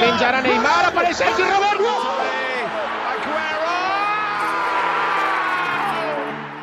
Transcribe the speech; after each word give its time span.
Pinjará 0.00 0.40
Neymar, 0.40 0.86
aparece 0.86 1.22
aqui 1.22 1.42
Roberto. 1.42 1.84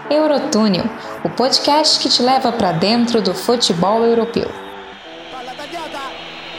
Eurotúnel, 0.09 0.86
o 1.23 1.30
podcast 1.30 2.00
que 2.00 2.09
te 2.09 2.23
leva 2.23 2.52
para 2.52 2.71
dentro 2.71 3.21
do 3.21 3.36
futebol 3.36 4.04
europeu. 4.04 4.50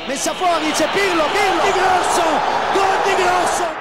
Messa 0.07 0.33
fuori, 0.35 0.71
c'è 0.71 0.89
Pirlo, 0.89 1.25
Pirlo, 1.25 1.63
di 1.63 1.73
grosso, 1.73 2.23
gol 2.73 3.03
di 3.05 3.23
grosso. 3.23 3.78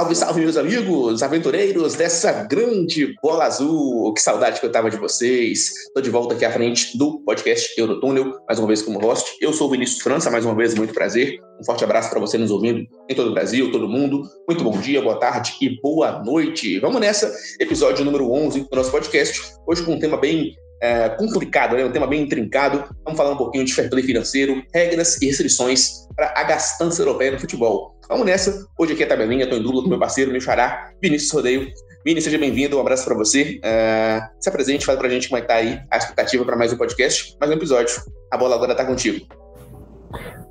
Salve, 0.00 0.14
salve, 0.14 0.40
meus 0.40 0.56
amigos, 0.56 1.22
aventureiros 1.22 1.94
dessa 1.94 2.32
grande 2.44 3.14
bola 3.22 3.44
azul. 3.44 4.14
Que 4.14 4.22
saudade 4.22 4.58
que 4.58 4.64
eu 4.64 4.72
tava 4.72 4.88
de 4.88 4.96
vocês. 4.96 5.72
Tô 5.94 6.00
de 6.00 6.08
volta 6.08 6.34
aqui 6.34 6.42
à 6.42 6.50
frente 6.50 6.96
do 6.96 7.20
podcast 7.20 7.78
Eurotúnel, 7.78 8.34
mais 8.48 8.58
uma 8.58 8.66
vez 8.66 8.80
como 8.80 8.98
host. 8.98 9.36
Eu 9.42 9.52
sou 9.52 9.68
o 9.68 9.70
Vinícius 9.70 10.00
França, 10.00 10.30
mais 10.30 10.46
uma 10.46 10.54
vez, 10.54 10.74
muito 10.74 10.94
prazer. 10.94 11.38
Um 11.60 11.64
forte 11.66 11.84
abraço 11.84 12.08
para 12.08 12.18
você 12.18 12.38
nos 12.38 12.50
ouvindo 12.50 12.86
em 13.10 13.14
todo 13.14 13.28
o 13.28 13.34
Brasil, 13.34 13.70
todo 13.70 13.86
mundo. 13.86 14.22
Muito 14.48 14.64
bom 14.64 14.80
dia, 14.80 15.02
boa 15.02 15.20
tarde 15.20 15.54
e 15.60 15.78
boa 15.82 16.24
noite. 16.24 16.78
Vamos 16.78 16.98
nessa, 16.98 17.30
episódio 17.60 18.02
número 18.02 18.32
11 18.32 18.60
do 18.70 18.74
nosso 18.74 18.90
podcast. 18.90 19.52
Hoje 19.66 19.82
com 19.82 19.92
um 19.92 19.98
tema 19.98 20.16
bem 20.16 20.56
é, 20.80 21.08
complicado, 21.10 21.76
né? 21.76 21.84
um 21.84 21.92
tema 21.92 22.06
bem 22.06 22.22
intrincado. 22.22 22.84
Vamos 23.04 23.16
falar 23.16 23.32
um 23.32 23.36
pouquinho 23.36 23.64
de 23.64 23.72
fair 23.72 23.90
play 23.90 24.02
financeiro, 24.02 24.62
regras 24.74 25.20
e 25.20 25.26
restrições 25.26 26.06
para 26.16 26.32
a 26.36 26.42
gastança 26.44 27.02
europeia 27.02 27.32
no 27.32 27.38
futebol. 27.38 27.96
Vamos 28.08 28.26
nessa. 28.26 28.66
Hoje 28.78 28.94
aqui 28.94 29.02
é 29.02 29.06
a 29.06 29.08
tabelinha, 29.08 29.44
estou 29.44 29.58
em 29.58 29.62
dúvida 29.62 29.82
com 29.82 29.88
meu 29.88 29.98
parceiro, 29.98 30.32
meu 30.32 30.40
xará, 30.40 30.90
Vinícius 31.00 31.30
Rodeio. 31.30 31.70
Vini, 32.04 32.20
seja 32.20 32.38
bem-vindo, 32.38 32.78
um 32.78 32.80
abraço 32.80 33.04
para 33.04 33.14
você. 33.14 33.60
Uh, 33.62 34.42
se 34.42 34.48
apresente, 34.48 34.86
fala 34.86 34.98
para 34.98 35.06
a 35.06 35.10
gente 35.10 35.28
como 35.28 35.38
é 35.38 35.42
que 35.42 35.48
tá 35.48 35.56
aí 35.56 35.80
a 35.90 35.98
expectativa 35.98 36.44
para 36.44 36.56
mais 36.56 36.72
um 36.72 36.76
podcast, 36.76 37.36
mais 37.38 37.52
um 37.52 37.54
episódio. 37.54 37.94
A 38.30 38.38
bola 38.38 38.54
agora 38.54 38.72
está 38.72 38.86
contigo. 38.86 39.39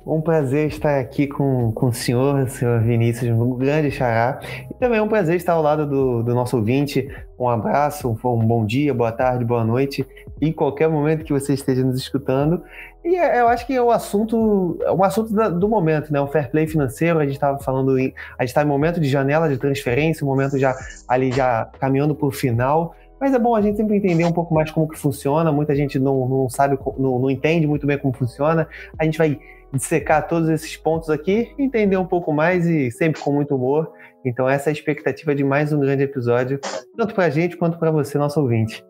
Um 0.06 0.20
prazer 0.20 0.66
estar 0.68 0.98
aqui 0.98 1.26
com, 1.26 1.70
com 1.72 1.88
o 1.88 1.92
senhor, 1.92 2.48
senhor 2.48 2.80
Vinícius, 2.80 3.30
um 3.30 3.54
grande 3.56 3.90
xará. 3.90 4.40
E 4.70 4.74
também 4.74 4.98
é 4.98 5.02
um 5.02 5.08
prazer 5.08 5.36
estar 5.36 5.52
ao 5.52 5.62
lado 5.62 5.86
do, 5.86 6.22
do 6.22 6.34
nosso 6.34 6.56
ouvinte. 6.56 7.06
Um 7.38 7.48
abraço, 7.48 8.08
um, 8.08 8.28
um, 8.28 8.46
bom 8.46 8.64
dia, 8.64 8.94
boa 8.94 9.12
tarde, 9.12 9.44
boa 9.44 9.62
noite, 9.62 10.06
em 10.40 10.52
qualquer 10.52 10.88
momento 10.88 11.22
que 11.22 11.32
você 11.32 11.52
esteja 11.52 11.84
nos 11.84 11.98
escutando. 11.98 12.62
E 13.04 13.14
é, 13.14 13.40
eu 13.40 13.48
acho 13.48 13.66
que 13.66 13.74
é 13.74 13.82
o 13.82 13.90
assunto, 13.90 14.78
é 14.82 14.90
um 14.90 15.04
assunto 15.04 15.34
da, 15.34 15.50
do 15.50 15.68
momento, 15.68 16.10
né? 16.10 16.20
O 16.20 16.26
fair 16.26 16.50
play 16.50 16.66
financeiro, 16.66 17.18
a 17.18 17.24
gente 17.24 17.34
estava 17.34 17.58
falando, 17.58 17.98
em, 17.98 18.14
a 18.38 18.42
gente 18.42 18.50
está 18.50 18.62
em 18.62 18.66
momento 18.66 19.00
de 19.00 19.08
janela 19.08 19.50
de 19.50 19.58
transferência, 19.58 20.24
um 20.24 20.28
momento 20.28 20.58
já 20.58 20.74
ali 21.06 21.30
já 21.30 21.68
caminhando 21.78 22.14
para 22.14 22.26
o 22.26 22.30
final. 22.30 22.94
Mas 23.20 23.34
é 23.34 23.38
bom 23.38 23.54
a 23.54 23.60
gente 23.60 23.76
sempre 23.76 23.98
entender 23.98 24.24
um 24.24 24.32
pouco 24.32 24.54
mais 24.54 24.70
como 24.70 24.88
que 24.88 24.98
funciona. 24.98 25.52
Muita 25.52 25.74
gente 25.74 25.98
não, 25.98 26.26
não 26.26 26.48
sabe, 26.48 26.78
não, 26.98 27.18
não 27.18 27.30
entende 27.30 27.66
muito 27.66 27.86
bem 27.86 27.98
como 27.98 28.14
funciona. 28.14 28.66
A 28.98 29.04
gente 29.04 29.18
vai 29.18 29.38
dissecar 29.72 30.26
todos 30.26 30.48
esses 30.48 30.76
pontos 30.76 31.10
aqui, 31.10 31.52
entender 31.58 31.96
um 31.96 32.06
pouco 32.06 32.32
mais 32.32 32.66
e 32.66 32.90
sempre 32.90 33.20
com 33.20 33.32
muito 33.32 33.54
humor. 33.54 33.90
Então 34.24 34.48
essa 34.48 34.68
é 34.68 34.70
a 34.70 34.72
expectativa 34.72 35.34
de 35.34 35.44
mais 35.44 35.72
um 35.72 35.80
grande 35.80 36.02
episódio, 36.02 36.60
tanto 36.96 37.14
para 37.14 37.24
a 37.24 37.30
gente 37.30 37.56
quanto 37.56 37.78
para 37.78 37.90
você, 37.90 38.18
nosso 38.18 38.40
ouvinte. 38.40 38.84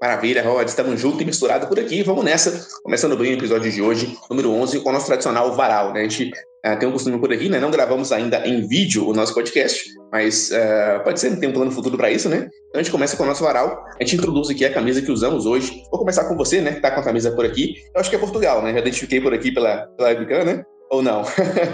Maravilha, 0.00 0.42
Rod, 0.42 0.66
estamos 0.66 1.00
juntos 1.00 1.20
e 1.20 1.24
misturados 1.24 1.68
por 1.68 1.78
aqui. 1.78 2.02
Vamos 2.02 2.24
nessa, 2.24 2.66
começando 2.82 3.16
bem 3.16 3.34
o 3.34 3.38
episódio 3.38 3.70
de 3.70 3.80
hoje, 3.80 4.16
número 4.28 4.50
11, 4.50 4.80
com 4.80 4.88
o 4.88 4.92
nosso 4.92 5.06
tradicional 5.06 5.52
varal. 5.54 5.92
Né? 5.92 6.00
A 6.00 6.02
gente 6.02 6.32
uh, 6.66 6.78
tem 6.78 6.88
um 6.88 6.92
costume 6.92 7.18
por 7.18 7.32
aqui, 7.32 7.48
né? 7.48 7.58
Não 7.58 7.70
gravamos 7.70 8.12
ainda 8.12 8.46
em 8.46 8.66
vídeo 8.66 9.08
o 9.08 9.12
nosso 9.12 9.34
podcast, 9.34 9.92
mas 10.10 10.50
uh, 10.50 11.02
pode 11.02 11.20
ser 11.20 11.38
tem 11.38 11.48
um 11.48 11.52
plano 11.52 11.70
futuro 11.70 11.96
para 11.96 12.10
isso, 12.10 12.28
né? 12.28 12.48
Então 12.68 12.80
a 12.80 12.82
gente 12.82 12.92
começa 12.92 13.16
com 13.16 13.22
o 13.22 13.26
nosso 13.26 13.42
varal, 13.42 13.84
a 13.98 14.04
gente 14.04 14.16
introduz 14.16 14.50
aqui 14.50 14.64
a 14.64 14.72
camisa 14.72 15.02
que 15.02 15.10
usamos 15.10 15.46
hoje. 15.46 15.82
Vou 15.90 15.98
começar 15.98 16.24
com 16.24 16.36
você, 16.36 16.60
né? 16.60 16.72
Que 16.74 16.80
tá 16.80 16.90
com 16.90 17.00
a 17.00 17.04
camisa 17.04 17.30
por 17.32 17.44
aqui. 17.44 17.74
Eu 17.94 18.00
acho 18.00 18.10
que 18.10 18.16
é 18.16 18.18
Portugal, 18.18 18.62
né? 18.62 18.72
Já 18.72 18.78
identifiquei 18.78 19.20
por 19.20 19.34
aqui 19.34 19.52
pela, 19.52 19.86
pela 19.96 20.08
webcam, 20.08 20.44
né? 20.44 20.64
Ou 20.90 21.02
não? 21.02 21.22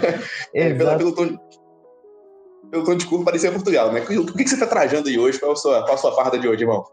é, 0.55 0.73
pela, 0.73 0.97
pelo, 0.97 1.13
tom, 1.13 1.37
pelo 2.71 2.83
tom 2.83 2.95
de 2.95 3.05
curva 3.05 3.25
parecia 3.25 3.51
Portugal, 3.51 3.91
né? 3.91 4.01
O 4.01 4.25
que, 4.25 4.43
que 4.43 4.49
você 4.49 4.57
tá 4.57 4.65
trajando 4.65 5.09
aí 5.09 5.19
hoje? 5.19 5.39
Qual 5.39 5.51
a 5.51 5.55
sua, 5.55 5.83
qual 5.83 5.93
a 5.93 5.97
sua 5.97 6.15
farda 6.15 6.37
de 6.37 6.47
hoje, 6.47 6.63
irmão? 6.63 6.83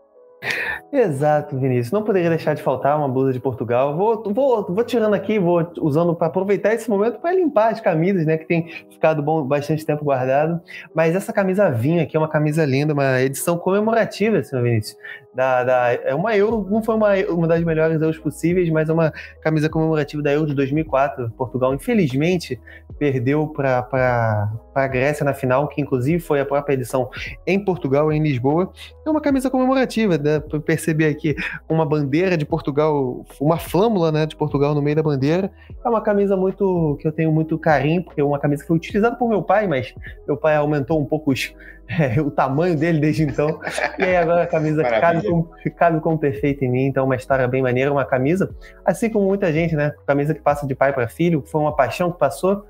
Exato, 0.92 1.58
Vinícius. 1.58 1.90
Não 1.90 2.02
poderia 2.02 2.28
deixar 2.28 2.54
de 2.54 2.62
faltar 2.62 2.96
uma 2.96 3.08
blusa 3.08 3.32
de 3.32 3.40
Portugal. 3.40 3.96
Vou, 3.96 4.22
vou, 4.32 4.64
vou 4.64 4.84
tirando 4.84 5.14
aqui, 5.14 5.38
vou 5.38 5.66
usando 5.80 6.14
para 6.14 6.28
aproveitar 6.28 6.74
esse 6.74 6.88
momento 6.88 7.18
para 7.18 7.34
limpar 7.34 7.72
as 7.72 7.80
camisas, 7.80 8.24
né? 8.24 8.36
Que 8.36 8.46
tem 8.46 8.68
ficado 8.90 9.22
bom, 9.22 9.42
bastante 9.42 9.84
tempo 9.84 10.04
guardado. 10.04 10.60
Mas 10.94 11.14
essa 11.14 11.32
camisa 11.32 11.70
vinha 11.70 12.02
aqui 12.02 12.16
é 12.16 12.20
uma 12.20 12.28
camisa 12.28 12.64
linda, 12.64 12.92
uma 12.92 13.20
edição 13.20 13.58
comemorativa, 13.58 14.42
senhor 14.42 14.62
Vinícius. 14.62 14.96
Da, 15.36 15.64
da, 15.64 15.92
é 15.92 16.14
uma 16.14 16.34
Euro, 16.34 16.66
não 16.70 16.82
foi 16.82 16.94
uma, 16.94 17.14
uma 17.28 17.46
das 17.46 17.62
melhores 17.62 18.00
Euros 18.00 18.16
possíveis, 18.16 18.70
mas 18.70 18.88
é 18.88 18.92
uma 18.94 19.12
camisa 19.42 19.68
comemorativa 19.68 20.22
da 20.22 20.32
Euro 20.32 20.46
de 20.46 20.54
2004. 20.54 21.30
Portugal, 21.36 21.74
infelizmente, 21.74 22.58
perdeu 22.98 23.46
para 23.46 24.50
a 24.74 24.86
Grécia 24.86 25.26
na 25.26 25.34
final, 25.34 25.68
que 25.68 25.82
inclusive 25.82 26.20
foi 26.20 26.40
a 26.40 26.46
própria 26.46 26.72
edição 26.72 27.10
em 27.46 27.62
Portugal, 27.62 28.10
em 28.10 28.22
Lisboa. 28.22 28.72
É 29.06 29.10
uma 29.10 29.20
camisa 29.20 29.50
comemorativa, 29.50 30.16
né? 30.16 30.40
Para 30.40 30.58
perceber 30.58 31.08
aqui 31.08 31.36
uma 31.68 31.84
bandeira 31.84 32.34
de 32.34 32.46
Portugal, 32.46 33.22
uma 33.38 33.58
flâmula 33.58 34.10
né, 34.10 34.24
de 34.24 34.34
Portugal 34.34 34.74
no 34.74 34.80
meio 34.80 34.96
da 34.96 35.02
bandeira. 35.02 35.50
É 35.84 35.88
uma 35.90 36.00
camisa 36.00 36.34
muito 36.34 36.96
que 36.98 37.06
eu 37.06 37.12
tenho 37.12 37.30
muito 37.30 37.58
carinho, 37.58 38.02
porque 38.02 38.22
é 38.22 38.24
uma 38.24 38.38
camisa 38.38 38.62
que 38.62 38.68
foi 38.68 38.76
utilizada 38.78 39.16
por 39.16 39.28
meu 39.28 39.42
pai, 39.42 39.66
mas 39.66 39.94
meu 40.26 40.38
pai 40.38 40.56
aumentou 40.56 40.98
um 40.98 41.04
pouco 41.04 41.30
os, 41.30 41.54
é, 41.88 42.20
o 42.20 42.30
tamanho 42.30 42.76
dele 42.76 43.00
desde 43.00 43.22
então. 43.22 43.60
E 43.98 44.04
aí 44.04 44.16
agora 44.16 44.42
a 44.42 44.46
camisa 44.46 44.82
cabe 44.82 45.26
como, 45.26 45.50
cabe 45.76 46.00
como 46.00 46.18
perfeito 46.18 46.64
em 46.64 46.68
mim, 46.68 46.84
então 46.86 47.04
uma 47.04 47.16
história 47.16 47.46
bem 47.46 47.62
maneira, 47.62 47.92
uma 47.92 48.04
camisa, 48.04 48.54
assim 48.84 49.08
como 49.08 49.26
muita 49.26 49.52
gente, 49.52 49.74
né? 49.74 49.92
Camisa 50.06 50.34
que 50.34 50.40
passa 50.40 50.66
de 50.66 50.74
pai 50.74 50.92
para 50.92 51.08
filho, 51.08 51.42
foi 51.46 51.60
uma 51.60 51.74
paixão 51.74 52.10
que 52.10 52.18
passou. 52.18 52.66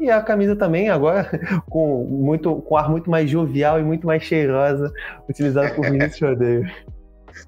E 0.00 0.10
a 0.10 0.20
camisa 0.20 0.56
também, 0.56 0.90
agora, 0.90 1.28
com, 1.70 2.04
muito, 2.04 2.56
com 2.56 2.76
ar 2.76 2.90
muito 2.90 3.10
mais 3.10 3.30
jovial 3.30 3.78
e 3.78 3.82
muito 3.82 4.06
mais 4.06 4.22
cheirosa, 4.22 4.92
utilizada 5.28 5.70
por 5.74 5.84
Vinícius 5.84 6.20
Rodeio. 6.20 6.70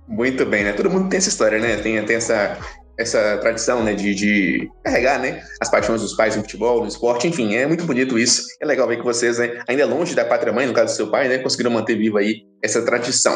Muito 0.06 0.44
bem, 0.46 0.64
né? 0.64 0.72
Todo 0.72 0.90
mundo 0.90 1.08
tem 1.08 1.18
essa 1.18 1.28
história, 1.28 1.58
né? 1.58 1.76
Tem, 1.76 2.02
tem 2.04 2.16
essa, 2.16 2.56
essa 2.98 3.38
tradição, 3.38 3.82
né? 3.82 3.94
De, 3.94 4.14
de 4.14 4.70
carregar, 4.84 5.20
né? 5.20 5.42
As 5.60 5.70
paixões 5.70 6.00
dos 6.00 6.14
pais 6.14 6.36
no 6.36 6.42
futebol, 6.42 6.80
no 6.80 6.88
esporte, 6.88 7.26
enfim, 7.26 7.54
é 7.54 7.66
muito 7.66 7.84
bonito 7.84 8.18
isso. 8.18 8.42
É 8.60 8.66
legal 8.66 8.88
ver 8.88 8.98
que 8.98 9.04
vocês, 9.04 9.38
né, 9.38 9.62
ainda 9.68 9.86
longe 9.86 10.14
da 10.14 10.24
pátria-mãe, 10.24 10.66
no 10.66 10.72
caso 10.72 10.92
do 10.92 10.96
seu 10.96 11.10
pai, 11.10 11.28
né? 11.28 11.38
Conseguiram 11.38 11.70
manter 11.70 11.96
viva 11.96 12.20
aí 12.20 12.42
essa 12.62 12.82
tradição. 12.82 13.34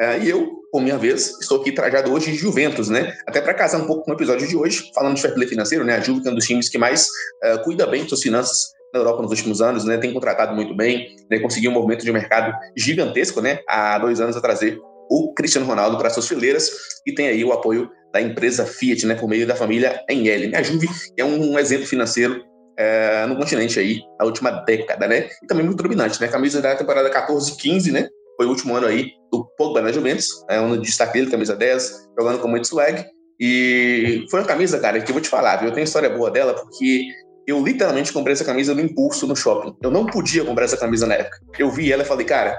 Uh, 0.00 0.22
e 0.22 0.30
eu, 0.30 0.48
por 0.72 0.80
minha 0.80 0.96
vez, 0.96 1.38
estou 1.40 1.60
aqui 1.60 1.72
trajado 1.72 2.12
hoje 2.12 2.30
de 2.30 2.36
Juventus, 2.36 2.88
né? 2.88 3.12
Até 3.26 3.40
para 3.40 3.52
casar 3.52 3.78
um 3.78 3.86
pouco 3.86 4.04
com 4.04 4.12
o 4.12 4.14
episódio 4.14 4.46
de 4.46 4.56
hoje, 4.56 4.90
falando 4.94 5.14
de 5.14 5.22
fair 5.22 5.34
play 5.34 5.46
financeiro, 5.46 5.84
né? 5.84 5.96
A 5.96 6.00
Juve 6.00 6.26
é 6.26 6.30
um 6.30 6.34
dos 6.34 6.46
times 6.46 6.68
que 6.68 6.78
mais 6.78 7.06
uh, 7.44 7.62
cuida 7.64 7.86
bem 7.86 8.04
de 8.04 8.08
suas 8.08 8.22
finanças 8.22 8.70
na 8.92 9.00
Europa 9.00 9.22
nos 9.22 9.30
últimos 9.30 9.60
anos, 9.60 9.84
né? 9.84 9.98
Tem 9.98 10.12
contratado 10.12 10.54
muito 10.54 10.74
bem, 10.74 11.14
né? 11.30 11.38
Conseguiu 11.38 11.70
um 11.70 11.74
movimento 11.74 12.04
de 12.04 12.12
mercado 12.12 12.52
gigantesco, 12.76 13.40
né? 13.40 13.60
Há 13.68 13.98
dois 13.98 14.20
anos 14.20 14.36
a 14.36 14.40
trazer 14.40 14.78
o 15.10 15.34
Cristiano 15.34 15.66
Ronaldo 15.66 15.98
para 15.98 16.08
suas 16.08 16.28
fileiras 16.28 16.70
e 17.04 17.12
tem 17.12 17.26
aí 17.26 17.44
o 17.44 17.52
apoio 17.52 17.90
da 18.12 18.20
empresa 18.20 18.66
Fiat, 18.66 19.06
né? 19.06 19.14
Por 19.14 19.28
meio 19.28 19.46
da 19.46 19.54
família 19.54 20.04
Enel. 20.08 20.56
A 20.58 20.62
Juve 20.62 20.88
é 21.16 21.24
um 21.24 21.58
exemplo 21.58 21.86
financeiro 21.86 22.42
é, 22.78 23.26
no 23.26 23.36
continente 23.36 23.78
aí, 23.78 24.00
a 24.18 24.24
última 24.24 24.50
década, 24.50 25.06
né? 25.06 25.28
E 25.42 25.46
também 25.46 25.64
muito 25.64 25.82
dominante, 25.82 26.20
né? 26.20 26.28
Camisa 26.28 26.62
da 26.62 26.74
temporada 26.74 27.10
14-15, 27.10 27.92
né? 27.92 28.08
Foi 28.36 28.46
o 28.46 28.48
último 28.48 28.74
ano 28.74 28.86
aí 28.86 29.10
do 29.30 29.44
Pogba 29.56 29.82
na 29.82 29.92
Juventus, 29.92 30.26
é 30.48 30.58
um 30.60 30.80
destaque 30.80 31.12
dele, 31.12 31.30
camisa 31.30 31.54
10, 31.54 32.08
jogando 32.18 32.38
com 32.38 32.48
muito 32.48 32.66
swag. 32.66 33.04
E 33.38 34.26
foi 34.30 34.40
uma 34.40 34.46
camisa, 34.46 34.78
cara, 34.78 35.00
que 35.00 35.10
eu 35.10 35.14
vou 35.14 35.22
te 35.22 35.28
falar, 35.28 35.56
viu? 35.56 35.68
Eu 35.68 35.74
tenho 35.74 35.84
história 35.84 36.08
boa 36.08 36.30
dela, 36.30 36.54
porque 36.54 37.06
eu 37.46 37.62
literalmente 37.62 38.12
comprei 38.12 38.32
essa 38.32 38.44
camisa 38.44 38.74
no 38.74 38.80
impulso 38.80 39.26
no 39.26 39.36
shopping. 39.36 39.76
Eu 39.82 39.90
não 39.90 40.06
podia 40.06 40.44
comprar 40.44 40.64
essa 40.64 40.76
camisa 40.76 41.06
na 41.06 41.14
época. 41.14 41.38
Eu 41.58 41.70
vi 41.70 41.92
ela 41.92 42.02
e 42.02 42.06
falei, 42.06 42.24
cara, 42.24 42.58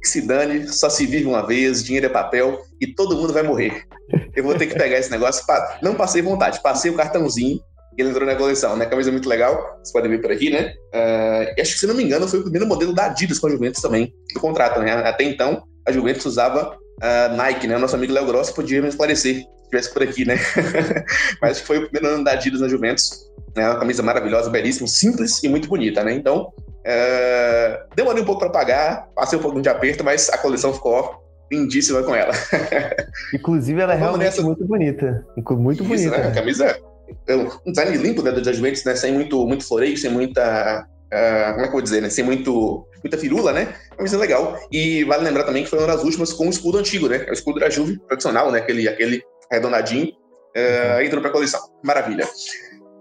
que 0.00 0.08
se 0.08 0.22
dane, 0.22 0.68
só 0.68 0.88
se 0.88 1.06
vive 1.06 1.26
uma 1.26 1.46
vez, 1.46 1.84
dinheiro 1.84 2.06
é 2.06 2.08
papel 2.08 2.62
e 2.80 2.86
todo 2.86 3.16
mundo 3.16 3.32
vai 3.32 3.42
morrer. 3.42 3.84
Eu 4.34 4.44
vou 4.44 4.54
ter 4.54 4.66
que 4.66 4.74
pegar 4.74 4.98
esse 4.98 5.10
negócio. 5.10 5.44
Não 5.82 5.94
passei 5.94 6.22
vontade, 6.22 6.62
passei 6.62 6.90
o 6.90 6.96
cartãozinho 6.96 7.60
e 7.96 8.00
ele 8.00 8.10
entrou 8.10 8.26
na 8.26 8.34
coleção, 8.34 8.76
né? 8.76 8.86
Camisa 8.86 9.10
muito 9.10 9.28
legal, 9.28 9.54
vocês 9.76 9.92
podem 9.92 10.10
ver 10.10 10.20
por 10.20 10.32
aqui, 10.32 10.50
né? 10.50 10.72
Uh, 10.94 11.60
acho 11.60 11.74
que, 11.74 11.80
se 11.80 11.86
não 11.86 11.94
me 11.94 12.04
engano, 12.04 12.26
foi 12.28 12.38
o 12.38 12.42
primeiro 12.42 12.66
modelo 12.66 12.94
da 12.94 13.06
Adidas 13.06 13.38
com 13.38 13.46
a 13.46 13.50
Juventus 13.50 13.82
também, 13.82 14.12
do 14.34 14.40
contrato, 14.40 14.80
né? 14.80 14.92
Até 14.92 15.24
então, 15.24 15.62
a 15.86 15.92
Juventus 15.92 16.24
usava 16.24 16.76
uh, 16.76 17.36
Nike, 17.36 17.66
né? 17.66 17.76
O 17.76 17.80
nosso 17.80 17.96
amigo 17.96 18.12
Léo 18.12 18.26
Grossi 18.26 18.54
podia 18.54 18.80
me 18.80 18.88
esclarecer 18.88 19.34
se 19.34 19.46
estivesse 19.64 19.92
por 19.92 20.02
aqui, 20.02 20.24
né? 20.24 20.36
Mas 21.42 21.60
que 21.60 21.66
foi 21.66 21.78
o 21.78 21.88
primeiro 21.88 22.14
ano 22.14 22.24
da 22.24 22.32
Adidas 22.32 22.60
na 22.60 22.68
Juventus. 22.68 23.10
Né? 23.56 23.68
Uma 23.68 23.78
camisa 23.78 24.02
maravilhosa, 24.02 24.48
belíssima, 24.50 24.86
simples 24.86 25.42
e 25.42 25.48
muito 25.48 25.68
bonita, 25.68 26.04
né? 26.04 26.12
Então, 26.12 26.52
uh, 26.80 27.94
demorei 27.94 28.22
um 28.22 28.26
pouco 28.26 28.40
para 28.40 28.50
pagar, 28.50 29.08
passei 29.14 29.38
um 29.38 29.42
pouco 29.42 29.60
de 29.60 29.68
aperto, 29.68 30.04
mas 30.04 30.28
a 30.30 30.38
coleção 30.38 30.72
ficou 30.72 31.20
lindíssima 31.50 32.02
com 32.02 32.14
ela. 32.14 32.32
Inclusive, 33.34 33.80
ela 33.80 33.94
é 33.94 33.96
realmente 33.96 34.24
nessa... 34.24 34.42
muito 34.42 34.64
bonita. 34.64 35.26
Muito 35.36 35.84
bonita. 35.84 35.94
Isso, 35.94 36.10
né? 36.10 36.28
A 36.28 36.32
camisa 36.32 36.78
um 37.66 37.72
design 37.72 37.96
limpo 37.96 38.22
né, 38.22 38.30
das 38.30 38.56
Juventus, 38.56 38.84
né, 38.84 38.94
sem 38.94 39.12
muito, 39.12 39.44
muito 39.44 39.66
floreio, 39.66 39.96
sem 39.96 40.10
muita 40.10 40.86
Uh, 41.10 41.54
como 41.54 41.60
é 41.60 41.62
que 41.62 41.68
eu 41.68 41.72
vou 41.72 41.82
dizer, 41.82 42.00
né? 42.00 42.08
Sem 42.08 42.24
muito, 42.24 42.86
muita 43.02 43.18
firula, 43.18 43.52
né? 43.52 43.74
É 43.98 44.16
legal. 44.16 44.56
E 44.70 45.02
vale 45.04 45.24
lembrar 45.24 45.42
também 45.42 45.64
que 45.64 45.68
foi 45.68 45.80
uma 45.80 45.88
das 45.88 46.04
últimas 46.04 46.32
com 46.32 46.46
o 46.46 46.50
escudo 46.50 46.78
antigo, 46.78 47.08
né? 47.08 47.24
É 47.26 47.30
o 47.30 47.32
escudo 47.32 47.58
da 47.58 47.68
Juve 47.68 47.98
tradicional, 48.06 48.52
né? 48.52 48.60
Aquele, 48.60 48.88
aquele 48.88 49.22
arredondadinho. 49.50 50.12
Uh, 50.56 51.02
entrou 51.02 51.20
pra 51.20 51.30
coleção. 51.30 51.60
Maravilha. 51.82 52.28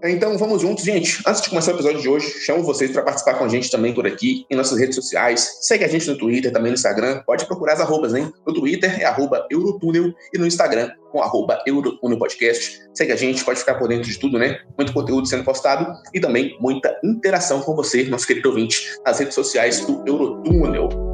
Então 0.01 0.37
vamos 0.37 0.61
juntos, 0.61 0.85
gente. 0.85 1.21
Antes 1.27 1.41
de 1.41 1.49
começar 1.49 1.71
o 1.71 1.75
episódio 1.75 2.01
de 2.01 2.07
hoje, 2.07 2.29
chamo 2.39 2.63
vocês 2.63 2.89
para 2.91 3.01
participar 3.01 3.33
com 3.33 3.43
a 3.43 3.49
gente 3.49 3.69
também 3.69 3.93
por 3.93 4.07
aqui 4.07 4.45
em 4.49 4.55
nossas 4.55 4.79
redes 4.79 4.95
sociais. 4.95 5.57
Segue 5.61 5.83
a 5.83 5.89
gente 5.89 6.07
no 6.07 6.17
Twitter, 6.17 6.53
também 6.53 6.71
no 6.71 6.75
Instagram. 6.75 7.21
Pode 7.25 7.45
procurar 7.45 7.73
as 7.73 7.81
arrobas, 7.81 8.15
hein? 8.15 8.31
No 8.47 8.53
Twitter 8.53 9.01
é 9.01 9.05
arroba 9.05 9.45
Eurotúnel 9.51 10.13
e 10.33 10.37
no 10.37 10.47
Instagram 10.47 10.89
com 11.11 11.21
arroba 11.21 11.59
Podcast. 12.17 12.79
Segue 12.93 13.11
a 13.11 13.15
gente, 13.15 13.43
pode 13.43 13.59
ficar 13.59 13.75
por 13.75 13.89
dentro 13.89 14.09
de 14.09 14.17
tudo, 14.17 14.39
né? 14.39 14.59
Muito 14.77 14.93
conteúdo 14.93 15.27
sendo 15.27 15.43
postado 15.43 15.93
e 16.13 16.19
também 16.19 16.55
muita 16.61 16.97
interação 17.03 17.61
com 17.61 17.75
você, 17.75 18.05
nosso 18.05 18.25
querido 18.25 18.49
ouvinte, 18.49 18.95
nas 19.05 19.19
redes 19.19 19.35
sociais 19.35 19.81
do 19.81 20.01
Eurotúnel. 20.07 21.08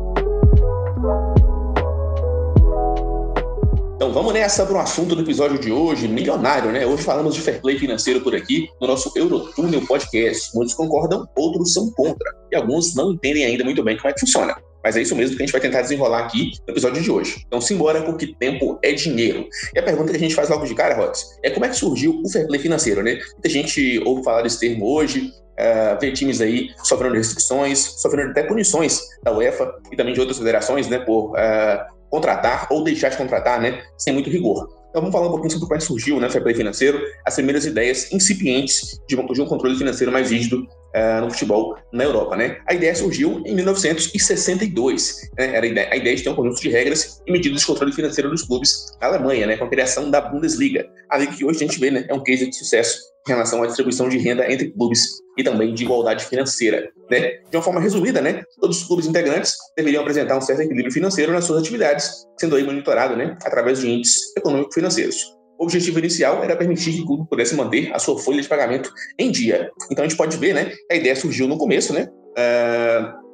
Então 4.05 4.13
vamos 4.13 4.35
nessa 4.35 4.63
para 4.63 4.75
o 4.75 4.79
assunto 4.79 5.15
do 5.15 5.23
episódio 5.23 5.57
de 5.57 5.71
hoje, 5.71 6.07
milionário, 6.07 6.71
né? 6.71 6.85
Hoje 6.85 7.01
falamos 7.01 7.33
de 7.33 7.41
fair 7.41 7.59
play 7.59 7.79
financeiro 7.79 8.21
por 8.21 8.35
aqui 8.35 8.69
no 8.79 8.85
nosso 8.85 9.11
Eurotúnel 9.15 9.83
Podcast. 9.83 10.55
Muitos 10.55 10.75
concordam, 10.75 11.27
outros 11.35 11.73
são 11.73 11.89
contra. 11.89 12.31
E 12.51 12.55
alguns 12.55 12.93
não 12.93 13.13
entendem 13.13 13.43
ainda 13.43 13.63
muito 13.63 13.81
bem 13.83 13.97
como 13.97 14.07
é 14.07 14.13
que 14.13 14.19
funciona. 14.19 14.55
Mas 14.83 14.95
é 14.95 15.01
isso 15.01 15.15
mesmo 15.15 15.35
que 15.35 15.41
a 15.41 15.45
gente 15.47 15.51
vai 15.51 15.59
tentar 15.59 15.81
desenrolar 15.81 16.19
aqui 16.19 16.51
no 16.67 16.73
episódio 16.75 17.01
de 17.01 17.09
hoje. 17.09 17.43
Então 17.47 17.59
simbora, 17.59 18.03
porque 18.03 18.27
tempo 18.39 18.77
é 18.83 18.91
dinheiro. 18.93 19.47
E 19.73 19.79
a 19.79 19.81
pergunta 19.81 20.11
que 20.11 20.17
a 20.17 20.19
gente 20.19 20.35
faz 20.35 20.49
logo 20.49 20.67
de 20.67 20.75
cara, 20.75 20.93
Rods, 20.93 21.25
é 21.43 21.49
como 21.49 21.65
é 21.65 21.69
que 21.69 21.75
surgiu 21.75 22.21
o 22.23 22.29
fair 22.29 22.45
play 22.45 22.59
financeiro, 22.59 23.01
né? 23.01 23.17
Muita 23.33 23.49
gente 23.49 23.99
ouve 24.05 24.23
falar 24.23 24.43
desse 24.43 24.59
termo 24.59 24.85
hoje, 24.85 25.31
Uh, 25.55 25.97
vê 26.01 26.11
times 26.11 26.41
aí 26.41 26.67
sofrendo 26.83 27.15
restrições, 27.15 27.79
sofrendo 27.79 28.31
até 28.31 28.43
punições 28.43 28.99
da 29.23 29.31
UEFA 29.31 29.73
e 29.89 29.95
também 29.95 30.13
de 30.13 30.19
outras 30.19 30.37
federações, 30.37 30.89
né, 30.89 30.99
por 30.99 31.31
uh, 31.31 31.95
contratar 32.15 32.67
ou 32.71 32.83
deixar 32.83 33.09
de 33.09 33.17
contratar, 33.17 33.59
né, 33.59 33.83
sem 33.97 34.13
muito 34.13 34.29
rigor. 34.29 34.69
Então 34.89 35.01
vamos 35.01 35.11
falar 35.11 35.27
um 35.27 35.31
pouquinho 35.31 35.51
sobre 35.51 35.67
como 35.67 35.81
surgiu, 35.81 36.19
né, 36.21 36.29
fair 36.29 36.41
play 36.41 36.55
financeiro, 36.55 37.01
as 37.25 37.35
primeiras 37.35 37.65
ideias 37.65 38.11
incipientes 38.13 38.97
de 39.07 39.19
um, 39.19 39.25
de 39.25 39.41
um 39.41 39.45
controle 39.45 39.77
financeiro 39.77 40.11
mais 40.11 40.31
rígido 40.31 40.65
uh, 40.95 41.21
no 41.21 41.29
futebol 41.29 41.77
na 41.91 42.03
Europa, 42.03 42.35
né? 42.35 42.57
A 42.67 42.73
ideia 42.73 42.95
surgiu 42.95 43.41
em 43.45 43.53
1962, 43.55 45.29
né? 45.37 45.55
Era 45.55 45.65
a 45.65 45.69
ideia, 45.69 45.89
a 45.91 45.95
ideia 45.95 46.15
de 46.15 46.23
ter 46.23 46.29
um 46.29 46.35
conjunto 46.35 46.61
de 46.61 46.69
regras 46.69 47.21
e 47.27 47.31
medidas 47.31 47.61
de 47.61 47.67
controle 47.67 47.91
financeiro 47.91 48.29
dos 48.29 48.43
clubes 48.43 48.95
na 49.01 49.07
Alemanha, 49.07 49.45
né, 49.47 49.57
com 49.57 49.65
a 49.65 49.69
criação 49.69 50.09
da 50.09 50.21
Bundesliga. 50.21 50.87
A 51.09 51.17
liga 51.17 51.33
que 51.33 51.45
hoje 51.45 51.63
a 51.63 51.67
gente 51.67 51.79
vê, 51.79 51.91
né, 51.91 52.05
é 52.07 52.13
um 52.13 52.23
case 52.23 52.47
de 52.49 52.55
sucesso 52.55 52.97
em 53.27 53.31
relação 53.31 53.61
à 53.63 53.65
distribuição 53.65 54.07
de 54.07 54.17
renda 54.17 54.51
entre 54.51 54.71
clubes 54.71 55.01
e 55.37 55.43
também 55.43 55.73
de 55.73 55.83
igualdade 55.83 56.25
financeira. 56.25 56.89
Né? 57.09 57.39
De 57.49 57.57
uma 57.57 57.63
forma 57.63 57.81
resumida, 57.81 58.21
né, 58.21 58.43
todos 58.59 58.81
os 58.81 58.87
clubes 58.87 59.07
integrantes 59.07 59.55
deveriam 59.75 60.01
apresentar 60.01 60.37
um 60.37 60.41
certo 60.41 60.61
equilíbrio 60.61 60.93
financeiro 60.93 61.33
nas 61.33 61.45
suas 61.45 61.61
atividades, 61.61 62.25
sendo 62.39 62.55
aí 62.55 62.63
monitorado 62.63 63.15
né, 63.15 63.35
através 63.43 63.79
de 63.79 63.89
índices 63.89 64.35
econômico-financeiros. 64.37 65.34
O 65.57 65.63
objetivo 65.63 65.99
inicial 65.99 66.43
era 66.43 66.55
permitir 66.55 66.93
que 66.93 67.01
o 67.01 67.05
clube 67.05 67.29
pudesse 67.29 67.55
manter 67.55 67.93
a 67.93 67.99
sua 67.99 68.19
folha 68.19 68.41
de 68.41 68.47
pagamento 68.47 68.91
em 69.17 69.31
dia. 69.31 69.71
Então 69.91 70.03
a 70.03 70.07
gente 70.07 70.17
pode 70.17 70.35
ver, 70.37 70.53
né, 70.53 70.73
a 70.91 70.95
ideia 70.95 71.15
surgiu 71.15 71.47
no 71.47 71.57
começo, 71.57 71.93
né, 71.93 72.07
uh, 72.37 73.25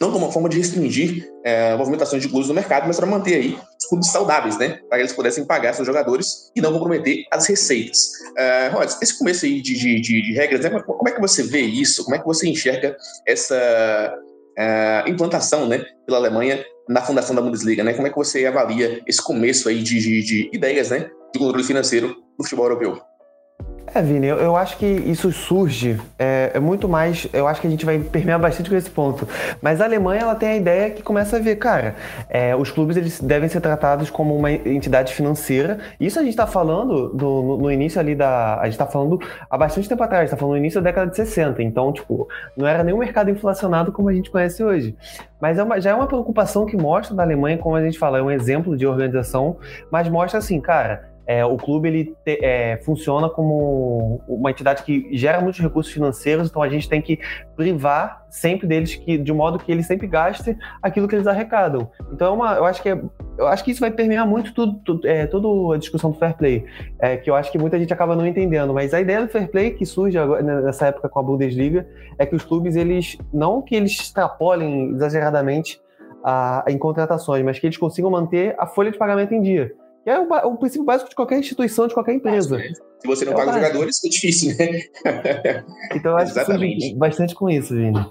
não 0.00 0.10
como 0.12 0.24
uma 0.24 0.32
forma 0.32 0.48
de 0.48 0.58
restringir 0.58 1.28
é, 1.44 1.76
movimentações 1.76 2.22
de 2.22 2.28
clubes 2.28 2.48
no 2.48 2.54
mercado, 2.54 2.86
mas 2.86 2.96
para 2.96 3.06
manter 3.06 3.34
aí 3.34 3.58
os 3.80 3.88
clubes 3.88 4.08
saudáveis, 4.10 4.56
né? 4.56 4.78
Para 4.88 4.98
que 4.98 5.02
eles 5.02 5.12
pudessem 5.12 5.44
pagar 5.44 5.72
seus 5.74 5.86
jogadores 5.86 6.50
e 6.54 6.60
não 6.60 6.72
comprometer 6.72 7.24
as 7.32 7.46
receitas. 7.46 8.10
Uh, 8.38 8.76
Rods, 8.76 8.96
esse 9.02 9.18
começo 9.18 9.44
aí 9.44 9.60
de, 9.60 9.76
de, 9.76 10.00
de, 10.00 10.22
de 10.22 10.32
regras, 10.34 10.60
né? 10.60 10.70
como 10.70 11.08
é 11.08 11.12
que 11.12 11.20
você 11.20 11.42
vê 11.42 11.60
isso? 11.60 12.04
Como 12.04 12.14
é 12.14 12.18
que 12.18 12.24
você 12.24 12.48
enxerga 12.48 12.96
essa 13.26 14.14
implantação, 15.06 15.66
né, 15.66 15.82
pela 16.06 16.18
Alemanha 16.18 16.62
na 16.88 17.00
fundação 17.00 17.34
da 17.34 17.40
Bundesliga, 17.40 17.82
né? 17.82 17.94
Como 17.94 18.06
é 18.06 18.10
que 18.10 18.16
você 18.16 18.44
avalia 18.44 19.00
esse 19.06 19.22
começo 19.22 19.68
aí 19.68 19.82
de, 19.82 19.98
de, 19.98 20.22
de 20.22 20.50
ideias, 20.52 20.90
né, 20.90 21.10
de 21.32 21.38
controle 21.38 21.64
financeiro 21.64 22.16
no 22.38 22.44
futebol 22.44 22.66
europeu? 22.66 23.12
É, 23.94 24.00
Vini, 24.00 24.26
eu, 24.26 24.38
eu, 24.38 24.56
acho 24.56 24.78
que 24.78 24.86
isso 24.86 25.30
surge, 25.30 26.00
é, 26.18 26.52
é, 26.54 26.60
muito 26.60 26.88
mais, 26.88 27.28
eu 27.30 27.46
acho 27.46 27.60
que 27.60 27.66
a 27.66 27.70
gente 27.70 27.84
vai 27.84 27.98
permear 27.98 28.38
bastante 28.40 28.70
com 28.70 28.76
esse 28.76 28.88
ponto, 28.88 29.28
mas 29.60 29.82
a 29.82 29.84
Alemanha 29.84 30.22
ela 30.22 30.34
tem 30.34 30.48
a 30.48 30.56
ideia 30.56 30.90
que 30.90 31.02
começa 31.02 31.36
a 31.36 31.40
ver, 31.40 31.56
cara, 31.56 31.94
é, 32.30 32.56
os 32.56 32.70
clubes 32.70 32.96
eles 32.96 33.20
devem 33.20 33.50
ser 33.50 33.60
tratados 33.60 34.08
como 34.08 34.34
uma 34.34 34.50
entidade 34.50 35.12
financeira, 35.12 35.78
isso 36.00 36.18
a 36.18 36.22
gente 36.22 36.30
está 36.30 36.46
falando 36.46 37.08
do, 37.10 37.42
no, 37.42 37.58
no, 37.58 37.72
início 37.72 38.00
ali 38.00 38.14
da, 38.14 38.58
a 38.60 38.64
gente 38.64 38.74
está 38.74 38.86
falando 38.86 39.18
há 39.50 39.58
bastante 39.58 39.88
tempo 39.88 40.02
atrás, 40.02 40.24
está 40.24 40.38
falando 40.38 40.52
no 40.52 40.58
início 40.58 40.80
da 40.80 40.88
década 40.88 41.10
de 41.10 41.16
60, 41.16 41.62
então, 41.62 41.92
tipo, 41.92 42.26
não 42.56 42.66
era 42.66 42.82
nem 42.82 42.94
um 42.94 42.98
mercado 42.98 43.30
inflacionado 43.30 43.92
como 43.92 44.08
a 44.08 44.14
gente 44.14 44.30
conhece 44.30 44.64
hoje, 44.64 44.96
mas 45.38 45.58
é 45.58 45.62
uma, 45.62 45.78
já 45.78 45.90
é 45.90 45.94
uma 45.94 46.06
preocupação 46.06 46.64
que 46.64 46.78
mostra 46.78 47.14
da 47.14 47.24
Alemanha, 47.24 47.58
como 47.58 47.76
a 47.76 47.82
gente 47.82 47.98
fala, 47.98 48.18
é 48.18 48.22
um 48.22 48.30
exemplo 48.30 48.74
de 48.74 48.86
organização, 48.86 49.58
mas 49.90 50.08
mostra 50.08 50.38
assim, 50.38 50.58
cara, 50.62 51.11
é, 51.26 51.44
o 51.44 51.56
clube 51.56 51.88
ele 51.88 52.16
te, 52.24 52.38
é, 52.42 52.78
funciona 52.84 53.28
como 53.28 54.22
uma 54.26 54.50
entidade 54.50 54.82
que 54.82 55.08
gera 55.12 55.40
muitos 55.40 55.60
recursos 55.60 55.92
financeiros, 55.92 56.48
então 56.48 56.62
a 56.62 56.68
gente 56.68 56.88
tem 56.88 57.00
que 57.00 57.18
privar 57.56 58.26
sempre 58.28 58.66
deles 58.66 58.94
que, 58.94 59.18
de 59.18 59.32
modo 59.32 59.58
que 59.58 59.70
eles 59.70 59.86
sempre 59.86 60.06
gastem 60.06 60.56
aquilo 60.82 61.06
que 61.06 61.14
eles 61.14 61.26
arrecadam. 61.26 61.90
Então 62.12 62.28
é 62.28 62.30
uma, 62.30 62.54
eu 62.54 62.64
acho 62.64 62.82
que 62.82 62.88
é, 62.88 63.00
eu 63.38 63.46
acho 63.46 63.62
que 63.62 63.70
isso 63.70 63.80
vai 63.80 63.90
permear 63.90 64.26
muito 64.26 64.52
tudo, 64.52 64.80
tudo 64.84 65.06
é, 65.06 65.26
toda 65.26 65.74
a 65.74 65.78
discussão 65.78 66.10
do 66.10 66.18
fair 66.18 66.36
play, 66.36 66.64
é, 66.98 67.16
que 67.16 67.30
eu 67.30 67.34
acho 67.34 67.52
que 67.52 67.58
muita 67.58 67.78
gente 67.78 67.92
acaba 67.92 68.16
não 68.16 68.26
entendendo. 68.26 68.72
Mas 68.74 68.92
a 68.92 69.00
ideia 69.00 69.22
do 69.22 69.28
fair 69.28 69.48
play 69.48 69.70
que 69.70 69.86
surge 69.86 70.18
agora, 70.18 70.42
nessa 70.42 70.86
época 70.86 71.08
com 71.08 71.20
a 71.20 71.22
Bundesliga 71.22 71.86
é 72.18 72.26
que 72.26 72.34
os 72.34 72.44
clubes 72.44 72.74
eles 72.74 73.16
não 73.32 73.62
que 73.62 73.74
eles 73.74 73.92
extrapolem 73.92 74.90
exageradamente 74.90 75.80
a, 76.24 76.64
em 76.68 76.78
contratações, 76.78 77.44
mas 77.44 77.58
que 77.58 77.66
eles 77.66 77.76
consigam 77.76 78.10
manter 78.10 78.54
a 78.58 78.66
folha 78.66 78.90
de 78.90 78.98
pagamento 78.98 79.34
em 79.34 79.40
dia. 79.40 79.72
Que 80.04 80.10
é 80.10 80.18
o, 80.18 80.24
o, 80.24 80.56
princípio 80.56 80.84
básico 80.84 81.10
de 81.10 81.16
qualquer 81.16 81.38
instituição, 81.38 81.86
de 81.86 81.94
qualquer 81.94 82.14
empresa. 82.14 82.58
Se 82.98 83.06
você 83.06 83.24
não 83.24 83.32
é 83.32 83.36
paga 83.36 83.50
os 83.50 83.56
jogadores, 83.56 84.04
é 84.04 84.08
difícil, 84.08 84.56
né? 84.56 84.80
então 85.94 86.12
eu 86.12 86.16
acho 86.16 86.32
Exatamente. 86.32 86.90
que 86.90 86.96
bastante 86.96 87.34
com 87.34 87.48
isso, 87.48 87.74
Vini. 87.74 88.04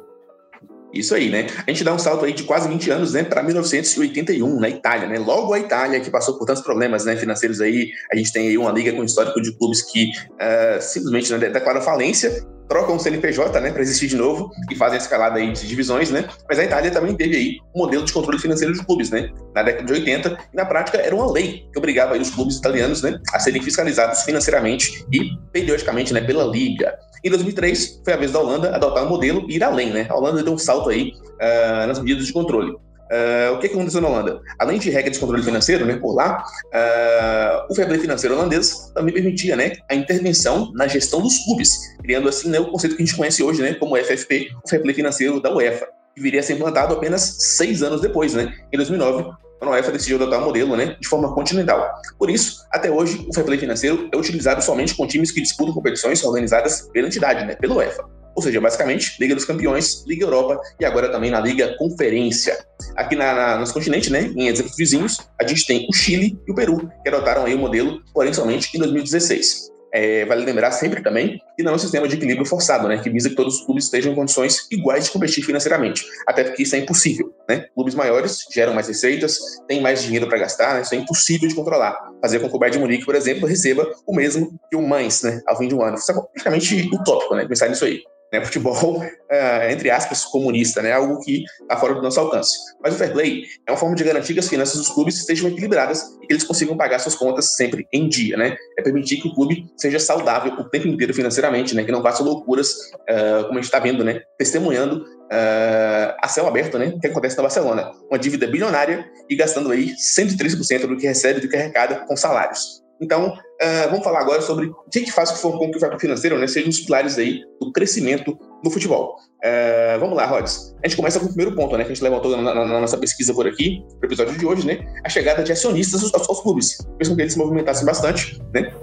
Isso 0.94 1.16
aí, 1.16 1.30
né? 1.30 1.48
A 1.66 1.72
gente 1.72 1.84
dá 1.84 1.94
um 1.94 2.00
salto 2.00 2.26
aí 2.26 2.34
de 2.34 2.44
quase 2.44 2.68
20 2.68 2.92
anos, 2.92 3.14
né, 3.14 3.24
para 3.24 3.42
1981, 3.42 4.60
na 4.60 4.70
Itália, 4.70 5.08
né? 5.08 5.18
Logo 5.20 5.54
a 5.54 5.60
Itália, 5.60 6.00
que 6.02 6.12
passou 6.12 6.38
por 6.38 6.46
tantos 6.46 6.62
problemas 6.62 7.06
né, 7.06 7.16
financeiros 7.16 7.62
aí, 7.62 7.90
a 8.12 8.16
gente 8.16 8.32
tem 8.34 8.50
aí 8.50 8.58
uma 8.58 8.72
liga 8.72 8.92
com 8.92 9.04
histórico 9.04 9.42
de 9.42 9.58
clubes 9.58 9.82
que 9.82 10.10
uh, 10.10 10.82
simplesmente 10.82 11.32
né, 11.32 11.50
declaram 11.50 11.82
falência 11.82 12.46
trocam 12.68 12.96
o 12.96 13.00
CNPJ, 13.00 13.60
né, 13.60 13.72
para 13.72 13.82
existir 13.82 14.08
de 14.08 14.16
novo 14.16 14.52
e 14.70 14.76
fazem 14.76 14.98
a 14.98 15.02
escalada 15.02 15.40
aí 15.40 15.52
de 15.52 15.68
divisões, 15.68 16.10
né? 16.10 16.28
Mas 16.48 16.60
a 16.60 16.64
Itália 16.64 16.92
também 16.92 17.16
teve 17.16 17.36
aí 17.36 17.58
um 17.76 17.80
modelo 17.80 18.04
de 18.04 18.14
controle 18.14 18.40
financeiro 18.40 18.74
de 18.74 18.86
clubes, 18.86 19.10
né? 19.10 19.30
Na 19.54 19.64
década 19.64 19.86
de 19.86 19.94
80, 19.94 20.38
e 20.54 20.56
na 20.56 20.66
prática 20.66 20.98
era 20.98 21.16
uma 21.16 21.32
lei 21.32 21.68
que 21.72 21.78
obrigava 21.78 22.14
aí 22.14 22.22
os 22.22 22.30
clubes 22.30 22.58
italianos, 22.58 23.02
né, 23.02 23.20
a 23.34 23.40
serem 23.40 23.62
fiscalizados 23.62 24.24
financeiramente 24.24 25.06
e 25.12 25.38
periodicamente, 25.52 26.14
né, 26.14 26.22
pela 26.22 26.44
liga. 26.44 26.98
Em 27.24 27.30
2003, 27.30 28.02
foi 28.04 28.14
a 28.14 28.18
vez 28.18 28.32
da 28.32 28.40
Holanda 28.40 28.76
adotar 28.76 29.06
um 29.06 29.10
modelo 29.10 29.46
e 29.48 29.56
ir 29.56 29.64
além, 29.64 29.92
né? 29.92 30.08
A 30.10 30.16
Holanda 30.16 30.42
deu 30.42 30.54
um 30.54 30.58
salto 30.58 30.90
aí 30.90 31.12
uh, 31.14 31.88
nas 31.88 32.00
medidas 32.00 32.26
de 32.26 32.34
controle. 32.34 32.76
Uh, 33.12 33.56
o 33.56 33.60
que, 33.60 33.68
aconteceu 33.68 34.00
na 34.00 34.08
Holanda? 34.08 34.42
Além 34.58 34.80
de 34.80 34.90
regras 34.90 35.16
de 35.16 35.20
controle 35.20 35.44
financeiro, 35.44 35.86
né, 35.86 35.98
por 35.98 36.16
lá, 36.16 36.46
uh, 36.68 37.68
o 37.70 37.76
fair 37.76 38.00
financeiro 38.00 38.36
holandês 38.36 38.90
também 38.96 39.14
permitia 39.14 39.58
né, 39.58 39.74
a 39.90 39.96
intervenção 39.96 40.72
na 40.74 40.88
gestão 40.88 41.22
dos 41.22 41.38
clubes, 41.40 41.78
criando 42.02 42.30
assim 42.30 42.50
né, 42.50 42.58
o 42.60 42.72
conceito 42.72 42.96
que 42.96 43.04
a 43.04 43.06
gente 43.06 43.18
conhece 43.18 43.44
hoje 43.44 43.62
né, 43.62 43.74
como 43.74 43.98
FFP, 43.98 44.52
o 44.64 44.70
fair 44.70 44.82
financeiro 44.96 45.42
da 45.42 45.54
UEFA, 45.54 45.88
que 46.16 46.22
viria 46.22 46.40
a 46.40 46.44
ser 46.44 46.54
implantado 46.54 46.94
apenas 46.94 47.36
seis 47.58 47.84
anos 47.84 48.00
depois, 48.00 48.34
né, 48.34 48.54
em 48.72 48.78
2009, 48.78 49.24
quando 49.60 49.74
a 49.74 49.76
UEFA 49.76 49.92
decidiu 49.92 50.16
adotar 50.16 50.42
o 50.42 50.46
modelo 50.46 50.78
né, 50.78 50.96
de 50.98 51.08
forma 51.08 51.36
continental. 51.36 51.92
Por 52.18 52.30
isso, 52.30 52.66
até 52.72 52.90
hoje, 52.90 53.26
o 53.30 53.34
fair 53.34 53.46
play 53.46 53.60
financeiro 53.60 54.10
é 54.14 54.18
utilizado 54.18 54.64
somente 54.64 54.96
com 54.96 55.06
times 55.06 55.32
que 55.32 55.42
disputam 55.42 55.74
competições 55.74 56.24
organizadas 56.24 56.90
pela 56.94 57.08
entidade, 57.08 57.46
né, 57.46 57.56
pela 57.56 57.76
UEFA. 57.76 58.21
Ou 58.36 58.42
seja, 58.42 58.62
basicamente, 58.62 59.16
Liga 59.20 59.36
dos 59.36 59.46
Campeões, 59.46 60.06
Liga 60.08 60.26
Europa 60.26 60.60
e 60.80 60.86
agora 60.86 61.10
também 61.10 61.30
na 61.32 61.40
Liga 61.40 61.76
Conferência. 61.78 62.58
Aqui 62.96 63.16
na, 63.16 63.34
na, 63.34 63.58
nos 63.60 63.72
continentes, 63.72 64.10
né, 64.10 64.32
em 64.36 64.48
exemplos 64.48 64.76
vizinhos, 64.78 65.18
a 65.40 65.48
gente 65.48 65.66
tem 65.66 65.88
o 65.90 65.94
Chile 65.94 66.38
e 66.48 66.52
o 66.52 66.56
Peru, 66.56 66.90
que 67.04 67.10
adotaram 67.10 67.46
aí 67.46 67.54
o 67.54 67.60
modelo, 67.60 68.02
porém 68.14 68.34
somente 68.34 68.76
em 68.76 68.80
2016. 68.80 69.72
É, 69.94 70.26
vale 70.26 70.46
lembrar 70.46 70.72
sempre 70.72 71.02
também 71.02 71.42
que 71.58 71.64
não 71.64 71.74
é 71.74 71.76
um 71.76 71.80
sistema 71.80 72.08
de 72.08 72.16
equilíbrio 72.16 72.46
forçado, 72.46 72.88
né, 72.88 72.98
que 73.00 73.10
visa 73.10 73.30
que 73.30 73.36
todos 73.36 73.60
os 73.60 73.66
clubes 73.66 73.86
estejam 73.86 74.14
em 74.14 74.16
condições 74.16 74.66
iguais 74.72 75.06
de 75.06 75.12
competir 75.12 75.44
financeiramente, 75.44 76.06
até 76.26 76.46
porque 76.46 76.64
isso 76.64 76.76
é 76.76 76.80
impossível. 76.80 77.34
Né? 77.48 77.66
Clubes 77.76 77.94
maiores 77.94 78.38
geram 78.54 78.74
mais 78.74 78.88
receitas, 78.88 79.38
têm 79.68 79.82
mais 79.82 80.02
dinheiro 80.02 80.28
para 80.28 80.38
gastar, 80.38 80.76
né? 80.76 80.82
isso 80.82 80.96
é 80.96 80.98
impossível 80.98 81.48
de 81.48 81.56
controlar. 81.56 81.98
Fazer 82.22 82.40
com 82.40 82.50
que 82.50 82.56
o 82.56 82.60
Bayern 82.60 82.78
de 82.78 82.84
Munique, 82.84 83.06
por 83.06 83.16
exemplo, 83.16 83.46
receba 83.46 83.86
o 84.08 84.16
mesmo 84.16 84.58
que 84.70 84.78
o 84.78 84.82
Mainz 84.82 85.24
né, 85.24 85.42
ao 85.46 85.58
fim 85.58 85.68
de 85.68 85.76
um 85.76 85.84
ano. 85.84 85.98
Isso 85.98 86.10
é 86.10 86.16
praticamente 86.16 86.90
utópico, 86.94 87.36
né, 87.36 87.46
pensar 87.46 87.68
nisso 87.68 87.84
aí. 87.84 88.02
Né? 88.32 88.44
Futebol, 88.44 89.00
uh, 89.00 89.04
entre 89.70 89.90
aspas, 89.90 90.24
comunista, 90.26 90.82
né? 90.82 90.92
Algo 90.94 91.20
que 91.22 91.44
está 91.62 91.78
fora 91.78 91.94
do 91.94 92.02
nosso 92.02 92.20
alcance. 92.20 92.58
Mas 92.82 92.94
o 92.94 92.98
fair 92.98 93.12
play 93.12 93.44
é 93.68 93.72
uma 93.72 93.78
forma 93.78 93.96
de 93.96 94.04
garantir 94.04 94.34
que 94.34 94.40
as 94.40 94.48
finanças 94.48 94.78
dos 94.78 94.90
clubes 94.90 95.18
estejam 95.18 95.50
equilibradas 95.50 96.18
e 96.22 96.28
que 96.28 96.34
eles 96.34 96.44
consigam 96.44 96.78
pagar 96.78 97.00
suas 97.00 97.16
contas 97.16 97.56
sempre 97.56 97.88
em 97.92 98.08
dia, 98.08 98.38
né? 98.38 98.56
É 98.78 98.82
permitir 98.82 99.18
que 99.18 99.28
o 99.28 99.34
clube 99.34 99.66
seja 99.78 100.00
saudável 100.00 100.54
o 100.54 100.64
tempo 100.64 100.88
inteiro 100.88 101.14
financeiramente, 101.14 101.76
né? 101.76 101.84
Que 101.84 101.92
não 101.92 102.02
faça 102.02 102.24
loucuras, 102.24 102.72
uh, 102.72 103.44
como 103.48 103.54
a 103.54 103.62
gente 103.62 103.66
está 103.66 103.80
vendo, 103.80 104.04
né? 104.04 104.22
Testemunhando 104.38 105.06
uh, 105.32 106.16
a 106.22 106.28
céu 106.28 106.48
aberto, 106.48 106.78
né? 106.78 106.94
O 106.96 107.00
que 107.00 107.08
acontece 107.08 107.36
na 107.38 107.44
Barcelona. 107.44 107.92
Uma 108.10 108.20
dívida 108.20 108.48
bilionária 108.48 109.06
e 109.30 109.36
gastando 109.36 109.72
aí 109.72 109.94
130% 109.96 110.88
do 110.88 110.98
que 110.98 111.08
recebe 111.08 111.40
do 111.40 111.48
que 111.48 111.56
arrecada 111.56 112.06
com 112.08 112.16
salários. 112.16 112.82
Então, 113.02 113.36
uh, 113.62 113.90
vamos 113.90 114.04
falar 114.04 114.20
agora 114.20 114.42
sobre 114.42 114.68
o 114.68 114.76
que, 114.92 115.02
que 115.02 115.12
faz 115.12 115.32
com 115.32 115.72
que 115.72 115.78
o 115.78 115.80
fator 115.80 116.00
financeiro 116.00 116.38
né, 116.38 116.48
seja 116.48 116.66
um 116.66 116.70
dos 116.70 116.82
pilares 116.82 117.18
aí 117.18 117.42
do 117.60 117.72
crescimento 117.72 118.38
no 118.64 118.72
futebol. 118.72 119.16
Uh, 119.44 120.00
vamos 120.00 120.16
lá, 120.16 120.26
Rods. 120.26 120.76
A 120.84 120.88
gente 120.88 120.98
começa 120.98 121.20
com 121.20 121.26
o 121.26 121.30
primeiro 121.30 121.56
ponto, 121.56 121.78
né, 121.78 121.84
que 121.84 121.92
a 121.92 121.94
gente 121.94 122.04
levantou 122.04 122.36
na, 122.36 122.54
na, 122.54 122.66
na 122.66 122.82
nossa 122.82 122.98
pesquisa 122.98 123.34
por 123.34 123.48
aqui, 123.48 123.84
no 124.02 124.06
episódio 124.06 124.38
de 124.38 124.46
hoje, 124.46 124.66
né, 124.66 124.86
a 125.04 125.10
chegada 125.10 125.44
de 125.44 125.52
acionistas 125.52 126.04
aos, 126.04 126.30
aos 126.30 126.42
clubes. 126.42 126.78
Com 126.78 127.16
que 127.16 127.22
eles 127.22 127.34
se 127.34 127.40
movimentassem 127.40 127.86
bastante, 127.86 128.42
né, 128.54 128.74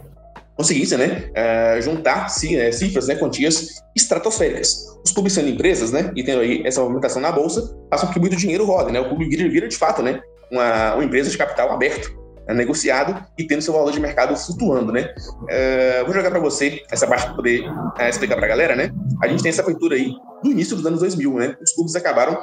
conseguissem 0.56 0.98
né, 0.98 1.30
uh, 1.36 1.80
juntar 1.80 2.28
cifras, 2.28 3.06
né, 3.06 3.14
quantias 3.14 3.80
estratosféricas. 3.94 4.98
Os 5.04 5.12
clubes 5.12 5.32
sendo 5.32 5.48
empresas, 5.48 5.92
né, 5.92 6.10
e 6.16 6.24
tendo 6.24 6.40
aí 6.40 6.62
essa 6.66 6.80
movimentação 6.80 7.22
na 7.22 7.30
bolsa, 7.30 7.74
com 7.90 8.06
que 8.08 8.18
muito 8.18 8.36
dinheiro 8.36 8.64
rode, 8.64 8.92
né, 8.92 9.00
o 9.00 9.08
clube 9.08 9.28
vira, 9.28 9.48
vira 9.48 9.68
de 9.68 9.76
fato, 9.76 10.02
né, 10.02 10.20
uma, 10.50 10.94
uma 10.94 11.04
empresa 11.04 11.30
de 11.30 11.38
capital 11.38 11.70
aberto, 11.70 12.18
negociado 12.54 13.24
e 13.38 13.46
tendo 13.46 13.62
seu 13.62 13.72
valor 13.72 13.92
de 13.92 14.00
mercado 14.00 14.36
flutuando, 14.36 14.92
né? 14.92 15.14
Uh, 15.42 16.04
vou 16.04 16.14
jogar 16.14 16.30
para 16.30 16.40
você 16.40 16.82
essa 16.90 17.06
parte 17.06 17.26
para 17.26 17.34
poder 17.34 17.68
uh, 17.68 18.08
explicar 18.08 18.36
para 18.36 18.46
a 18.46 18.48
galera, 18.48 18.76
né? 18.76 18.90
A 19.22 19.28
gente 19.28 19.42
tem 19.42 19.50
essa 19.50 19.62
abertura 19.62 19.96
aí 19.96 20.12
do 20.42 20.50
início 20.50 20.76
dos 20.76 20.86
anos 20.86 21.00
2000, 21.00 21.34
né? 21.34 21.56
Os 21.60 21.72
clubes 21.72 21.94
acabaram 21.94 22.38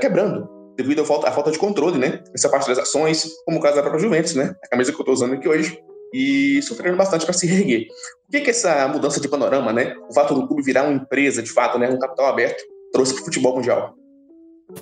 quebrando 0.00 0.46
devido 0.76 1.00
à 1.00 1.04
falta, 1.06 1.28
à 1.28 1.32
falta 1.32 1.50
de 1.50 1.58
controle, 1.58 1.98
né? 1.98 2.22
Essa 2.34 2.48
parte 2.48 2.68
das 2.68 2.78
ações, 2.78 3.26
como 3.46 3.58
o 3.58 3.62
caso 3.62 3.76
da 3.76 3.82
própria 3.82 4.02
Juventus, 4.02 4.34
né? 4.34 4.54
A 4.62 4.68
camisa 4.68 4.92
que 4.92 4.96
eu 4.96 5.00
estou 5.00 5.14
usando 5.14 5.34
aqui 5.34 5.48
hoje, 5.48 5.78
e 6.14 6.62
sofrendo 6.62 6.96
bastante 6.96 7.24
para 7.24 7.32
se 7.32 7.44
reerguer. 7.46 7.88
O 8.28 8.30
que, 8.30 8.40
que 8.40 8.50
essa 8.50 8.86
mudança 8.86 9.20
de 9.20 9.28
panorama, 9.28 9.72
né? 9.72 9.94
O 10.08 10.14
fato 10.14 10.32
do 10.32 10.46
clube 10.46 10.62
virar 10.62 10.84
uma 10.84 10.92
empresa, 10.92 11.42
de 11.42 11.50
fato, 11.50 11.76
né? 11.76 11.88
Um 11.88 11.98
capital 11.98 12.26
aberto, 12.26 12.62
trouxe 12.92 13.14
para 13.14 13.22
o 13.22 13.24
futebol 13.24 13.56
mundial? 13.56 13.94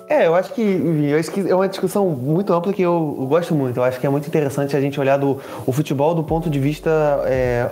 É, 0.07 0.27
eu 0.27 0.33
acho 0.33 0.53
que, 0.53 0.61
é 1.49 1.53
uma 1.53 1.67
discussão 1.67 2.09
muito 2.09 2.53
ampla 2.53 2.71
que 2.71 2.81
eu, 2.81 3.17
eu, 3.19 3.27
gosto 3.27 3.53
muito. 3.53 3.77
Eu 3.77 3.83
acho 3.83 3.99
que 3.99 4.07
é 4.07 4.09
muito 4.09 4.27
interessante 4.27 4.77
a 4.77 4.81
gente 4.81 4.97
olhar 4.97 5.17
do, 5.17 5.41
o 5.65 5.71
futebol 5.73 6.15
do 6.15 6.23
ponto 6.23 6.49
de 6.49 6.57
vista 6.57 6.89
é, 7.25 7.69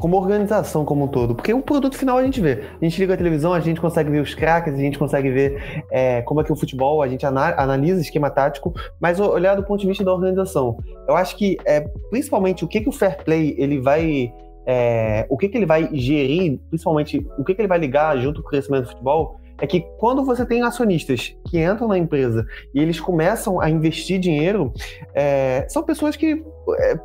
como 0.00 0.16
organização 0.16 0.84
como 0.84 1.04
um 1.04 1.08
todo. 1.08 1.34
Porque 1.34 1.54
o 1.54 1.62
produto 1.62 1.96
final 1.96 2.18
a 2.18 2.24
gente 2.24 2.40
vê. 2.40 2.64
A 2.80 2.84
gente 2.84 2.98
liga 2.98 3.14
a 3.14 3.16
televisão, 3.16 3.52
a 3.52 3.60
gente 3.60 3.80
consegue 3.80 4.10
ver 4.10 4.20
os 4.20 4.34
craques, 4.34 4.74
a 4.74 4.76
gente 4.76 4.98
consegue 4.98 5.30
ver 5.30 5.84
é, 5.92 6.22
como 6.22 6.40
é 6.40 6.44
que 6.44 6.52
o 6.52 6.56
futebol, 6.56 7.02
a 7.02 7.08
gente 7.08 7.24
analisa 7.24 8.00
esquema 8.00 8.30
tático, 8.30 8.74
mas 9.00 9.20
olhar 9.20 9.54
do 9.54 9.62
ponto 9.62 9.80
de 9.80 9.86
vista 9.86 10.02
da 10.02 10.12
organização. 10.12 10.76
Eu 11.06 11.16
acho 11.16 11.36
que, 11.36 11.56
é, 11.64 11.80
principalmente, 12.10 12.64
o 12.64 12.68
que, 12.68 12.80
que 12.80 12.88
o 12.88 12.92
fair 12.92 13.22
play 13.24 13.54
ele 13.56 13.80
vai 13.80 14.32
é, 14.66 15.26
o 15.28 15.36
que, 15.36 15.48
que 15.48 15.56
ele 15.56 15.66
vai 15.66 15.88
gerir, 15.92 16.58
principalmente 16.68 17.24
o 17.38 17.44
que, 17.44 17.54
que 17.54 17.60
ele 17.60 17.68
vai 17.68 17.78
ligar 17.78 18.16
junto 18.18 18.42
com 18.42 18.48
o 18.48 18.50
crescimento 18.50 18.84
do 18.84 18.90
futebol, 18.90 19.38
é 19.60 19.66
que 19.66 19.80
quando 19.98 20.24
você 20.24 20.44
tem 20.44 20.62
acionistas 20.62 21.36
que 21.48 21.62
entram 21.62 21.88
na 21.88 21.98
empresa 21.98 22.46
e 22.74 22.80
eles 22.80 23.00
começam 23.00 23.60
a 23.60 23.70
investir 23.70 24.18
dinheiro, 24.18 24.72
é, 25.14 25.66
são 25.68 25.82
pessoas 25.82 26.16
que 26.16 26.44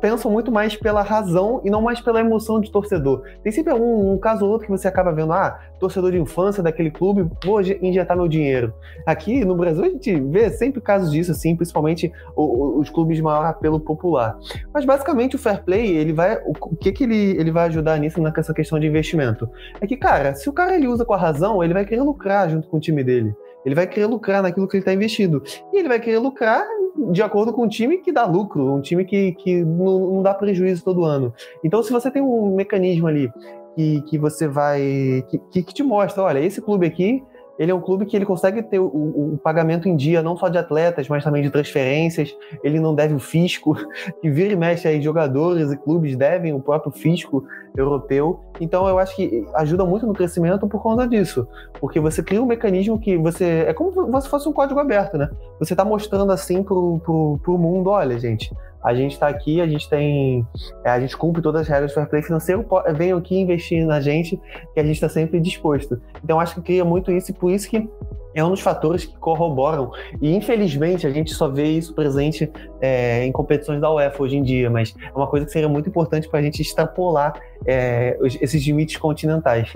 pensam 0.00 0.30
muito 0.30 0.50
mais 0.50 0.76
pela 0.76 1.02
razão 1.02 1.60
e 1.64 1.70
não 1.70 1.82
mais 1.82 2.00
pela 2.00 2.20
emoção 2.20 2.60
de 2.60 2.70
torcedor. 2.70 3.22
Tem 3.42 3.52
sempre 3.52 3.72
um, 3.72 4.12
um, 4.12 4.18
caso 4.18 4.44
ou 4.44 4.52
outro 4.52 4.66
que 4.66 4.72
você 4.72 4.88
acaba 4.88 5.12
vendo, 5.12 5.32
ah, 5.32 5.58
torcedor 5.78 6.12
de 6.12 6.18
infância 6.18 6.62
daquele 6.62 6.90
clube, 6.90 7.28
vou 7.44 7.60
injetar 7.60 8.16
meu 8.16 8.28
dinheiro. 8.28 8.72
Aqui 9.06 9.44
no 9.44 9.54
Brasil 9.54 9.84
a 9.84 9.88
gente 9.88 10.18
vê 10.20 10.50
sempre 10.50 10.80
casos 10.80 11.10
disso, 11.10 11.30
assim, 11.32 11.54
principalmente 11.56 12.12
os, 12.36 12.80
os 12.80 12.90
clubes 12.90 13.16
de 13.16 13.22
maior 13.22 13.44
apelo 13.44 13.80
popular. 13.80 14.36
Mas 14.72 14.84
basicamente 14.84 15.36
o 15.36 15.38
fair 15.38 15.62
play, 15.62 15.96
ele 15.96 16.12
vai, 16.12 16.36
o, 16.38 16.52
o, 16.52 16.76
que 16.76 16.92
que 16.92 17.04
ele, 17.04 17.36
ele 17.38 17.50
vai 17.50 17.66
ajudar 17.68 17.98
nisso 17.98 18.20
nessa 18.20 18.54
questão 18.54 18.78
de 18.78 18.86
investimento? 18.86 19.48
É 19.80 19.86
que, 19.86 19.96
cara, 19.96 20.34
se 20.34 20.48
o 20.48 20.52
cara 20.52 20.74
ele 20.74 20.86
usa 20.86 21.04
com 21.04 21.14
a 21.14 21.18
razão, 21.18 21.62
ele 21.62 21.74
vai 21.74 21.84
querer 21.84 22.02
lucrar 22.02 22.48
junto 22.48 22.68
com 22.68 22.76
o 22.76 22.80
time 22.80 23.04
dele. 23.04 23.34
Ele 23.64 23.74
vai 23.74 23.86
querer 23.86 24.06
lucrar 24.06 24.42
naquilo 24.42 24.66
que 24.66 24.76
ele 24.76 24.82
está 24.82 24.92
investindo. 24.92 25.42
E 25.72 25.78
ele 25.78 25.88
vai 25.88 26.00
querer 26.00 26.18
lucrar 26.18 26.66
de 27.12 27.22
acordo 27.22 27.52
com 27.52 27.64
um 27.64 27.68
time 27.68 27.98
que 27.98 28.12
dá 28.12 28.26
lucro, 28.26 28.74
um 28.74 28.80
time 28.80 29.04
que, 29.04 29.32
que 29.32 29.64
não, 29.64 30.14
não 30.14 30.22
dá 30.22 30.34
prejuízo 30.34 30.84
todo 30.84 31.04
ano. 31.04 31.32
Então, 31.62 31.82
se 31.82 31.92
você 31.92 32.10
tem 32.10 32.22
um 32.22 32.54
mecanismo 32.54 33.06
ali 33.06 33.30
que, 33.76 34.02
que 34.02 34.18
você 34.18 34.48
vai. 34.48 35.24
Que, 35.50 35.62
que 35.62 35.74
te 35.74 35.82
mostra, 35.82 36.22
olha, 36.22 36.40
esse 36.40 36.60
clube 36.60 36.86
aqui 36.86 37.22
ele 37.60 37.70
é 37.70 37.74
um 37.74 37.80
clube 37.80 38.06
que 38.06 38.16
ele 38.16 38.24
consegue 38.24 38.62
ter 38.62 38.78
o, 38.78 38.86
o, 38.86 39.38
pagamento 39.44 39.86
em 39.86 39.94
dia, 39.94 40.22
não 40.22 40.34
só 40.34 40.48
de 40.48 40.56
atletas, 40.56 41.06
mas 41.10 41.22
também 41.22 41.42
de 41.42 41.50
transferências. 41.50 42.34
Ele 42.64 42.80
não 42.80 42.94
deve 42.94 43.12
o 43.12 43.18
fisco, 43.18 43.76
que 44.22 44.30
vira 44.30 44.54
e 44.54 44.56
mexe 44.56 44.88
aí, 44.88 45.02
jogadores 45.02 45.70
e 45.70 45.76
clubes 45.76 46.16
devem 46.16 46.54
o 46.54 46.60
próprio 46.60 46.90
fisco 46.90 47.44
europeu. 47.76 48.40
Então 48.60 48.88
eu 48.88 48.98
acho 48.98 49.16
que 49.16 49.46
ajuda 49.54 49.84
muito 49.84 50.06
no 50.06 50.12
crescimento 50.12 50.66
por 50.66 50.82
conta 50.82 51.06
disso. 51.06 51.46
Porque 51.80 52.00
você 52.00 52.22
cria 52.22 52.42
um 52.42 52.46
mecanismo 52.46 52.98
que 52.98 53.16
você. 53.16 53.64
É 53.66 53.72
como 53.72 54.20
se 54.20 54.28
fosse 54.28 54.48
um 54.48 54.52
código 54.52 54.78
aberto, 54.80 55.16
né? 55.16 55.30
Você 55.58 55.72
está 55.72 55.84
mostrando 55.84 56.32
assim 56.32 56.62
pro, 56.62 57.00
pro, 57.04 57.40
pro 57.42 57.58
mundo, 57.58 57.90
olha, 57.90 58.18
gente, 58.18 58.52
a 58.82 58.94
gente 58.94 59.12
está 59.12 59.28
aqui, 59.28 59.60
a 59.60 59.66
gente 59.66 59.88
tem, 59.88 60.46
é, 60.84 60.90
a 60.90 61.00
gente 61.00 61.16
cumpre 61.16 61.42
todas 61.42 61.62
as 61.62 61.68
regras 61.68 61.90
do 61.90 61.94
fair 61.94 62.08
play 62.08 62.22
financeiro, 62.22 62.66
venham 62.94 63.18
aqui 63.18 63.38
investir 63.38 63.84
na 63.86 64.00
gente, 64.00 64.40
que 64.72 64.80
a 64.80 64.82
gente 64.82 64.94
está 64.94 65.08
sempre 65.08 65.38
disposto. 65.38 66.00
Então 66.24 66.40
acho 66.40 66.54
que 66.54 66.62
cria 66.62 66.84
muito 66.84 67.12
isso 67.12 67.30
e 67.30 67.34
por 67.34 67.50
isso 67.50 67.68
que 67.68 67.88
é 68.34 68.44
um 68.44 68.50
dos 68.50 68.60
fatores 68.60 69.04
que 69.04 69.16
corroboram. 69.18 69.90
E 70.20 70.34
infelizmente 70.34 71.06
a 71.06 71.10
gente 71.10 71.32
só 71.34 71.48
vê 71.48 71.64
isso 71.64 71.94
presente 71.94 72.50
é, 72.80 73.24
em 73.24 73.32
competições 73.32 73.80
da 73.80 73.92
UEFA 73.92 74.22
hoje 74.22 74.36
em 74.36 74.42
dia, 74.42 74.70
mas 74.70 74.94
é 75.02 75.16
uma 75.16 75.26
coisa 75.26 75.46
que 75.46 75.52
seria 75.52 75.68
muito 75.68 75.88
importante 75.88 76.28
para 76.28 76.40
a 76.40 76.42
gente 76.42 76.62
extrapolar 76.62 77.34
é, 77.66 78.16
esses 78.40 78.64
limites 78.64 78.96
continentais. 78.96 79.72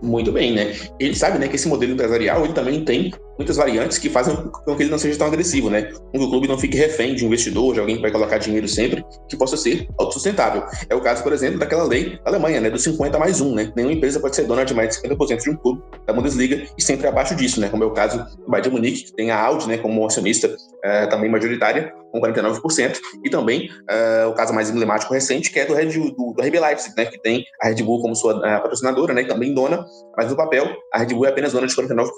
Muito 0.00 0.30
bem, 0.30 0.54
né? 0.54 0.74
Ele 0.98 1.14
sabe, 1.14 1.38
né, 1.38 1.48
que 1.48 1.56
esse 1.56 1.68
modelo 1.68 1.92
empresarial 1.92 2.44
ele 2.44 2.52
também 2.52 2.84
tem 2.84 3.12
muitas 3.38 3.56
variantes 3.56 3.96
que 3.98 4.10
fazem 4.10 4.34
com 4.34 4.76
que 4.76 4.82
ele 4.82 4.90
não 4.90 4.98
seja 4.98 5.16
tão 5.16 5.28
agressivo, 5.28 5.70
né? 5.70 5.82
Com 5.82 6.18
que 6.18 6.24
o 6.24 6.28
clube 6.28 6.48
não 6.48 6.58
fique 6.58 6.76
refém 6.76 7.14
de 7.14 7.24
um 7.24 7.28
investidor, 7.28 7.74
de 7.74 7.80
alguém 7.80 7.96
que 7.96 8.02
vai 8.02 8.10
colocar 8.10 8.38
dinheiro 8.38 8.68
sempre, 8.68 9.04
que 9.28 9.36
possa 9.36 9.56
ser 9.56 9.88
autossustentável. 9.98 10.64
É 10.88 10.94
o 10.94 11.00
caso, 11.00 11.22
por 11.22 11.32
exemplo, 11.32 11.58
daquela 11.58 11.84
lei 11.84 12.18
da 12.24 12.30
Alemanha, 12.30 12.60
né? 12.60 12.68
Do 12.68 12.78
50 12.78 13.18
mais 13.18 13.40
1, 13.40 13.54
né? 13.54 13.72
Nenhuma 13.76 13.94
empresa 13.94 14.20
pode 14.20 14.34
ser 14.34 14.44
dona 14.44 14.64
de 14.64 14.74
mais 14.74 14.96
de 14.96 15.08
50% 15.08 15.42
de 15.42 15.50
um 15.50 15.56
clube 15.56 15.82
da 16.06 16.12
Bundesliga 16.12 16.66
e 16.76 16.82
sempre 16.82 17.06
abaixo 17.06 17.34
disso, 17.34 17.60
né? 17.60 17.68
Como 17.68 17.84
é 17.84 17.86
o 17.86 17.92
caso 17.92 18.18
do 18.18 18.50
Bayern 18.50 18.70
Munique, 18.70 19.04
que 19.04 19.12
tem 19.14 19.30
a 19.30 19.40
Audi, 19.40 19.68
né, 19.68 19.78
como 19.78 20.04
acionista 20.04 20.54
é, 20.84 21.06
também 21.06 21.30
majoritária, 21.30 21.92
com 22.10 22.20
49%, 22.20 22.98
e 23.24 23.30
também 23.30 23.68
é, 23.88 24.26
o 24.26 24.32
caso 24.32 24.54
mais 24.54 24.70
emblemático 24.70 25.12
recente, 25.12 25.50
que 25.50 25.58
é 25.58 25.66
do, 25.66 25.74
Red, 25.74 25.86
do, 25.86 26.32
do 26.32 26.42
RB 26.42 26.58
Leipzig, 26.58 26.94
né? 26.96 27.06
Que 27.06 27.20
tem 27.20 27.44
a 27.62 27.68
Red 27.68 27.82
Bull 27.82 28.00
como 28.00 28.14
sua 28.14 28.56
a 28.56 28.60
patrocinadora, 28.60 29.12
né? 29.12 29.24
Também 29.24 29.54
dona, 29.54 29.84
mas 30.16 30.30
no 30.30 30.36
papel, 30.36 30.66
a 30.92 30.98
Red 30.98 31.14
Bull 31.14 31.26
é 31.26 31.28
apenas 31.28 31.52
dona 31.52 31.66
de 31.66 31.74
49% 31.74 32.08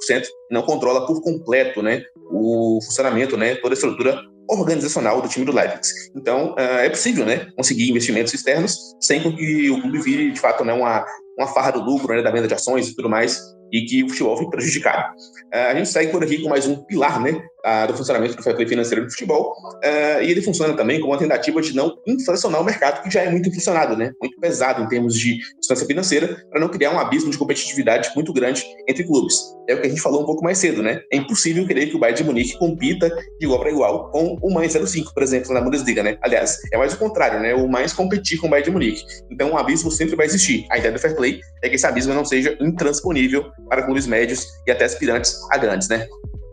e 0.51 0.55
não 0.55 0.63
controla 0.63 1.07
por 1.15 1.23
completo, 1.23 1.83
né, 1.83 2.03
o 2.31 2.79
funcionamento, 2.85 3.37
né, 3.37 3.57
toda 3.57 3.73
a 3.73 3.77
estrutura 3.77 4.21
organizacional 4.49 5.21
do 5.21 5.29
time 5.29 5.45
do 5.45 5.53
Leipzig. 5.53 5.95
Então, 6.17 6.55
é 6.59 6.89
possível, 6.89 7.25
né, 7.25 7.47
conseguir 7.57 7.89
investimentos 7.89 8.35
externos 8.35 8.77
sem 9.01 9.21
que 9.21 9.71
o 9.71 9.81
clube 9.81 10.01
vire, 10.01 10.31
de 10.33 10.41
fato, 10.41 10.65
né, 10.65 10.73
uma, 10.73 11.05
uma 11.39 11.47
farra 11.47 11.73
do 11.73 11.81
lucro, 11.81 12.15
né, 12.15 12.23
da 12.23 12.31
venda 12.31 12.49
de 12.49 12.55
ações 12.55 12.89
e 12.89 12.95
tudo 12.95 13.09
mais, 13.09 13.41
e 13.73 13.85
que 13.85 14.05
o 14.05 14.09
futebol 14.09 14.37
fique 14.37 14.51
prejudicado. 14.51 15.15
Uh, 15.55 15.71
a 15.71 15.75
gente 15.75 15.89
segue 15.89 16.11
por 16.11 16.23
aqui 16.23 16.43
com 16.43 16.49
mais 16.49 16.67
um 16.67 16.77
pilar 16.85 17.21
né, 17.21 17.41
uh, 17.65 17.87
do 17.87 17.97
funcionamento 17.97 18.37
do 18.37 18.43
fair 18.43 18.55
play 18.55 18.67
financeiro 18.67 19.05
do 19.05 19.11
futebol, 19.11 19.53
uh, 19.53 20.23
e 20.23 20.31
ele 20.31 20.43
funciona 20.43 20.75
também 20.75 21.01
como 21.01 21.13
uma 21.13 21.19
tentativa 21.19 21.61
de 21.61 21.75
não 21.75 21.97
inflacionar 22.07 22.61
o 22.61 22.65
mercado, 22.65 23.03
que 23.03 23.11
já 23.11 23.23
é 23.23 23.31
muito 23.31 23.49
inflacionado, 23.49 23.97
né, 23.97 24.13
muito 24.21 24.39
pesado 24.41 24.83
em 24.83 24.89
termos 24.89 25.15
de 25.15 25.39
distância 25.59 25.87
financeira, 25.87 26.47
para 26.51 26.61
não 26.61 26.69
criar 26.69 26.93
um 26.93 26.99
abismo 26.99 27.31
de 27.31 27.39
competitividade 27.39 28.11
muito 28.15 28.33
grande 28.33 28.65
entre 28.89 29.05
clubes. 29.05 29.35
É 29.69 29.75
o 29.75 29.81
que 29.81 29.87
a 29.87 29.91
gente 29.91 30.01
falou 30.01 30.23
um 30.23 30.27
pouco 30.27 30.43
mais 30.43 30.59
cedo, 30.59 30.83
né? 30.83 31.01
É 31.13 31.17
impossível 31.17 31.65
querer 31.65 31.87
que 31.87 31.97
o 31.97 31.99
Bayern 31.99 32.19
de 32.19 32.25
Munique 32.25 32.59
compita 32.59 33.09
de 33.09 33.47
igual 33.47 33.61
para 33.61 33.71
igual 33.71 34.11
com 34.11 34.37
o 34.43 34.53
Mainz 34.53 34.73
05, 34.73 35.15
por 35.15 35.23
exemplo, 35.23 35.55
na 35.55 35.61
Bundesliga, 35.61 36.03
né? 36.03 36.19
Aliás, 36.23 36.59
é 36.73 36.77
mais 36.77 36.93
o 36.93 36.99
contrário, 36.99 37.39
né? 37.39 37.55
O 37.55 37.69
Mainz 37.69 37.93
competir 37.93 38.39
com 38.39 38.49
o 38.49 38.51
Bayern 38.51 38.65
de 38.65 38.73
Munique. 38.73 39.05
Então, 39.31 39.53
um 39.53 39.57
abismo 39.57 39.91
sempre 39.91 40.17
vai 40.17 40.27
existir. 40.27 40.67
A 40.71 40.79
ideia 40.79 40.93
do 40.93 40.99
fair 40.99 41.15
play 41.15 41.41
é 41.63 41.69
que 41.69 41.77
esse 41.77 41.87
abismo 41.87 42.13
não 42.13 42.25
seja 42.25 42.57
intransponível 42.61 43.51
para 43.69 43.83
clubes 43.83 44.07
médios 44.07 44.45
e 44.67 44.73
até 44.73 44.85
aspirantes 44.85 45.37
a 45.53 45.57
grandes, 45.57 45.89
né? 45.89 46.09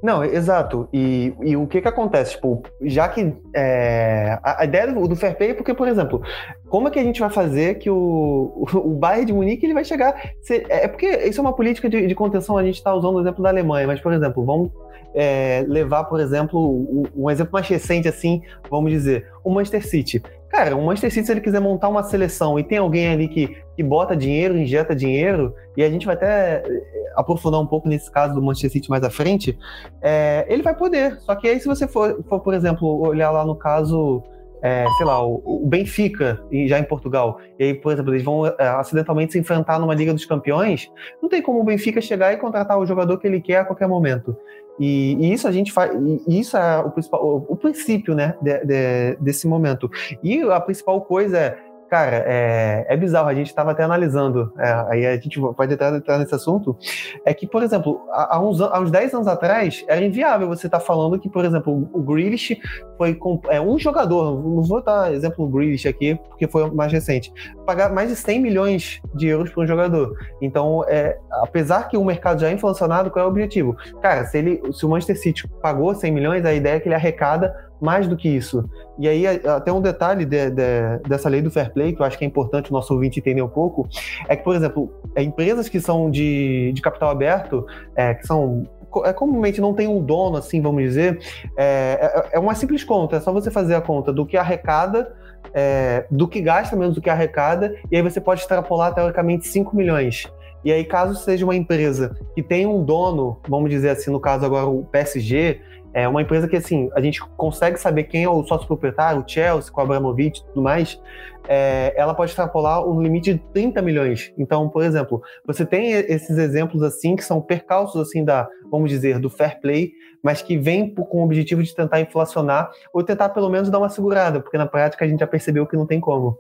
Não, 0.08 0.24
exato. 0.24 0.88
E, 0.94 1.34
e 1.42 1.58
o 1.58 1.68
que 1.68 1.82
que 1.82 1.88
acontece? 1.90 2.36
Tipo, 2.36 2.64
já 2.82 3.10
que 3.10 3.36
é, 3.54 4.40
a, 4.42 4.62
a, 4.62 4.64
ideia 4.64 4.88
do, 4.88 5.06
do 5.06 5.18
fair 5.18 5.36
play 5.36 5.50
é 5.50 5.54
porque, 5.54 5.74
por 5.74 5.86
exemplo, 5.86 6.22
como 6.70 6.88
é 6.88 6.92
que 6.92 6.98
a 6.98 7.04
gente 7.04 7.20
vai 7.20 7.30
fazer 7.30 7.78
que 7.78 7.90
o, 7.90 7.94
o, 7.94 8.66
o 8.88 8.96
Bayern 8.96 9.26
de 9.26 9.34
Munique 9.34 9.66
ele 9.66 9.74
vai 9.74 9.84
chegar... 9.84 10.16
Ser, 10.40 10.66
é, 10.70 10.86
é 10.86 10.88
porque 10.88 11.08
isso 11.08 11.42
é 11.42 11.44
uma 11.44 11.52
política 11.52 11.90
de, 11.90 12.08
de 12.08 12.16
contenção, 12.16 12.58
a 12.58 12.64
gente 12.64 12.76
está 12.76 12.94
usando 12.96 13.16
o 13.16 13.20
exemplo 13.20 13.44
da 13.44 13.50
Alemanha, 13.50 13.86
mas, 13.86 14.00
por 14.00 14.14
exemplo, 14.14 14.46
vamos 14.46 14.72
é, 15.14 15.66
levar, 15.68 16.06
por 16.06 16.22
exemplo, 16.22 16.58
um, 16.58 17.04
um, 17.14 17.30
exemplo 17.30 17.52
mais 17.52 17.68
recente, 17.68 18.08
assim, 18.08 18.42
vamos 18.72 18.90
dizer, 18.90 19.28
o 19.44 19.50
Manchester 19.50 19.86
City. 19.86 20.24
Cara, 20.50 20.76
o 20.76 20.86
Manchester 20.86 21.12
City, 21.12 21.26
se 21.26 21.32
ele 21.32 21.42
quiser 21.42 21.60
montar 21.60 21.90
uma 21.90 22.04
seleção 22.04 22.58
e 22.58 22.64
tem 22.64 22.78
alguém 22.78 23.10
ali 23.10 23.28
que, 23.28 23.58
que 23.76 23.84
bota 23.84 24.16
dinheiro, 24.16 24.58
injeta 24.58 24.96
dinheiro, 24.96 25.54
e 25.76 25.84
a 25.84 25.90
gente 25.90 26.06
vai 26.06 26.16
até 26.16 26.64
eh, 26.66 27.14
aprofundar 27.16 27.60
um 27.60 27.68
pouco 27.68 27.88
nesse 27.88 28.10
caso 28.10 28.34
do 28.34 28.42
Manchester 28.42 28.72
City 28.72 28.90
mais 28.90 29.04
à 29.04 29.10
frente, 29.10 29.58
é, 30.02 30.46
ele 30.48 30.64
vai 30.64 30.76
poder. 30.76 31.20
Só 31.20 31.36
que 31.36 31.48
aí, 31.48 31.60
se 31.60 31.68
você 31.68 31.88
for, 31.88 32.24
for 32.30 32.40
por 32.40 32.54
exemplo, 32.54 32.88
olhar 33.06 33.30
lá 33.30 33.46
no 33.46 33.56
caso 33.56 34.24
é, 34.62 34.86
sei 34.98 35.06
lá, 35.06 35.24
o, 35.24 35.42
o, 35.46 35.68
Benfica, 35.68 36.42
já 36.66 36.80
em 36.80 36.84
Portugal, 36.84 37.40
e 37.60 37.66
aí, 37.66 37.74
por 37.74 37.92
exemplo, 37.92 38.14
eles 38.14 38.24
vão 38.24 38.46
é, 38.46 38.54
acidentalmente 38.60 39.34
se 39.34 39.40
enfrentar 39.40 39.80
numa 39.80 39.94
Liga 39.94 40.14
dos 40.14 40.26
Campeões, 40.26 40.92
não 41.22 41.30
tem 41.30 41.42
como 41.42 41.60
o 41.60 41.64
Benfica 41.64 42.02
chegar 42.02 42.34
e 42.34 42.38
contratar 42.38 42.78
o 42.78 42.86
jogador 42.86 43.18
que 43.18 43.28
ele 43.28 43.42
quer 43.42 43.58
a 43.58 43.66
qualquer 43.66 43.88
momento. 43.88 44.36
E, 44.80 45.16
e 45.20 45.34
isso 45.34 45.48
a 45.48 45.52
gente 45.52 45.72
faz, 45.72 45.92
isso 46.28 46.56
é 46.56 46.80
o, 46.80 46.92
principal, 46.92 47.26
o, 47.26 47.46
o 47.50 47.56
princípio, 47.56 48.14
né, 48.14 48.36
de, 48.42 48.66
de, 48.66 49.16
desse 49.20 49.48
momento. 49.48 49.90
E 50.24 50.42
a 50.42 50.60
principal 50.60 51.02
coisa 51.02 51.38
é 51.38 51.58
Cara, 51.90 52.24
é, 52.28 52.86
é 52.90 52.98
bizarro, 52.98 53.30
a 53.30 53.34
gente 53.34 53.48
estava 53.48 53.72
até 53.72 53.84
analisando, 53.84 54.54
é, 54.58 54.86
aí 54.90 55.06
a 55.06 55.16
gente 55.18 55.40
pode 55.40 55.74
entrar, 55.74 55.96
entrar, 55.96 56.18
nesse 56.18 56.36
assunto, 56.36 56.78
é 57.24 57.34
que, 57.34 57.48
por 57.48 57.64
exemplo, 57.64 58.02
há, 58.12 58.40
uns, 58.40 58.60
há 58.60 58.80
uns 58.80 58.92
10 58.92 59.14
anos 59.14 59.28
atrás, 59.28 59.86
era 59.88 60.04
inviável 60.04 60.50
você 60.50 60.68
estar 60.68 60.80
tá 60.80 60.86
falando 60.86 61.18
que, 61.18 61.30
por 61.30 61.46
exemplo, 61.46 61.90
o 61.94 62.02
Grealish 62.02 62.60
foi 62.98 63.18
é, 63.50 63.62
um 63.62 63.80
jogador, 63.80 64.44
não 64.44 64.64
vou 64.64 64.84
dar 64.84 65.14
exemplo 65.14 65.46
do 65.46 65.52
Grealish 65.52 65.88
aqui, 65.88 66.20
porque 66.28 66.46
foi 66.48 66.70
mais 66.72 66.92
recente, 66.92 67.32
pagar 67.66 67.94
mais 67.94 68.10
de 68.10 68.18
100 68.18 68.42
milhões 68.42 69.02
de 69.16 69.28
euros 69.28 69.50
por 69.52 69.64
um 69.64 69.68
jogador. 69.68 70.14
Então, 70.42 70.84
é, 70.90 71.18
apesar 71.44 71.88
que 71.88 71.96
o 71.96 72.04
mercado 72.04 72.42
já 72.42 72.50
é 72.50 72.52
inflacionado, 72.52 73.10
qual 73.10 73.24
é 73.24 73.28
o 73.28 73.32
objetivo? 73.32 73.78
Cara, 74.02 74.26
se, 74.26 74.38
ele, 74.38 74.62
se 74.74 74.86
o 74.86 74.90
Manchester 74.90 75.18
City 75.18 75.48
pagou 75.62 75.96
100 75.96 76.12
milhões, 76.12 76.46
a 76.46 76.54
ideia 76.54 76.76
é 76.76 76.80
que 76.82 76.88
ele 76.90 76.96
arrecada 76.96 77.67
mais 77.82 78.08
do 78.08 78.18
que 78.18 78.28
isso. 78.28 78.68
E 78.98 79.08
aí, 79.08 79.26
até 79.28 79.72
um 79.72 79.82
detalhe 79.82 80.26
de, 80.26 80.50
de, 80.50 81.00
dessa 81.08 81.30
lei 81.30 81.42
do 81.42 81.52
fair 81.52 81.72
play, 81.72 81.94
que 81.94 82.02
eu 82.02 82.06
acho 82.06 82.18
que 82.18 82.26
é 82.26 82.28
importante 82.28 82.72
o 82.72 82.74
nosso 82.74 82.94
ouvinte 82.94 83.20
entender 83.20 83.42
um 83.42 83.50
pouco, 83.50 83.88
é 84.28 84.36
que, 84.36 84.44
por 84.44 84.56
exemplo, 84.56 84.92
é, 85.16 85.24
empresas 85.24 85.70
que 85.70 85.80
são 85.80 86.10
de, 86.10 86.72
de 86.74 86.82
capital 86.82 87.10
aberto, 87.10 87.66
é, 87.96 88.14
que 88.14 88.26
são 88.26 88.68
é, 89.04 89.14
comumente 89.14 89.60
não 89.60 89.74
tem 89.74 89.88
um 89.88 90.02
dono, 90.02 90.38
assim, 90.38 90.62
vamos 90.62 90.82
dizer, 90.82 91.20
é, 91.58 92.26
é, 92.32 92.38
é 92.38 92.40
uma 92.40 92.56
simples 92.56 92.84
conta, 92.84 93.18
é 93.18 93.20
só 93.20 93.32
você 93.32 93.52
fazer 93.52 93.76
a 93.76 93.82
conta 93.82 94.14
do 94.14 94.26
que 94.26 94.38
arrecada, 94.38 95.14
é, 95.54 96.06
do 96.10 96.28
que 96.28 96.42
gasta 96.42 96.76
menos 96.76 96.96
do 96.96 97.02
que 97.02 97.10
arrecada, 97.10 97.76
e 97.92 97.96
aí 97.96 98.02
você 98.02 98.20
pode 98.20 98.42
extrapolar, 98.42 98.94
teoricamente, 98.94 99.48
5 99.48 99.76
milhões. 99.76 100.26
E 100.64 100.72
aí, 100.72 100.84
caso 100.84 101.16
seja 101.16 101.46
uma 101.46 101.56
empresa 101.56 102.18
que 102.36 102.42
tem 102.42 102.66
um 102.66 102.84
dono, 102.84 103.40
vamos 103.48 103.70
dizer 103.70 103.90
assim, 103.90 104.12
no 104.12 104.20
caso 104.20 104.46
agora 104.46 104.66
o 104.66 104.84
PSG, 104.86 105.62
é 105.98 106.08
uma 106.08 106.22
empresa 106.22 106.48
que, 106.48 106.56
assim, 106.56 106.92
a 106.94 107.02
gente 107.02 107.20
consegue 107.36 107.80
saber 107.80 108.04
quem 108.04 108.24
é 108.24 108.30
o 108.30 108.44
sócio 108.44 108.68
proprietário, 108.68 109.24
o 109.24 109.28
Chelsea, 109.28 109.72
com 109.72 109.82
o 109.82 109.84
Abramovich 109.84 110.42
e 110.42 110.46
tudo 110.46 110.62
mais, 110.62 111.02
é, 111.48 111.92
ela 111.98 112.14
pode 112.14 112.30
extrapolar 112.30 112.88
um 112.88 113.02
limite 113.02 113.34
de 113.34 113.40
30 113.52 113.82
milhões. 113.82 114.32
Então, 114.38 114.70
por 114.70 114.84
exemplo, 114.84 115.24
você 115.44 115.66
tem 115.66 115.90
esses 115.92 116.38
exemplos, 116.38 116.84
assim, 116.84 117.16
que 117.16 117.24
são 117.24 117.42
percalços, 117.42 118.00
assim, 118.00 118.24
da, 118.24 118.48
vamos 118.70 118.92
dizer, 118.92 119.18
do 119.18 119.28
fair 119.28 119.60
play, 119.60 119.92
mas 120.22 120.40
que 120.40 120.56
vem 120.56 120.94
com 120.94 121.22
o 121.22 121.24
objetivo 121.24 121.64
de 121.64 121.74
tentar 121.74 122.00
inflacionar 122.00 122.70
ou 122.94 123.02
tentar, 123.02 123.30
pelo 123.30 123.50
menos, 123.50 123.72
dar 123.72 123.80
uma 123.80 123.90
segurada, 123.90 124.40
porque 124.40 124.58
na 124.58 124.68
prática 124.68 125.04
a 125.04 125.08
gente 125.08 125.22
já 125.22 125.28
percebeu 125.28 125.66
que 125.66 125.76
não 125.76 125.88
tem 125.88 126.00
como. 126.00 126.38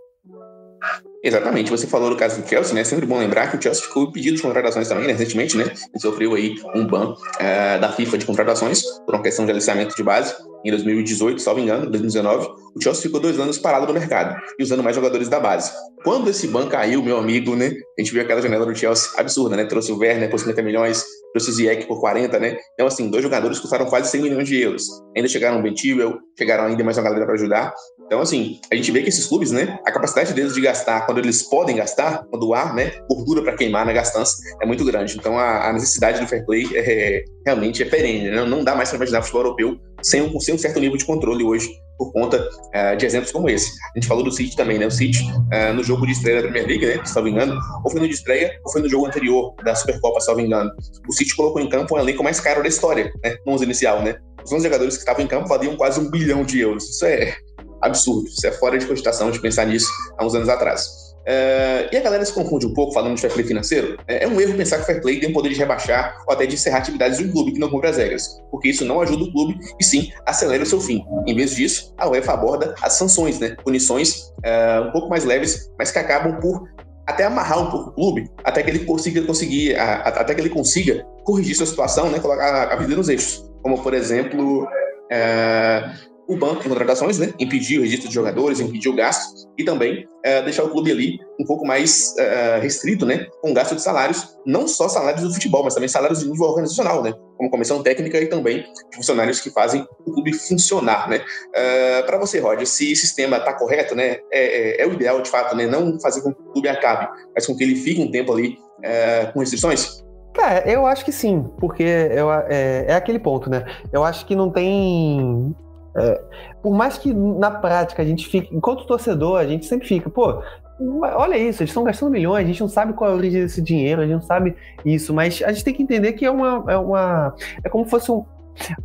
Exatamente, 1.27 1.69
você 1.69 1.85
falou 1.85 2.09
do 2.09 2.15
caso 2.15 2.41
do 2.41 2.47
Chelsea, 2.47 2.73
né? 2.73 2.85
Sempre 2.85 3.05
bom 3.05 3.19
lembrar 3.19 3.51
que 3.51 3.57
o 3.57 3.61
Chelsea 3.61 3.83
ficou 3.83 4.09
pedido 4.13 4.37
de 4.37 4.41
contratações 4.41 4.87
também, 4.87 5.07
né? 5.07 5.11
recentemente, 5.11 5.57
né? 5.57 5.65
Ele 5.65 5.99
sofreu 5.99 6.33
aí 6.33 6.55
um 6.73 6.87
ban 6.87 7.11
uh, 7.11 7.81
da 7.81 7.91
FIFA 7.91 8.17
de 8.17 8.25
contratações 8.25 8.81
por 9.05 9.13
uma 9.13 9.21
questão 9.21 9.43
de 9.43 9.51
aliciamento 9.51 9.93
de 9.93 10.03
base 10.03 10.33
em 10.63 10.71
2018, 10.71 11.41
salvo 11.41 11.59
engano, 11.59 11.89
2019, 11.89 12.47
o 12.75 12.81
Chelsea 12.81 13.03
ficou 13.03 13.19
dois 13.19 13.37
anos 13.39 13.57
parado 13.57 13.85
no 13.87 13.93
mercado 13.93 14.39
e 14.57 14.63
usando 14.63 14.81
mais 14.81 14.95
jogadores 14.95 15.27
da 15.27 15.39
base. 15.39 15.71
Quando 16.03 16.29
esse 16.29 16.47
ban 16.47 16.67
caiu, 16.67 17.03
meu 17.03 17.17
amigo, 17.17 17.55
né? 17.55 17.73
A 17.97 18.01
gente 18.01 18.13
viu 18.13 18.21
aquela 18.21 18.41
janela 18.41 18.65
do 18.65 18.73
Chelsea 18.73 19.11
absurda, 19.17 19.57
né? 19.57 19.65
Trouxe 19.65 19.91
o 19.91 19.97
Werner 19.97 20.29
por 20.29 20.39
50 20.39 20.61
milhões, 20.61 21.03
o 21.37 21.51
Ziyech 21.51 21.85
por 21.85 21.99
40, 21.99 22.39
né? 22.39 22.57
Então, 22.73 22.87
assim, 22.87 23.09
dois 23.09 23.23
jogadores 23.23 23.59
custaram 23.59 23.85
quase 23.85 24.09
100 24.09 24.21
milhões 24.21 24.47
de 24.47 24.59
euros. 24.61 24.83
Ainda 25.15 25.27
chegaram 25.27 25.59
o 25.59 25.61
Ben 25.61 25.75
Chilwell, 25.75 26.17
chegaram 26.37 26.65
ainda 26.65 26.83
mais 26.83 26.97
uma 26.97 27.03
galera 27.03 27.25
para 27.25 27.35
ajudar. 27.35 27.73
Então, 28.05 28.21
assim, 28.21 28.59
a 28.71 28.75
gente 28.75 28.91
vê 28.91 29.03
que 29.03 29.09
esses 29.09 29.25
clubes, 29.25 29.51
né? 29.51 29.79
A 29.85 29.91
capacidade 29.91 30.33
deles 30.33 30.53
de 30.53 30.61
gastar, 30.61 31.05
quando 31.05 31.17
eles 31.17 31.43
podem 31.43 31.75
gastar, 31.75 32.25
quando 32.29 32.53
há, 32.53 32.73
né? 32.73 32.93
Gordura 33.09 33.41
para 33.41 33.55
queimar 33.55 33.85
na 33.85 33.91
gastança, 33.91 34.33
é 34.61 34.65
muito 34.65 34.85
grande. 34.85 35.17
Então, 35.17 35.37
a, 35.37 35.69
a 35.69 35.73
necessidade 35.73 36.19
do 36.21 36.27
fair 36.27 36.45
play 36.45 36.65
é, 36.73 37.23
realmente 37.45 37.83
é 37.83 37.85
perene, 37.85 38.29
né? 38.29 38.45
Não 38.45 38.63
dá 38.63 38.75
mais 38.75 38.89
para 38.89 38.97
imaginar 38.97 39.21
futebol 39.21 39.43
europeu 39.43 39.77
sem 40.01 40.21
um, 40.21 40.39
sem 40.39 40.55
um 40.55 40.57
certo 40.57 40.79
nível 40.79 40.97
de 40.97 41.05
controle 41.05 41.43
hoje, 41.43 41.69
por 41.97 42.11
conta 42.13 42.37
uh, 42.39 42.95
de 42.97 43.05
exemplos 43.05 43.31
como 43.31 43.49
esse. 43.49 43.71
A 43.93 43.99
gente 43.99 44.07
falou 44.07 44.23
do 44.23 44.31
City 44.31 44.55
também, 44.55 44.77
né? 44.77 44.85
O 44.87 44.91
City, 44.91 45.23
uh, 45.23 45.73
no 45.73 45.83
jogo 45.83 46.05
de 46.05 46.11
estreia 46.11 46.41
da 46.41 46.49
Premier 46.49 46.67
League, 46.67 46.85
né? 46.85 47.05
Se 47.05 47.15
não 47.15 47.23
me 47.23 47.31
engano, 47.31 47.59
ou 47.83 47.91
foi 47.91 47.99
no 47.99 48.07
de 48.07 48.13
estreia, 48.13 48.59
ou 48.63 48.71
foi 48.71 48.81
no 48.81 48.89
jogo 48.89 49.07
anterior 49.07 49.55
da 49.63 49.75
Supercopa, 49.75 50.19
se 50.19 50.27
não 50.27 50.37
me 50.37 50.43
engano. 50.43 50.71
O 51.07 51.13
City 51.13 51.35
colocou 51.35 51.61
em 51.61 51.69
campo 51.69 51.95
um 51.95 51.99
elenco 51.99 52.23
mais 52.23 52.39
caro 52.39 52.61
da 52.61 52.69
história, 52.69 53.11
né? 53.23 53.35
No 53.45 53.53
11 53.53 53.63
inicial, 53.63 54.01
né? 54.03 54.17
Os 54.43 54.51
11 54.51 54.63
jogadores 54.63 54.95
que 54.95 54.99
estavam 55.01 55.23
em 55.23 55.27
campo 55.27 55.47
valiam 55.47 55.75
quase 55.75 55.99
um 55.99 56.09
bilhão 56.09 56.43
de 56.43 56.59
euros. 56.59 56.89
Isso 56.89 57.05
é 57.05 57.35
absurdo. 57.81 58.27
Isso 58.27 58.45
é 58.45 58.51
fora 58.51 58.77
de 58.77 58.85
cogitação 58.85 59.31
de 59.31 59.39
pensar 59.39 59.65
nisso 59.65 59.89
há 60.17 60.25
uns 60.25 60.35
anos 60.35 60.49
atrás. 60.49 61.06
Uh, 61.27 61.91
e 61.91 61.97
a 61.97 61.99
galera 61.99 62.23
se 62.23 62.31
confunde 62.31 62.65
um 62.65 62.73
pouco 62.73 62.93
falando 62.93 63.15
de 63.15 63.21
fair 63.21 63.33
play 63.33 63.45
financeiro. 63.45 63.97
É, 64.07 64.23
é, 64.23 64.27
um 64.27 64.39
erro 64.39 64.55
pensar 64.55 64.77
que 64.77 64.83
o 64.83 64.85
fair 64.85 65.01
play 65.01 65.19
tem 65.19 65.29
o 65.29 65.33
poder 65.33 65.49
de 65.49 65.55
rebaixar 65.55 66.15
ou 66.25 66.33
até 66.33 66.45
de 66.45 66.55
encerrar 66.55 66.77
atividades 66.77 67.17
de 67.17 67.25
um 67.25 67.31
clube 67.31 67.51
que 67.51 67.59
não 67.59 67.69
cumpre 67.69 67.89
as 67.89 67.97
regras, 67.97 68.41
porque 68.49 68.69
isso 68.69 68.85
não 68.85 69.01
ajuda 69.01 69.25
o 69.25 69.31
clube 69.33 69.59
e 69.77 69.83
sim 69.83 70.09
acelera 70.25 70.63
o 70.63 70.65
seu 70.65 70.79
fim. 70.79 71.03
Em 71.27 71.35
vez 71.35 71.53
disso, 71.53 71.93
a 71.97 72.07
UEFA 72.07 72.31
aborda 72.31 72.75
as 72.81 72.93
sanções, 72.93 73.39
né? 73.39 73.57
punições 73.61 74.31
uh, 74.45 74.87
um 74.87 74.91
pouco 74.91 75.09
mais 75.09 75.25
leves, 75.25 75.69
mas 75.77 75.91
que 75.91 75.99
acabam 75.99 76.39
por 76.39 76.63
até 77.05 77.25
amarrar 77.25 77.61
um 77.61 77.71
pouco 77.71 77.89
o 77.89 77.93
clube, 77.93 78.31
até 78.43 78.63
que 78.63 78.69
ele 78.69 78.79
consiga 78.85 79.21
conseguir, 79.23 79.75
a, 79.75 79.95
a, 79.95 80.07
até 80.21 80.33
que 80.33 80.39
ele 80.39 80.49
consiga 80.49 81.05
corrigir 81.25 81.55
sua 81.55 81.65
situação, 81.65 82.09
né? 82.09 82.19
colocar 82.19 82.45
a, 82.45 82.73
a 82.73 82.75
vida 82.77 82.95
nos 82.95 83.09
eixos. 83.09 83.45
Como, 83.61 83.81
por 83.83 83.93
exemplo, 83.93 84.63
uh, 84.63 86.16
o 86.27 86.35
banco 86.35 86.61
de 86.61 86.69
contratações, 86.69 87.17
né? 87.17 87.33
impedir 87.39 87.79
o 87.79 87.81
registro 87.81 88.09
de 88.09 88.13
jogadores, 88.13 88.59
impedir 88.59 88.89
o 88.89 88.95
gasto 88.95 89.47
e 89.57 89.63
também 89.63 90.05
é, 90.23 90.41
deixar 90.41 90.63
o 90.63 90.69
clube 90.69 90.91
ali 90.91 91.19
um 91.39 91.45
pouco 91.45 91.65
mais 91.65 92.15
é, 92.17 92.59
restrito, 92.59 93.05
né? 93.05 93.27
com 93.41 93.53
gasto 93.53 93.75
de 93.75 93.81
salários, 93.81 94.37
não 94.45 94.67
só 94.67 94.89
salários 94.89 95.23
do 95.23 95.33
futebol, 95.33 95.63
mas 95.63 95.73
também 95.73 95.87
salários 95.87 96.19
de 96.19 96.29
nível 96.29 96.47
organizacional, 96.47 97.01
né? 97.01 97.13
como 97.37 97.49
comissão 97.49 97.81
técnica 97.81 98.19
e 98.19 98.27
também 98.27 98.65
funcionários 98.93 99.39
que 99.39 99.49
fazem 99.49 99.87
o 100.05 100.11
clube 100.11 100.33
funcionar. 100.33 101.09
Né? 101.09 101.23
É, 101.53 102.01
Para 102.03 102.17
você, 102.17 102.41
se 102.65 102.91
esse 102.91 103.01
sistema 103.01 103.37
está 103.37 103.53
correto, 103.53 103.95
né? 103.95 104.17
É, 104.31 104.81
é, 104.81 104.81
é, 104.81 104.87
o 104.87 104.93
ideal 104.93 105.21
de 105.21 105.29
fato, 105.29 105.55
né? 105.55 105.65
não 105.65 105.99
fazer 105.99 106.21
com 106.21 106.33
que 106.33 106.41
o 106.41 106.51
clube 106.51 106.67
acabe, 106.67 107.07
mas 107.33 107.45
com 107.45 107.55
que 107.55 107.63
ele 107.63 107.75
fique 107.75 108.01
um 108.01 108.11
tempo 108.11 108.33
ali 108.33 108.57
é, 108.83 109.27
com 109.27 109.39
restrições? 109.39 110.03
Cara, 110.33 110.69
eu 110.69 110.85
acho 110.85 111.03
que 111.03 111.11
sim, 111.11 111.49
porque 111.59 111.83
eu, 111.83 112.31
é, 112.31 112.85
é, 112.87 112.93
aquele 112.93 113.17
ponto, 113.17 113.49
né? 113.49 113.65
Eu 113.91 114.03
acho 114.03 114.23
que 114.25 114.35
não 114.35 114.51
tem 114.51 115.55
é, 115.97 116.21
por 116.61 116.73
mais 116.73 116.97
que 116.97 117.13
na 117.13 117.51
prática 117.51 118.01
a 118.01 118.05
gente 118.05 118.27
fique, 118.27 118.55
enquanto 118.55 118.85
torcedor, 118.85 119.39
a 119.39 119.45
gente 119.45 119.65
sempre 119.65 119.87
fica, 119.87 120.09
pô, 120.09 120.41
olha 120.79 121.37
isso, 121.37 121.63
eles 121.63 121.71
estão 121.71 121.83
gastando 121.83 122.11
milhões, 122.11 122.43
a 122.43 122.47
gente 122.47 122.61
não 122.61 122.69
sabe 122.69 122.93
qual 122.93 123.09
é 123.09 123.13
a 123.13 123.15
origem 123.15 123.41
desse 123.41 123.61
dinheiro, 123.61 124.01
a 124.01 124.05
gente 124.05 124.13
não 124.13 124.21
sabe 124.21 124.55
isso, 124.85 125.13
mas 125.13 125.41
a 125.43 125.51
gente 125.51 125.63
tem 125.63 125.73
que 125.73 125.83
entender 125.83 126.13
que 126.13 126.25
é 126.25 126.31
uma. 126.31 126.63
É, 126.71 126.77
uma, 126.77 127.33
é 127.63 127.69
como 127.69 127.83
se 127.85 127.89
fosse 127.89 128.11
um, 128.11 128.23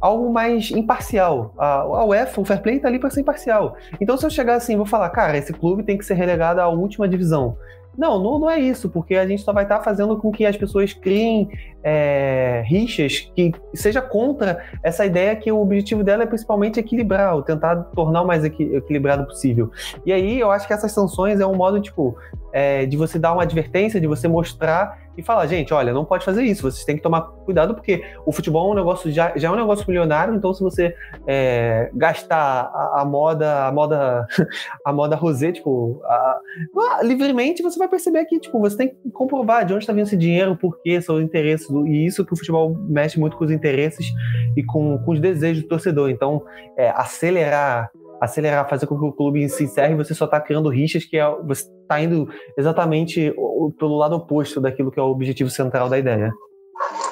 algo 0.01 0.33
mais 0.33 0.70
imparcial. 0.70 1.55
A, 1.59 1.81
a 1.81 2.05
UEFA, 2.05 2.40
o 2.40 2.44
Fair 2.44 2.62
Play 2.62 2.77
está 2.77 2.88
ali 2.88 2.98
para 2.98 3.11
ser 3.11 3.20
imparcial. 3.20 3.77
Então, 4.01 4.16
se 4.16 4.25
eu 4.25 4.31
chegar 4.31 4.55
assim, 4.55 4.77
vou 4.77 4.87
falar, 4.87 5.11
cara, 5.11 5.37
esse 5.37 5.53
clube 5.53 5.83
tem 5.83 5.98
que 5.98 6.05
ser 6.05 6.14
relegado 6.14 6.61
à 6.61 6.68
última 6.68 7.07
divisão. 7.09 7.57
Não, 7.96 8.18
não, 8.18 8.38
não 8.38 8.50
é 8.50 8.59
isso, 8.59 8.88
porque 8.88 9.14
a 9.14 9.26
gente 9.26 9.42
só 9.42 9.52
vai 9.52 9.64
estar 9.64 9.78
tá 9.78 9.85
fazendo 9.85 10.16
com 10.16 10.31
que 10.31 10.46
as 10.46 10.57
pessoas 10.57 10.92
criem 10.92 11.50
é, 11.85 12.62
rixas 12.66 13.31
que 13.35 13.52
seja 13.74 14.00
contra 14.00 14.64
essa 14.83 15.05
ideia 15.05 15.37
que 15.37 15.50
o 15.52 15.61
objetivo 15.61 16.02
dela 16.02 16.22
é 16.22 16.26
principalmente 16.26 16.81
equilibrar, 16.81 17.35
ou 17.35 17.42
tentar 17.42 17.76
tornar 17.94 18.22
o 18.22 18.26
mais 18.26 18.44
equilibrado 18.44 19.26
possível. 19.26 19.70
E 20.07 20.12
aí 20.12 20.40
eu 20.40 20.50
acho 20.50 20.66
que 20.66 20.72
essas 20.72 20.92
sanções 20.92 21.40
é 21.40 21.46
um 21.46 21.55
modo, 21.55 21.81
tipo, 21.81 22.16
é, 22.52 22.87
de 22.87 22.96
você 22.96 23.18
dar 23.18 23.33
uma 23.33 23.42
advertência, 23.42 24.00
de 24.00 24.07
você 24.07 24.26
mostrar 24.26 25.01
e 25.16 25.22
falar, 25.22 25.46
gente, 25.46 25.75
olha, 25.75 25.92
não 25.92 26.05
pode 26.05 26.25
fazer 26.25 26.42
isso, 26.44 26.62
vocês 26.62 26.85
têm 26.85 26.96
que 26.96 27.03
tomar 27.03 27.22
cuidado, 27.22 27.75
porque 27.75 28.03
o 28.25 28.33
futebol 28.33 28.68
é 28.68 28.72
um 28.72 28.77
negócio, 28.77 29.11
já, 29.11 29.33
já 29.37 29.48
é 29.48 29.51
um 29.51 29.57
negócio 29.57 29.85
milionário, 29.87 30.35
então 30.35 30.55
se 30.55 30.62
você 30.62 30.94
é, 31.27 31.90
gastar 31.94 32.70
a, 32.72 33.03
a, 33.03 33.05
moda, 33.05 33.66
a 33.66 33.72
moda, 33.72 34.27
a 34.85 34.92
moda 34.92 35.16
rosé, 35.16 35.53
tipo, 35.53 36.01
a, 36.05 36.40
livremente, 37.03 37.62
você 37.62 37.79
vai 37.79 37.88
perceber 37.88 38.25
que, 38.25 38.40
tipo, 38.40 38.59
você 38.59 38.77
tem 38.77 38.88
que 38.88 39.11
comprovar 39.11 39.64
de 39.64 39.75
onde 39.75 39.83
está 39.83 39.92
vindo 39.92 40.07
esse 40.07 40.16
dinheiro, 40.16 40.57
por 40.57 40.81
quê, 40.83 41.01
seus 41.01 41.22
interesses, 41.22 41.68
e 41.70 42.07
isso 42.07 42.25
que 42.25 42.33
o 42.33 42.37
futebol 42.37 42.75
mexe 42.88 43.18
muito 43.18 43.37
com 43.37 43.44
os 43.44 43.51
interesses 43.51 44.07
e 44.57 44.62
com, 44.64 44.98
com 44.98 45.12
os 45.12 45.20
desejos 45.20 45.62
do 45.62 45.68
torcedor. 45.68 46.11
Então, 46.11 46.42
é, 46.77 46.90
acelerar 46.90 47.90
acelerar, 48.22 48.68
fazer 48.68 48.87
com 48.87 48.96
que 48.96 49.04
o 49.04 49.12
clube 49.12 49.48
se 49.48 49.64
encerre, 49.64 49.96
você 49.96 50.14
só 50.14 50.26
está 50.26 50.40
criando 50.40 50.68
rixas 50.68 51.04
que 51.04 51.18
é, 51.18 51.28
você 51.44 51.64
está 51.82 52.00
indo 52.00 52.28
exatamente 52.56 53.35
pelo 53.78 53.98
lado 53.98 54.14
oposto 54.14 54.61
daquilo 54.61 54.92
que 54.92 55.00
é 55.00 55.02
o 55.02 55.11
objetivo 55.11 55.50
central 55.50 55.88
da 55.88 55.98
ideia. 55.98 56.32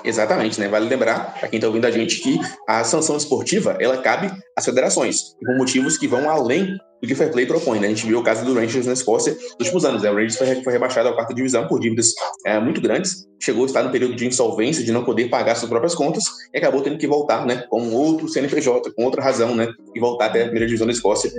Exatamente, 0.04 0.60
né? 0.60 0.68
Vale 0.68 0.88
lembrar, 0.88 1.34
para 1.38 1.48
quem 1.48 1.58
está 1.58 1.66
ouvindo 1.66 1.84
a 1.84 1.90
gente, 1.90 2.20
que 2.20 2.38
a 2.66 2.84
sanção 2.84 3.16
esportiva 3.16 3.76
ela 3.80 3.98
cabe 3.98 4.30
às 4.56 4.64
federações, 4.64 5.36
por 5.44 5.56
motivos 5.56 5.96
que 5.96 6.06
vão 6.06 6.28
além 6.28 6.76
do 7.00 7.08
que 7.08 7.14
fair 7.14 7.30
play 7.32 7.46
propõe, 7.46 7.80
né? 7.80 7.86
A 7.86 7.90
gente 7.90 8.06
viu 8.06 8.18
o 8.18 8.22
caso 8.22 8.44
do 8.44 8.54
Rangers 8.54 8.86
na 8.86 8.92
Escócia 8.92 9.32
nos 9.32 9.68
últimos 9.68 9.84
anos, 9.84 10.02
né? 10.02 10.10
O 10.10 10.14
Rangers 10.14 10.36
foi, 10.36 10.62
foi 10.62 10.72
rebaixado 10.72 11.08
à 11.08 11.14
quarta 11.14 11.34
divisão 11.34 11.66
por 11.66 11.80
dívidas 11.80 12.12
é, 12.46 12.60
muito 12.60 12.80
grandes, 12.80 13.26
chegou 13.42 13.62
a 13.62 13.66
estar 13.66 13.82
no 13.82 13.90
período 13.90 14.14
de 14.14 14.26
insolvência, 14.26 14.84
de 14.84 14.92
não 14.92 15.02
poder 15.02 15.30
pagar 15.30 15.54
suas 15.54 15.70
próprias 15.70 15.94
contas, 15.94 16.24
e 16.52 16.58
acabou 16.58 16.82
tendo 16.82 16.98
que 16.98 17.06
voltar, 17.06 17.46
né? 17.46 17.64
Com 17.70 17.90
outro 17.92 18.28
CNPJ, 18.28 18.92
com 18.92 19.04
outra 19.04 19.22
razão, 19.22 19.54
né? 19.54 19.68
E 19.94 20.00
voltar 20.00 20.26
até 20.26 20.40
a 20.40 20.44
primeira 20.44 20.66
divisão 20.66 20.86
da 20.86 20.92
Escócia, 20.92 21.30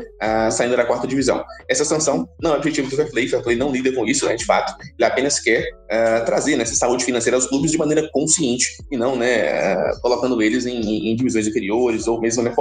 saindo 0.52 0.76
da 0.76 0.86
quarta 0.86 1.08
divisão. 1.08 1.43
Essa 1.69 1.86
sanção 1.86 2.28
não 2.41 2.56
é 2.56 2.58
objetivo 2.58 2.89
do 2.89 2.95
fair 2.95 3.12
play, 3.12 3.26
o 3.26 3.30
fair 3.30 3.43
play 3.43 3.56
não 3.56 3.71
lida 3.71 3.93
com 3.93 4.06
isso, 4.06 4.26
né? 4.26 4.36
De 4.36 4.45
fato, 4.45 4.74
ele 4.97 5.06
apenas 5.06 5.39
quer 5.39 5.63
uh, 5.91 6.26
trazer 6.26 6.56
né, 6.56 6.63
essa 6.63 6.76
saúde 6.76 7.04
financeira 7.04 7.38
aos 7.38 7.45
clubes 7.45 7.71
de 7.71 7.78
maneira 7.78 8.10
consciente 8.12 8.65
e 8.91 8.97
não, 8.97 9.15
né? 9.15 9.76
Uh, 9.76 10.02
colocando 10.02 10.41
eles 10.41 10.65
em, 10.65 11.12
em, 11.12 11.15
divisões 11.15 11.47
inferiores 11.47 12.08
ou 12.08 12.19
mesmo 12.19 12.41
né, 12.41 12.52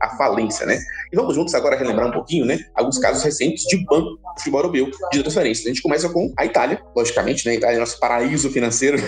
a 0.00 0.16
falência, 0.16 0.66
né? 0.66 0.78
E 1.12 1.16
vamos 1.16 1.34
juntos 1.34 1.54
agora 1.54 1.76
relembrar 1.76 2.08
um 2.08 2.12
pouquinho, 2.12 2.44
né? 2.44 2.58
Alguns 2.74 2.98
casos 2.98 3.22
recentes 3.22 3.64
de 3.64 3.84
banco 3.84 4.10
do 4.10 4.38
futebol 4.38 4.60
europeu 4.60 4.90
de 5.12 5.20
transferências. 5.20 5.66
A 5.66 5.68
gente 5.68 5.82
começa 5.82 6.08
com 6.08 6.32
a 6.36 6.44
Itália, 6.44 6.80
logicamente, 6.94 7.46
né? 7.46 7.52
A 7.52 7.54
Itália 7.56 7.76
é 7.76 7.80
nosso 7.80 7.98
paraíso 7.98 8.50
financeiro, 8.50 8.98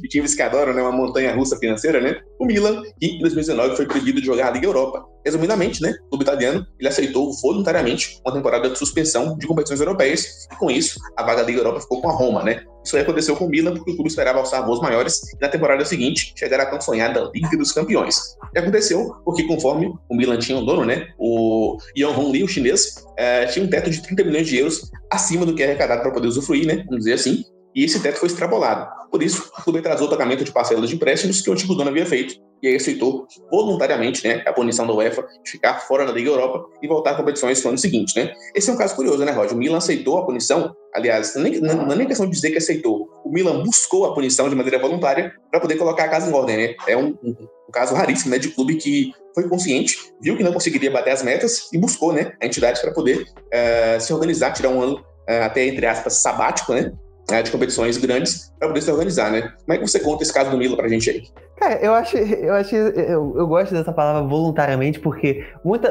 de 0.00 0.08
times 0.08 0.34
que 0.34 0.42
adoram, 0.42 0.72
né? 0.72 0.82
Uma 0.82 0.92
montanha 0.92 1.34
russa 1.34 1.56
financeira, 1.58 2.00
né? 2.00 2.20
O 2.38 2.44
Milan, 2.44 2.82
que 2.98 3.06
em 3.06 3.18
2019 3.20 3.76
foi 3.76 3.86
proibido 3.86 4.20
de 4.20 4.26
jogar 4.26 4.48
a 4.48 4.50
Liga 4.50 4.66
Europa. 4.66 5.04
Resumidamente, 5.24 5.82
né? 5.82 5.94
O 6.06 6.10
clube 6.10 6.24
italiano 6.24 6.66
ele 6.78 6.88
aceitou 6.88 7.32
voluntariamente 7.42 8.20
uma 8.24 8.32
temporada 8.32 8.70
de 8.70 8.78
suspensão 8.78 9.36
de 9.36 9.46
competições 9.46 9.80
europeias 9.80 10.46
e 10.50 10.56
com 10.56 10.70
isso 10.70 10.98
a 11.16 11.22
vaga 11.22 11.42
da 11.42 11.48
Liga 11.48 11.60
Europa 11.60 11.80
ficou 11.80 12.00
com 12.00 12.08
a 12.08 12.12
Roma, 12.12 12.42
né? 12.42 12.62
Isso 12.88 12.96
aí 12.96 13.02
aconteceu 13.02 13.36
com 13.36 13.44
o 13.44 13.48
Milan 13.50 13.74
porque 13.74 13.90
o 13.90 13.94
clube 13.94 14.08
esperava 14.08 14.38
alçar 14.38 14.64
voos 14.64 14.80
maiores 14.80 15.34
e 15.34 15.36
na 15.38 15.48
temporada 15.50 15.84
seguinte 15.84 16.32
chegar 16.34 16.58
à 16.58 16.80
sonhada 16.80 17.30
Liga 17.34 17.54
dos 17.54 17.70
Campeões. 17.70 18.16
E 18.54 18.58
aconteceu 18.58 19.14
porque 19.26 19.46
conforme 19.46 19.92
o 20.08 20.16
Milan 20.16 20.38
tinha 20.38 20.56
um 20.56 20.64
dono, 20.64 20.86
né? 20.86 21.08
O 21.18 21.76
Yang 21.94 22.18
Hongli, 22.18 22.44
o 22.44 22.48
chinês, 22.48 23.04
é, 23.18 23.44
tinha 23.44 23.62
um 23.62 23.68
teto 23.68 23.90
de 23.90 24.00
30 24.00 24.24
milhões 24.24 24.46
de 24.46 24.56
euros 24.56 24.90
acima 25.10 25.44
do 25.44 25.54
que 25.54 25.62
é 25.62 25.66
arrecadado 25.66 26.00
para 26.00 26.10
poder 26.10 26.28
usufruir, 26.28 26.66
né? 26.66 26.76
Vamos 26.86 27.00
dizer 27.00 27.12
assim. 27.12 27.44
E 27.74 27.84
esse 27.84 28.00
teto 28.00 28.18
foi 28.18 28.28
extrapolado. 28.28 28.88
Por 29.10 29.22
isso, 29.22 29.50
o 29.58 29.62
clube 29.62 29.78
atrasou 29.78 30.06
o 30.06 30.10
pagamento 30.10 30.44
de 30.44 30.52
parcelas 30.52 30.88
de 30.88 30.96
empréstimos 30.96 31.40
que 31.40 31.48
o 31.48 31.52
antigo 31.52 31.74
dono 31.74 31.90
havia 31.90 32.06
feito 32.06 32.48
e 32.62 32.68
aí 32.68 32.76
aceitou 32.76 33.26
voluntariamente 33.50 34.26
né, 34.26 34.42
a 34.46 34.52
punição 34.52 34.86
da 34.86 34.92
UEFA 34.92 35.24
de 35.44 35.50
ficar 35.50 35.80
fora 35.80 36.04
da 36.04 36.12
Liga 36.12 36.30
Europa 36.30 36.66
e 36.82 36.88
voltar 36.88 37.12
a 37.12 37.14
competições 37.14 37.62
no 37.62 37.70
ano 37.70 37.78
seguinte. 37.78 38.18
Né? 38.18 38.32
Esse 38.54 38.70
é 38.70 38.72
um 38.72 38.76
caso 38.76 38.94
curioso, 38.96 39.24
né, 39.24 39.32
Roger? 39.32 39.54
O 39.54 39.56
Milan 39.56 39.78
aceitou 39.78 40.18
a 40.18 40.26
punição, 40.26 40.74
aliás, 40.94 41.34
nem, 41.36 41.60
não 41.60 41.92
é 41.92 41.96
nem 41.96 42.06
questão 42.06 42.26
de 42.26 42.32
dizer 42.32 42.50
que 42.50 42.58
aceitou, 42.58 43.08
o 43.24 43.30
Milan 43.30 43.62
buscou 43.62 44.06
a 44.06 44.14
punição 44.14 44.48
de 44.48 44.56
maneira 44.56 44.78
voluntária 44.78 45.32
para 45.50 45.60
poder 45.60 45.76
colocar 45.76 46.04
a 46.04 46.08
casa 46.08 46.28
em 46.28 46.34
ordem. 46.34 46.56
Né? 46.56 46.74
É 46.86 46.96
um, 46.96 47.16
um, 47.22 47.30
um, 47.68 47.72
caso 47.72 47.94
raríssimo 47.94 48.30
né, 48.30 48.38
de 48.38 48.48
clube 48.48 48.76
que 48.76 49.12
foi 49.34 49.48
consciente, 49.48 49.96
viu 50.20 50.36
que 50.36 50.42
não 50.42 50.52
conseguiria 50.52 50.90
bater 50.90 51.12
as 51.12 51.22
metas 51.22 51.72
e 51.72 51.78
buscou 51.78 52.12
né, 52.12 52.32
a 52.42 52.46
entidade 52.46 52.80
para 52.80 52.92
poder 52.92 53.22
uh, 53.22 54.00
se 54.00 54.12
organizar, 54.12 54.52
tirar 54.52 54.70
um 54.70 54.82
ano 54.82 54.96
uh, 54.96 55.44
até, 55.44 55.66
entre 55.66 55.86
aspas, 55.86 56.14
sabático, 56.14 56.74
né? 56.74 56.92
Né, 57.30 57.42
de 57.42 57.50
competições 57.50 57.96
grandes 57.98 58.52
para 58.58 58.68
poder 58.68 58.80
se 58.80 58.90
organizar, 58.90 59.30
né? 59.30 59.52
Como 59.64 59.74
é 59.74 59.78
que 59.78 59.86
você 59.86 60.00
conta 60.00 60.22
esse 60.22 60.32
caso 60.32 60.50
do 60.50 60.56
Mila 60.56 60.76
para 60.76 60.86
a 60.86 60.88
gente 60.88 61.10
aí? 61.10 61.22
Cara, 61.56 61.74
eu 61.80 61.92
acho, 61.92 62.16
eu 62.16 62.54
acho, 62.54 62.74
eu, 62.74 63.34
eu 63.36 63.46
gosto 63.46 63.74
dessa 63.74 63.92
palavra 63.92 64.22
voluntariamente 64.28 65.00
porque 65.00 65.44
muita, 65.64 65.88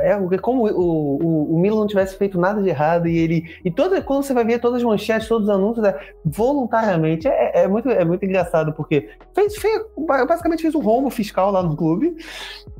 é 0.00 0.38
como 0.38 0.64
o, 0.64 1.22
o, 1.22 1.56
o 1.56 1.60
Mila 1.60 1.76
não 1.76 1.88
tivesse 1.88 2.16
feito 2.16 2.38
nada 2.38 2.62
de 2.62 2.68
errado 2.68 3.08
e 3.08 3.18
ele 3.18 3.56
e 3.64 3.70
toda 3.70 4.00
quando 4.00 4.22
você 4.22 4.32
vai 4.32 4.44
ver 4.44 4.60
todas 4.60 4.78
as 4.78 4.84
manchetes, 4.84 5.26
todos 5.26 5.48
os 5.48 5.54
anúncios, 5.54 5.84
é, 5.84 5.98
voluntariamente 6.24 7.26
é, 7.26 7.62
é, 7.62 7.68
muito, 7.68 7.90
é 7.90 8.04
muito 8.04 8.24
engraçado 8.24 8.72
porque 8.74 9.08
fez, 9.34 9.56
fez, 9.56 9.82
basicamente 10.26 10.62
fez 10.62 10.74
um 10.74 10.80
rombo 10.80 11.10
fiscal 11.10 11.50
lá 11.50 11.64
no 11.64 11.76
clube 11.76 12.16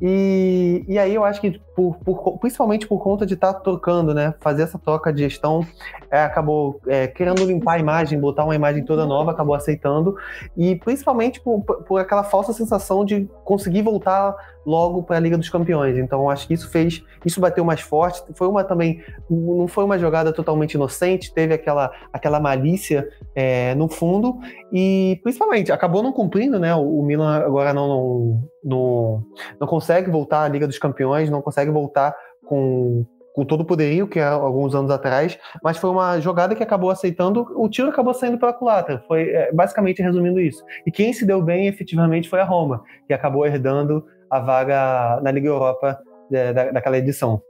e, 0.01 0.83
e 0.87 0.97
aí 0.99 1.13
eu 1.13 1.23
acho 1.23 1.39
que 1.41 1.59
por, 1.75 1.97
por 1.97 2.37
principalmente 2.39 2.87
por 2.87 2.99
conta 2.99 3.25
de 3.25 3.33
estar 3.33 3.53
tá 3.53 3.59
trocando, 3.59 4.13
né, 4.13 4.33
fazer 4.39 4.63
essa 4.63 4.77
troca 4.77 5.11
de 5.11 5.23
gestão, 5.23 5.65
é, 6.11 6.23
acabou 6.23 6.79
é, 6.87 7.07
querendo 7.07 7.43
limpar 7.43 7.73
a 7.73 7.79
imagem, 7.79 8.19
botar 8.19 8.43
uma 8.43 8.55
imagem 8.55 8.85
toda 8.85 9.05
nova, 9.05 9.31
acabou 9.31 9.55
aceitando 9.55 10.15
e 10.55 10.75
principalmente 10.75 11.41
por, 11.41 11.61
por 11.61 11.99
aquela 11.99 12.23
falsa 12.23 12.53
sensação 12.53 13.03
de 13.03 13.27
conseguir 13.43 13.81
voltar 13.81 14.35
logo 14.65 15.03
para 15.03 15.17
a 15.17 15.19
Liga 15.19 15.37
dos 15.37 15.49
Campeões. 15.49 15.97
Então 15.97 16.29
acho 16.29 16.47
que 16.47 16.53
isso 16.53 16.69
fez, 16.69 17.03
isso 17.25 17.41
bateu 17.41 17.65
mais 17.65 17.81
forte. 17.81 18.23
Foi 18.35 18.47
uma 18.47 18.63
também, 18.63 19.01
não 19.29 19.67
foi 19.67 19.83
uma 19.83 19.97
jogada 19.97 20.31
totalmente 20.31 20.73
inocente, 20.75 21.33
teve 21.33 21.53
aquela, 21.53 21.91
aquela 22.11 22.39
malícia 22.39 23.07
é, 23.35 23.75
no 23.75 23.89
fundo 23.89 24.37
e 24.71 25.19
principalmente 25.23 25.71
acabou 25.71 26.03
não 26.03 26.13
cumprindo, 26.13 26.59
né? 26.59 26.73
O, 26.75 26.99
o 26.99 27.05
Milan 27.05 27.37
agora 27.37 27.73
não, 27.73 27.87
não, 27.87 28.49
não, 28.63 29.23
não 29.59 29.67
consegue 29.67 30.09
voltar 30.09 30.43
à 30.43 30.47
Liga 30.47 30.67
dos 30.67 30.79
Campeões, 30.79 31.29
não 31.29 31.41
consegue 31.41 31.71
voltar 31.71 32.15
com, 32.45 33.05
com 33.33 33.43
todo 33.43 33.61
o 33.61 33.65
poderio 33.65 34.07
que 34.07 34.19
há 34.19 34.31
alguns 34.31 34.75
anos 34.75 34.91
atrás, 34.91 35.37
mas 35.63 35.77
foi 35.77 35.89
uma 35.89 36.19
jogada 36.19 36.55
que 36.55 36.63
acabou 36.63 36.89
aceitando, 36.89 37.47
o 37.55 37.67
tiro 37.67 37.89
acabou 37.89 38.13
saindo 38.13 38.37
pela 38.37 38.53
culatra. 38.53 39.03
Foi 39.07 39.29
é, 39.29 39.51
basicamente 39.51 40.01
resumindo 40.01 40.39
isso. 40.39 40.63
E 40.85 40.91
quem 40.91 41.11
se 41.11 41.25
deu 41.25 41.41
bem 41.41 41.67
efetivamente 41.67 42.29
foi 42.29 42.39
a 42.39 42.45
Roma, 42.45 42.83
que 43.07 43.13
acabou 43.13 43.45
herdando 43.45 44.05
a 44.29 44.39
vaga 44.39 45.19
na 45.21 45.31
Liga 45.31 45.47
Europa 45.47 45.99
é, 46.31 46.53
da, 46.53 46.71
daquela 46.71 46.97
edição. 46.97 47.41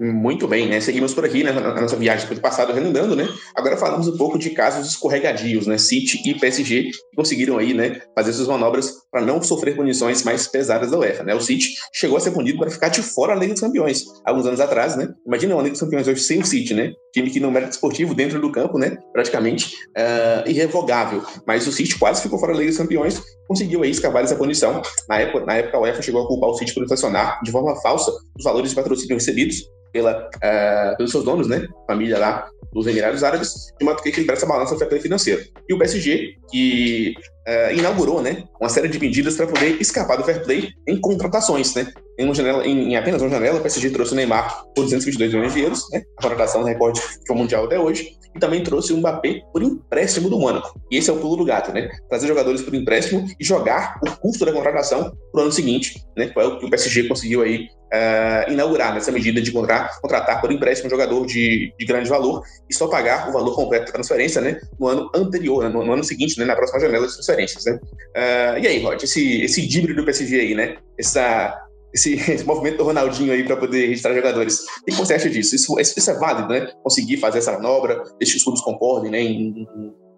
Muito 0.00 0.48
bem, 0.48 0.66
né? 0.66 0.80
Seguimos 0.80 1.12
por 1.12 1.26
aqui, 1.26 1.44
né, 1.44 1.52
na 1.52 1.78
nossa 1.78 1.94
viagem 1.94 2.26
do 2.26 2.40
passado, 2.40 2.72
relembrando, 2.72 3.14
né? 3.14 3.28
Agora 3.54 3.76
falamos 3.76 4.08
um 4.08 4.16
pouco 4.16 4.38
de 4.38 4.48
casos 4.48 4.88
escorregadios, 4.88 5.66
né? 5.66 5.76
City 5.76 6.22
e 6.26 6.34
PSG 6.34 6.90
conseguiram 7.14 7.58
aí, 7.58 7.74
né, 7.74 8.00
fazer 8.14 8.32
suas 8.32 8.48
manobras 8.48 8.94
para 9.12 9.20
não 9.20 9.42
sofrer 9.42 9.76
punições 9.76 10.22
mais 10.22 10.46
pesadas 10.46 10.90
da 10.90 10.98
UEFA, 10.98 11.22
né? 11.22 11.34
O 11.34 11.40
City 11.42 11.74
chegou 11.92 12.16
a 12.16 12.20
ser 12.20 12.30
punido 12.30 12.58
para 12.58 12.70
ficar 12.70 12.88
de 12.88 13.02
fora 13.02 13.34
da 13.34 13.40
Liga 13.40 13.52
dos 13.52 13.60
Campeões, 13.60 14.04
alguns 14.24 14.46
anos 14.46 14.58
atrás, 14.58 14.96
né? 14.96 15.06
Imagina 15.26 15.54
uma 15.54 15.62
Liga 15.62 15.72
dos 15.72 15.80
Campeões 15.80 16.08
hoje 16.08 16.22
sem 16.22 16.40
o 16.40 16.46
City, 16.46 16.72
né? 16.72 16.92
Time 17.12 17.28
que 17.28 17.38
no 17.38 17.50
mérito 17.50 17.72
esportivo, 17.72 18.14
dentro 18.14 18.40
do 18.40 18.50
campo, 18.50 18.78
né? 18.78 18.96
Praticamente 19.12 19.74
uh, 19.98 20.48
irrevogável. 20.48 21.22
Mas 21.46 21.66
o 21.66 21.72
City 21.72 21.98
quase 21.98 22.22
ficou 22.22 22.38
fora 22.38 22.54
da 22.54 22.58
Liga 22.60 22.70
dos 22.70 22.78
Campeões, 22.78 23.22
conseguiu 23.46 23.82
aí 23.82 23.90
escavar 23.90 24.24
essa 24.24 24.34
punição. 24.34 24.80
Na 25.06 25.18
época, 25.18 25.44
na 25.44 25.56
época 25.56 25.76
a 25.76 25.80
UEFA 25.82 26.00
chegou 26.00 26.22
a 26.22 26.26
culpar 26.26 26.48
o 26.48 26.54
City 26.54 26.72
por 26.72 26.84
inflacionar 26.84 27.38
de 27.42 27.50
forma 27.50 27.76
falsa 27.82 28.10
os 28.34 28.44
valores 28.44 28.70
de 28.70 28.76
patrocínio 28.76 29.16
recebidos 29.16 29.56
pela, 29.92 30.28
uh, 30.36 30.96
pelos 30.96 31.10
seus 31.10 31.24
donos, 31.24 31.48
né? 31.48 31.66
Família 31.86 32.18
lá 32.18 32.48
dos 32.72 32.86
Emirados 32.86 33.24
Árabes, 33.24 33.72
de 33.78 33.84
modo 33.84 34.00
que 34.02 34.10
equilibrar 34.10 34.36
essa 34.36 34.46
balança 34.46 34.76
fair 34.76 34.88
play 34.88 35.00
financeiro. 35.00 35.42
E 35.68 35.74
o 35.74 35.78
PSG, 35.78 36.36
que 36.50 37.14
uh, 37.48 37.74
inaugurou 37.74 38.22
né, 38.22 38.44
uma 38.60 38.68
série 38.68 38.88
de 38.88 38.98
medidas 38.98 39.36
para 39.36 39.46
poder 39.46 39.80
escapar 39.80 40.16
do 40.16 40.24
fair 40.24 40.42
play 40.44 40.70
em 40.86 41.00
contratações. 41.00 41.74
Né? 41.74 41.92
Em, 42.20 42.24
uma 42.24 42.34
janela, 42.34 42.66
em, 42.66 42.92
em, 42.92 42.96
apenas 42.96 43.22
uma 43.22 43.30
janela, 43.30 43.58
o 43.58 43.62
PSG 43.62 43.88
trouxe 43.88 44.12
o 44.12 44.14
Neymar 44.14 44.66
por 44.74 44.82
222 44.82 45.32
milhões 45.32 45.54
de 45.54 45.60
euros, 45.60 45.90
né, 45.90 46.02
a 46.18 46.22
contratação 46.22 46.62
recorde 46.62 47.00
do 47.26 47.34
mundial 47.34 47.64
até 47.64 47.78
hoje, 47.78 48.18
e 48.36 48.38
também 48.38 48.62
trouxe 48.62 48.92
o 48.92 48.98
Mbappé 48.98 49.40
por 49.50 49.62
empréstimo 49.62 50.28
do 50.28 50.38
Mônaco. 50.38 50.78
E 50.90 50.98
esse 50.98 51.08
é 51.08 51.12
o 51.14 51.16
pulo 51.16 51.36
do 51.36 51.46
gato, 51.46 51.72
né? 51.72 51.88
Trazer 52.10 52.28
jogadores 52.28 52.60
por 52.60 52.74
empréstimo 52.74 53.26
e 53.40 53.44
jogar 53.44 53.98
o 54.04 54.10
custo 54.18 54.44
da 54.44 54.52
contratação 54.52 55.16
para 55.32 55.40
o 55.40 55.42
ano 55.44 55.52
seguinte, 55.52 56.04
né? 56.14 56.30
Foi 56.32 56.46
o 56.46 56.58
que 56.58 56.66
o 56.66 56.70
PSG 56.70 57.08
conseguiu 57.08 57.42
aí 57.42 57.68
uh, 57.92 58.52
inaugurar 58.52 58.94
nessa 58.94 59.10
medida 59.10 59.40
de 59.40 59.50
contratar, 59.50 59.98
contratar 60.00 60.40
por 60.42 60.52
empréstimo 60.52 60.88
um 60.88 60.90
jogador 60.90 61.26
de, 61.26 61.72
de 61.76 61.86
grande 61.86 62.08
valor 62.08 62.42
e 62.68 62.74
só 62.74 62.86
pagar 62.86 63.30
o 63.30 63.32
valor 63.32 63.54
completo 63.56 63.86
da 63.86 63.92
transferência, 63.92 64.40
né? 64.40 64.60
No 64.78 64.86
ano 64.86 65.10
anterior, 65.14 65.64
né, 65.64 65.70
no, 65.70 65.84
no, 65.84 65.92
ano 65.92 66.04
seguinte, 66.04 66.38
né? 66.38 66.44
Na 66.44 66.54
próxima 66.54 66.80
janela 66.80 67.06
de 67.06 67.14
transferências, 67.14 67.64
né? 67.64 67.80
Uh, 67.82 68.58
e 68.62 68.66
aí, 68.66 68.82
Rod, 68.82 69.02
esse, 69.02 69.42
esse 69.42 69.66
do 69.94 70.04
PSG 70.04 70.38
aí, 70.38 70.54
né? 70.54 70.76
Essa 70.98 71.69
esse, 71.92 72.14
esse, 72.30 72.44
movimento 72.44 72.78
do 72.78 72.84
Ronaldinho 72.84 73.32
aí 73.32 73.44
para 73.44 73.56
poder 73.56 73.88
registrar 73.88 74.14
jogadores. 74.14 74.60
O 74.60 74.84
que 74.84 74.92
você 74.92 75.14
acha 75.14 75.28
disso? 75.28 75.54
Isso, 75.54 75.78
isso 75.78 76.10
é 76.10 76.14
válido, 76.14 76.48
né? 76.48 76.72
Conseguir 76.82 77.18
fazer 77.18 77.38
essa 77.38 77.52
manobra, 77.52 78.02
deixar 78.18 78.32
que 78.32 78.38
os 78.38 78.44
clubes 78.44 78.62
concordem, 78.62 79.10
né? 79.10 79.20
Em, 79.20 79.66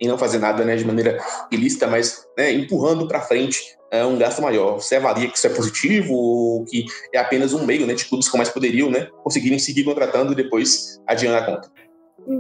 em, 0.01 0.09
não 0.09 0.19
fazer 0.19 0.39
nada 0.39 0.65
né, 0.65 0.75
de 0.75 0.85
maneira 0.85 1.17
ilícita, 1.49 1.87
mas 1.87 2.27
né, 2.37 2.53
empurrando 2.53 3.07
para 3.07 3.21
frente 3.21 3.61
é, 3.93 4.05
um 4.05 4.19
gasto 4.19 4.43
maior. 4.43 4.81
Você 4.81 4.97
avalia 4.97 5.29
que 5.29 5.39
isso 5.39 5.47
é 5.47 5.51
positivo 5.51 6.13
ou 6.13 6.65
que 6.65 6.85
é 7.15 7.19
apenas 7.19 7.53
um 7.53 7.65
meio 7.65 7.87
né, 7.87 7.95
de 7.95 8.07
clubes 8.07 8.29
com 8.29 8.37
mais 8.37 8.49
poderiam 8.49 8.91
né, 8.91 9.07
conseguirem 9.23 9.61
seguir 9.61 9.85
contratando 9.85 10.33
e 10.33 10.35
depois 10.35 11.01
adiando 11.07 11.37
a 11.37 11.47
conta? 11.47 11.71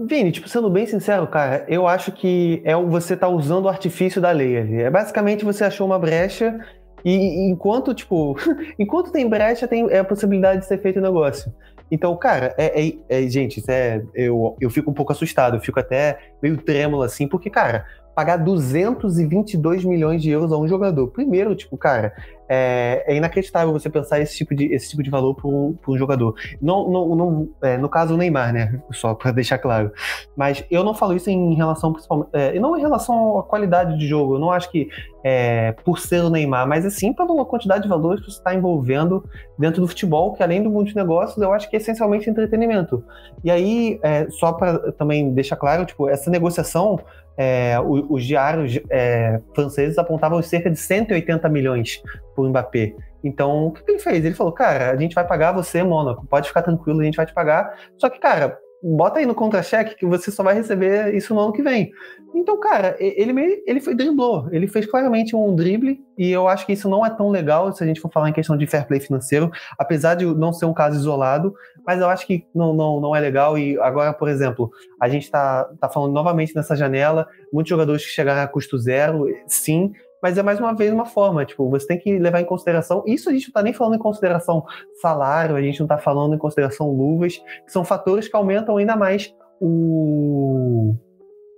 Vini, 0.08 0.32
tipo, 0.32 0.48
sendo 0.48 0.70
bem 0.70 0.86
sincero, 0.86 1.26
cara, 1.26 1.64
eu 1.68 1.86
acho 1.86 2.12
que 2.12 2.62
é 2.64 2.74
você 2.74 3.16
tá 3.16 3.28
usando 3.28 3.66
o 3.66 3.68
artifício 3.68 4.20
da 4.20 4.30
lei 4.30 4.56
ali. 4.56 4.80
É 4.80 4.90
basicamente 4.90 5.44
você 5.44 5.64
achou 5.64 5.86
uma 5.86 5.98
brecha 5.98 6.58
e 7.04 7.48
enquanto, 7.50 7.94
tipo, 7.94 8.36
enquanto 8.78 9.10
tem 9.10 9.28
brecha, 9.28 9.68
tem 9.68 9.88
é 9.90 9.98
a 9.98 10.04
possibilidade 10.04 10.60
de 10.60 10.66
ser 10.66 10.78
feito 10.78 10.98
o 10.98 11.02
negócio. 11.02 11.52
Então, 11.90 12.16
cara, 12.16 12.54
é, 12.56 12.88
é, 12.88 12.92
é, 13.08 13.28
gente, 13.28 13.62
é, 13.68 14.02
eu, 14.14 14.56
eu 14.58 14.70
fico 14.70 14.90
um 14.90 14.94
pouco 14.94 15.12
assustado, 15.12 15.56
eu 15.56 15.60
fico 15.60 15.78
até 15.78 16.18
meio 16.42 16.56
trêmulo 16.56 17.02
assim, 17.02 17.28
porque, 17.28 17.50
cara, 17.50 17.84
pagar 18.14 18.36
222 18.36 19.84
milhões 19.84 20.22
de 20.22 20.30
euros 20.30 20.52
a 20.52 20.56
um 20.56 20.68
jogador. 20.68 21.08
Primeiro, 21.08 21.54
tipo, 21.54 21.76
cara, 21.76 22.12
é, 22.48 23.04
é 23.06 23.16
inacreditável 23.16 23.72
você 23.72 23.88
pensar 23.88 24.20
esse 24.20 24.36
tipo 24.36 24.54
de, 24.54 24.66
esse 24.74 24.90
tipo 24.90 25.02
de 25.02 25.08
valor 25.08 25.34
para 25.34 25.48
um, 25.48 25.96
jogador. 25.96 26.34
Não, 26.60 26.90
não, 26.90 27.16
não 27.16 27.48
é, 27.62 27.78
no 27.78 27.88
caso, 27.88 28.12
o 28.14 28.16
Neymar, 28.16 28.52
né? 28.52 28.78
Só 28.92 29.14
para 29.14 29.32
deixar 29.32 29.56
claro. 29.56 29.90
Mas 30.36 30.62
eu 30.70 30.84
não 30.84 30.94
falo 30.94 31.14
isso 31.14 31.30
em 31.30 31.54
relação, 31.54 31.92
principalmente. 31.92 32.28
É, 32.34 32.58
não 32.60 32.76
em 32.76 32.80
relação 32.80 33.38
à 33.38 33.42
qualidade 33.42 33.98
de 33.98 34.06
jogo. 34.06 34.34
Eu 34.34 34.38
não 34.38 34.50
acho 34.50 34.70
que 34.70 34.88
é, 35.24 35.72
por 35.84 35.98
ser 35.98 36.22
o 36.22 36.28
Neymar, 36.28 36.66
mas 36.68 36.84
assim 36.84 37.12
pela 37.12 37.44
quantidade 37.44 37.84
de 37.84 37.88
valores 37.88 38.20
que 38.20 38.30
você 38.30 38.38
está 38.38 38.54
envolvendo 38.54 39.24
dentro 39.58 39.80
do 39.80 39.88
futebol, 39.88 40.34
que 40.34 40.42
além 40.42 40.62
do 40.62 40.70
mundo 40.70 40.88
de 40.88 40.96
negócios, 40.96 41.40
eu 41.40 41.52
acho 41.52 41.70
que 41.70 41.76
é 41.76 41.78
essencialmente 41.78 42.28
entretenimento. 42.28 43.02
E 43.42 43.50
aí, 43.50 43.98
é, 44.02 44.28
só 44.28 44.52
para 44.52 44.92
também 44.92 45.32
deixar 45.32 45.56
claro, 45.56 45.86
tipo, 45.86 46.08
essa 46.08 46.30
negociação 46.30 46.98
é, 47.36 47.78
os, 47.80 48.04
os, 48.08 48.24
diários 48.24 48.78
é, 48.90 49.40
franceses 49.54 49.98
apontavam 49.98 50.40
cerca 50.42 50.70
de 50.70 50.78
180 50.78 51.48
milhões 51.48 52.02
por 52.34 52.48
Mbappé. 52.48 52.94
Então, 53.24 53.66
o 53.66 53.72
que 53.72 53.90
ele 53.90 53.98
fez? 53.98 54.24
Ele 54.24 54.34
falou, 54.34 54.52
cara, 54.52 54.90
a 54.90 54.96
gente 54.96 55.14
vai 55.14 55.26
pagar 55.26 55.52
você, 55.52 55.82
Mônaco, 55.82 56.26
pode 56.26 56.48
ficar 56.48 56.62
tranquilo, 56.62 57.00
a 57.00 57.04
gente 57.04 57.16
vai 57.16 57.26
te 57.26 57.32
pagar. 57.32 57.78
Só 57.96 58.10
que, 58.10 58.18
cara, 58.18 58.58
bota 58.82 59.20
aí 59.20 59.26
no 59.26 59.34
contra-cheque 59.34 59.94
que 59.94 60.06
você 60.06 60.30
só 60.30 60.42
vai 60.42 60.54
receber 60.54 61.14
isso 61.14 61.34
no 61.34 61.40
ano 61.40 61.52
que 61.52 61.62
vem. 61.62 61.92
Então, 62.34 62.58
cara, 62.58 62.96
ele, 62.98 63.62
ele 63.66 63.80
foi 63.80 63.94
driblou, 63.94 64.48
ele 64.50 64.66
fez 64.66 64.86
claramente 64.86 65.36
um 65.36 65.54
drible, 65.54 66.02
e 66.16 66.30
eu 66.30 66.48
acho 66.48 66.66
que 66.66 66.72
isso 66.72 66.88
não 66.88 67.04
é 67.04 67.10
tão 67.10 67.28
legal 67.28 67.72
se 67.72 67.84
a 67.84 67.86
gente 67.86 68.00
for 68.00 68.10
falar 68.10 68.30
em 68.30 68.32
questão 68.32 68.56
de 68.56 68.66
fair 68.66 68.86
play 68.86 68.98
financeiro, 68.98 69.50
apesar 69.78 70.14
de 70.14 70.24
não 70.24 70.52
ser 70.52 70.64
um 70.64 70.74
caso 70.74 70.98
isolado, 70.98 71.54
mas 71.86 72.00
eu 72.00 72.08
acho 72.08 72.26
que 72.26 72.46
não, 72.54 72.72
não, 72.72 73.00
não 73.00 73.14
é 73.14 73.20
legal. 73.20 73.58
E 73.58 73.78
agora, 73.80 74.12
por 74.12 74.28
exemplo, 74.28 74.70
a 75.00 75.08
gente 75.08 75.24
está 75.24 75.64
tá 75.80 75.88
falando 75.88 76.12
novamente 76.12 76.54
nessa 76.54 76.74
janela, 76.74 77.28
muitos 77.52 77.70
jogadores 77.70 78.04
que 78.04 78.10
chegaram 78.10 78.42
a 78.42 78.48
custo 78.48 78.78
zero, 78.78 79.26
sim, 79.46 79.92
mas 80.22 80.38
é 80.38 80.42
mais 80.42 80.60
uma 80.60 80.74
vez 80.74 80.92
uma 80.92 81.04
forma, 81.04 81.44
tipo, 81.44 81.68
você 81.68 81.86
tem 81.86 81.98
que 81.98 82.18
levar 82.18 82.40
em 82.40 82.44
consideração, 82.44 83.02
isso 83.06 83.28
a 83.28 83.32
gente 83.32 83.46
não 83.46 83.50
está 83.50 83.62
nem 83.62 83.72
falando 83.72 83.96
em 83.96 83.98
consideração 83.98 84.64
salário, 85.00 85.56
a 85.56 85.62
gente 85.62 85.80
não 85.80 85.86
está 85.86 85.98
falando 85.98 86.34
em 86.34 86.38
consideração 86.38 86.88
luvas, 86.90 87.38
que 87.66 87.72
são 87.72 87.84
fatores 87.84 88.28
que 88.28 88.36
aumentam 88.36 88.76
ainda 88.76 88.94
mais 88.94 89.34
o 89.60 90.94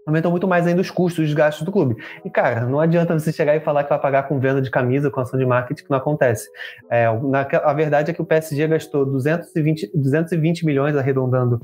aumentam 0.06 0.30
muito 0.30 0.46
mais 0.46 0.66
ainda 0.66 0.80
os 0.80 0.90
custos, 0.90 1.26
os 1.26 1.34
gastos 1.34 1.64
do 1.64 1.72
clube. 1.72 1.96
E, 2.24 2.30
cara, 2.30 2.66
não 2.66 2.78
adianta 2.78 3.18
você 3.18 3.32
chegar 3.32 3.56
e 3.56 3.60
falar 3.60 3.84
que 3.84 3.90
vai 3.90 3.98
pagar 3.98 4.24
com 4.24 4.38
venda 4.38 4.60
de 4.60 4.70
camisa, 4.70 5.10
com 5.10 5.20
ação 5.20 5.38
de 5.38 5.46
marketing, 5.46 5.84
que 5.84 5.90
não 5.90 5.96
acontece. 5.96 6.46
É, 6.90 7.06
na, 7.22 7.40
a 7.40 7.72
verdade 7.72 8.10
é 8.10 8.14
que 8.14 8.20
o 8.20 8.24
PSG 8.24 8.68
gastou 8.68 9.06
220, 9.06 9.90
220 9.94 10.66
milhões, 10.66 10.94
arredondando, 10.94 11.58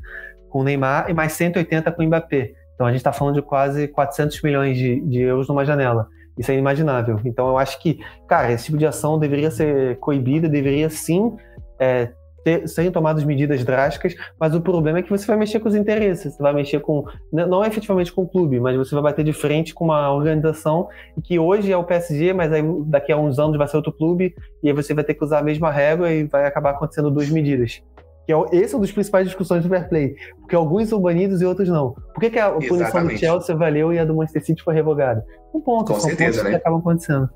com 0.49 0.61
o 0.61 0.65
Neymar, 0.65 1.11
e 1.11 1.15
mais 1.15 1.33
180 1.35 1.93
com 1.93 2.03
o 2.03 2.07
Mbappé. 2.07 2.53
Então 2.75 2.87
a 2.87 2.91
gente 2.91 3.01
está 3.01 3.13
falando 3.13 3.35
de 3.35 3.43
quase 3.43 3.89
400 3.89 4.41
milhões 4.43 4.77
de, 4.77 5.01
de 5.03 5.21
euros 5.21 5.47
numa 5.47 5.65
janela. 5.65 6.09
Isso 6.41 6.51
é 6.51 6.55
inimaginável. 6.55 7.21
Então 7.23 7.49
eu 7.49 7.59
acho 7.59 7.79
que, 7.81 8.01
cara, 8.27 8.51
esse 8.51 8.65
tipo 8.65 8.79
de 8.79 8.87
ação 8.87 9.19
deveria 9.19 9.51
ser 9.51 9.99
coibida, 9.99 10.49
deveria 10.49 10.89
sim 10.89 11.37
é, 11.79 12.09
ter, 12.43 12.67
serem 12.67 12.91
tomadas 12.91 13.25
medidas 13.25 13.63
drásticas, 13.63 14.15
mas 14.39 14.55
o 14.55 14.61
problema 14.61 14.99
é 14.99 15.03
que 15.03 15.11
você 15.11 15.27
vai 15.27 15.37
mexer 15.37 15.61
com 15.61 15.69
os 15.69 15.75
interesses, 15.75 16.35
você 16.35 16.43
vai 16.43 16.55
mexer 16.55 16.81
com, 16.81 17.05
não 17.31 17.63
efetivamente 17.63 18.11
com 18.11 18.23
o 18.23 18.29
clube, 18.29 18.59
mas 18.59 18.75
você 18.75 18.95
vai 18.95 19.05
bater 19.05 19.23
de 19.23 19.35
frente 19.35 19.75
com 19.75 19.85
uma 19.85 20.11
organização 20.11 20.89
que 21.23 21.39
hoje 21.39 21.71
é 21.71 21.77
o 21.77 21.85
PSG, 21.85 22.33
mas 22.33 22.51
aí 22.53 22.63
daqui 22.87 23.13
a 23.13 23.19
uns 23.19 23.39
anos 23.39 23.59
vai 23.59 23.69
ser 23.69 23.77
outro 23.77 23.93
clube, 23.93 24.35
e 24.63 24.69
aí 24.69 24.75
você 24.75 24.95
vai 24.95 25.05
ter 25.05 25.13
que 25.13 25.23
usar 25.23 25.41
a 25.41 25.43
mesma 25.43 25.71
régua 25.71 26.11
e 26.11 26.25
vai 26.25 26.47
acabar 26.47 26.71
acontecendo 26.71 27.11
duas 27.11 27.29
medidas. 27.29 27.83
Que 28.31 28.57
é, 28.57 28.61
esse 28.63 28.75
é 28.75 28.79
um 28.79 28.81
dos 28.81 28.93
principais 28.93 29.27
discussões 29.27 29.65
do 29.65 29.69
fair 29.69 29.89
play. 29.89 30.15
Porque 30.39 30.55
alguns 30.55 30.89
são 30.89 31.01
banidos 31.01 31.43
e 31.43 31.45
outros 31.45 31.69
não. 31.69 31.95
Por 32.15 32.21
que, 32.21 32.31
que 32.31 32.39
a 32.39 32.51
punição 32.53 32.77
Exatamente. 32.77 33.15
do 33.15 33.19
Chelsea 33.19 33.57
valeu 33.57 33.93
e 33.93 33.99
a 33.99 34.05
do 34.05 34.15
Manchester 34.15 34.45
City 34.45 34.63
foi 34.63 34.73
revogada? 34.73 35.25
Um 35.53 35.61
ponto, 35.61 35.93
Com 35.93 36.01
certeza, 36.01 36.45
né? 36.45 36.51
que 36.51 36.57
acabam 36.57 36.79
acontecendo. 36.79 37.29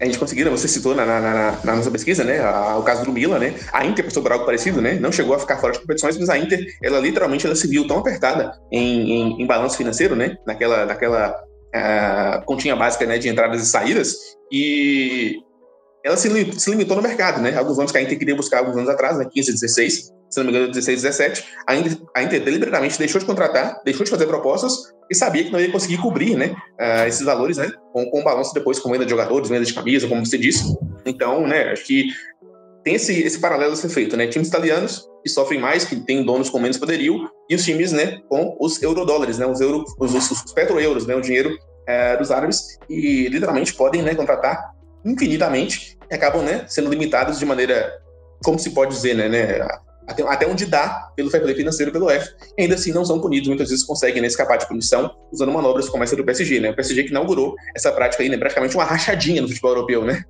A 0.00 0.04
gente 0.04 0.18
conseguiu, 0.18 0.50
você 0.50 0.66
citou 0.66 0.92
na, 0.92 1.06
na, 1.06 1.20
na, 1.20 1.58
na 1.64 1.76
nossa 1.76 1.88
pesquisa, 1.88 2.24
né? 2.24 2.40
A, 2.40 2.76
o 2.76 2.82
caso 2.82 3.04
do 3.04 3.12
Milan, 3.12 3.38
né? 3.38 3.54
A 3.72 3.86
Inter 3.86 4.04
passou 4.04 4.24
por 4.24 4.32
algo 4.32 4.44
parecido, 4.44 4.82
né? 4.82 4.94
Não 4.94 5.12
chegou 5.12 5.36
a 5.36 5.38
ficar 5.38 5.56
fora 5.58 5.72
de 5.72 5.78
competições, 5.78 6.18
mas 6.18 6.28
a 6.28 6.36
Inter, 6.36 6.66
ela 6.82 6.98
literalmente 6.98 7.46
ela 7.46 7.54
se 7.54 7.68
viu 7.68 7.86
tão 7.86 7.98
apertada 7.98 8.58
em, 8.72 9.12
em, 9.12 9.42
em 9.42 9.46
balanço 9.46 9.76
financeiro, 9.76 10.16
né? 10.16 10.36
Naquela, 10.44 10.84
naquela 10.84 11.30
uh, 11.30 12.44
continha 12.44 12.74
básica 12.74 13.06
né, 13.06 13.18
de 13.18 13.28
entradas 13.28 13.62
e 13.62 13.66
saídas, 13.66 14.16
e 14.50 15.36
ela 16.04 16.16
se, 16.16 16.60
se 16.60 16.70
limitou 16.70 16.96
no 16.96 17.02
mercado, 17.02 17.40
né? 17.40 17.56
Alguns 17.56 17.78
anos 17.78 17.92
que 17.92 17.98
a 17.98 18.02
Inter 18.02 18.18
queria 18.18 18.34
buscar 18.34 18.58
alguns 18.58 18.76
anos 18.76 18.90
atrás, 18.90 19.16
né? 19.16 19.26
15, 19.32 19.52
16, 19.52 20.13
se 20.34 20.40
não 20.40 20.46
me 20.46 20.50
engano, 20.50 20.72
16, 20.72 21.02
17, 21.02 21.44
a 21.66 21.76
Inter, 21.76 21.98
a 22.14 22.22
Inter 22.22 22.42
deliberadamente 22.42 22.98
deixou 22.98 23.20
de 23.20 23.26
contratar, 23.26 23.80
deixou 23.84 24.04
de 24.04 24.10
fazer 24.10 24.26
propostas 24.26 24.92
e 25.10 25.14
sabia 25.14 25.44
que 25.44 25.50
não 25.50 25.60
ia 25.60 25.70
conseguir 25.70 25.98
cobrir, 25.98 26.36
né? 26.36 26.54
Uh, 26.80 27.06
esses 27.06 27.22
valores, 27.22 27.56
né? 27.56 27.70
Com, 27.92 28.06
com 28.10 28.24
balanço 28.24 28.52
depois 28.52 28.78
com 28.78 28.90
venda 28.90 29.04
de 29.04 29.10
jogadores, 29.10 29.48
venda 29.48 29.64
de 29.64 29.72
camisa, 29.72 30.08
como 30.08 30.24
você 30.24 30.36
disse. 30.36 30.76
Então, 31.06 31.46
né? 31.46 31.70
Acho 31.70 31.84
que 31.84 32.08
tem 32.82 32.94
esse, 32.94 33.22
esse 33.22 33.38
paralelo 33.38 33.72
a 33.72 33.76
ser 33.76 33.88
feito, 33.88 34.16
né? 34.16 34.26
Times 34.26 34.48
italianos 34.48 35.08
que 35.22 35.30
sofrem 35.30 35.60
mais, 35.60 35.84
que 35.84 35.96
têm 35.96 36.24
donos 36.24 36.50
com 36.50 36.58
menos 36.58 36.76
poderio, 36.76 37.30
e 37.48 37.54
os 37.54 37.64
times, 37.64 37.92
né? 37.92 38.18
Com 38.28 38.56
os 38.60 38.82
eurodólares, 38.82 39.38
né? 39.38 39.46
Os, 39.46 39.60
euro, 39.60 39.84
os, 39.98 40.14
os, 40.14 40.30
os 40.30 40.52
petro-euros, 40.52 41.06
né? 41.06 41.14
O 41.14 41.20
dinheiro 41.20 41.56
é, 41.86 42.16
dos 42.16 42.30
árabes, 42.30 42.78
e 42.88 43.28
literalmente 43.28 43.74
podem 43.74 44.02
né, 44.02 44.14
contratar 44.14 44.72
infinitamente 45.04 45.98
e 46.10 46.14
acabam 46.14 46.42
né, 46.42 46.64
sendo 46.66 46.90
limitados 46.90 47.38
de 47.38 47.46
maneira, 47.46 47.92
como 48.42 48.58
se 48.58 48.70
pode 48.70 48.94
dizer, 48.94 49.14
né, 49.14 49.28
né 49.28 49.68
até, 50.06 50.22
até, 50.22 50.46
onde 50.46 50.66
dá 50.66 51.10
pelo 51.16 51.30
fair 51.30 51.42
play 51.42 51.54
financeiro 51.54 51.90
pelo 51.90 52.10
F, 52.10 52.34
e 52.58 52.62
ainda 52.62 52.74
assim 52.74 52.92
não 52.92 53.04
são 53.04 53.20
punidos, 53.20 53.48
muitas 53.48 53.70
vezes 53.70 53.84
conseguem 53.84 54.20
né, 54.20 54.28
escapar 54.28 54.58
de 54.58 54.68
punição 54.68 55.10
usando 55.32 55.52
manobras 55.52 55.88
como 55.88 56.04
essa 56.04 56.14
do 56.14 56.24
PSG, 56.24 56.60
né? 56.60 56.70
O 56.70 56.76
PSG 56.76 57.04
que 57.04 57.10
inaugurou 57.10 57.54
essa 57.74 57.90
prática 57.92 58.22
aí, 58.22 58.28
né, 58.28 58.36
praticamente 58.36 58.74
uma 58.74 58.84
rachadinha 58.84 59.40
no 59.40 59.48
futebol 59.48 59.70
europeu, 59.70 60.04
né? 60.04 60.22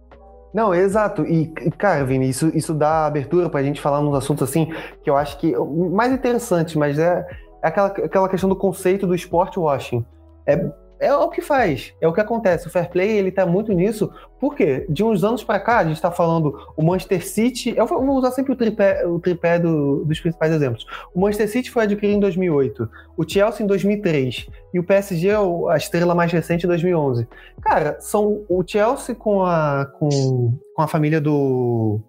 Não, 0.54 0.72
exato. 0.72 1.26
E, 1.26 1.48
cara, 1.76 2.04
Vini, 2.04 2.28
isso, 2.28 2.52
isso 2.54 2.72
dá 2.72 3.06
abertura 3.06 3.50
para 3.50 3.58
a 3.58 3.62
gente 3.64 3.80
falar 3.80 4.00
nos 4.00 4.14
assuntos 4.14 4.48
assim, 4.48 4.72
que 5.02 5.10
eu 5.10 5.16
acho 5.16 5.36
que 5.38 5.52
mais 5.56 6.12
interessante, 6.12 6.78
mas 6.78 6.96
é, 6.96 7.26
é 7.62 7.66
aquela, 7.66 7.88
aquela 7.88 8.28
questão 8.28 8.48
do 8.48 8.54
conceito 8.54 9.04
do 9.04 9.16
esporte 9.16 9.58
washing. 9.58 10.06
É, 10.46 10.56
é 11.04 11.14
o 11.14 11.28
que 11.28 11.40
faz, 11.40 11.92
é 12.00 12.08
o 12.08 12.12
que 12.12 12.20
acontece. 12.20 12.66
O 12.66 12.70
fair 12.70 12.88
play 12.88 13.10
ele 13.10 13.30
tá 13.30 13.44
muito 13.44 13.72
nisso, 13.72 14.10
porque 14.40 14.86
de 14.88 15.04
uns 15.04 15.22
anos 15.22 15.44
para 15.44 15.60
cá 15.60 15.78
a 15.78 15.84
gente 15.84 15.96
está 15.96 16.10
falando 16.10 16.54
o 16.76 16.82
Manchester 16.82 17.26
City. 17.26 17.74
Eu 17.76 17.86
vou 17.86 18.16
usar 18.16 18.30
sempre 18.30 18.52
o 18.52 18.56
tripé, 18.56 19.06
o 19.06 19.18
tripé 19.18 19.58
do, 19.58 20.04
dos 20.04 20.20
principais 20.20 20.52
exemplos. 20.52 20.86
O 21.14 21.20
Manchester 21.20 21.48
City 21.48 21.70
foi 21.70 21.84
adquirido 21.84 22.16
em 22.16 22.20
2008, 22.20 22.88
o 23.16 23.28
Chelsea 23.28 23.64
em 23.64 23.66
2003 23.66 24.48
e 24.72 24.78
o 24.78 24.84
PSG 24.84 25.30
a 25.70 25.76
estrela 25.76 26.14
mais 26.14 26.32
recente 26.32 26.64
em 26.64 26.68
2011. 26.68 27.28
Cara, 27.60 28.00
são 28.00 28.44
o 28.48 28.64
Chelsea 28.66 29.14
com 29.14 29.44
a 29.44 29.86
com, 29.98 30.54
com 30.74 30.82
a 30.82 30.88
família 30.88 31.20
do 31.20 32.00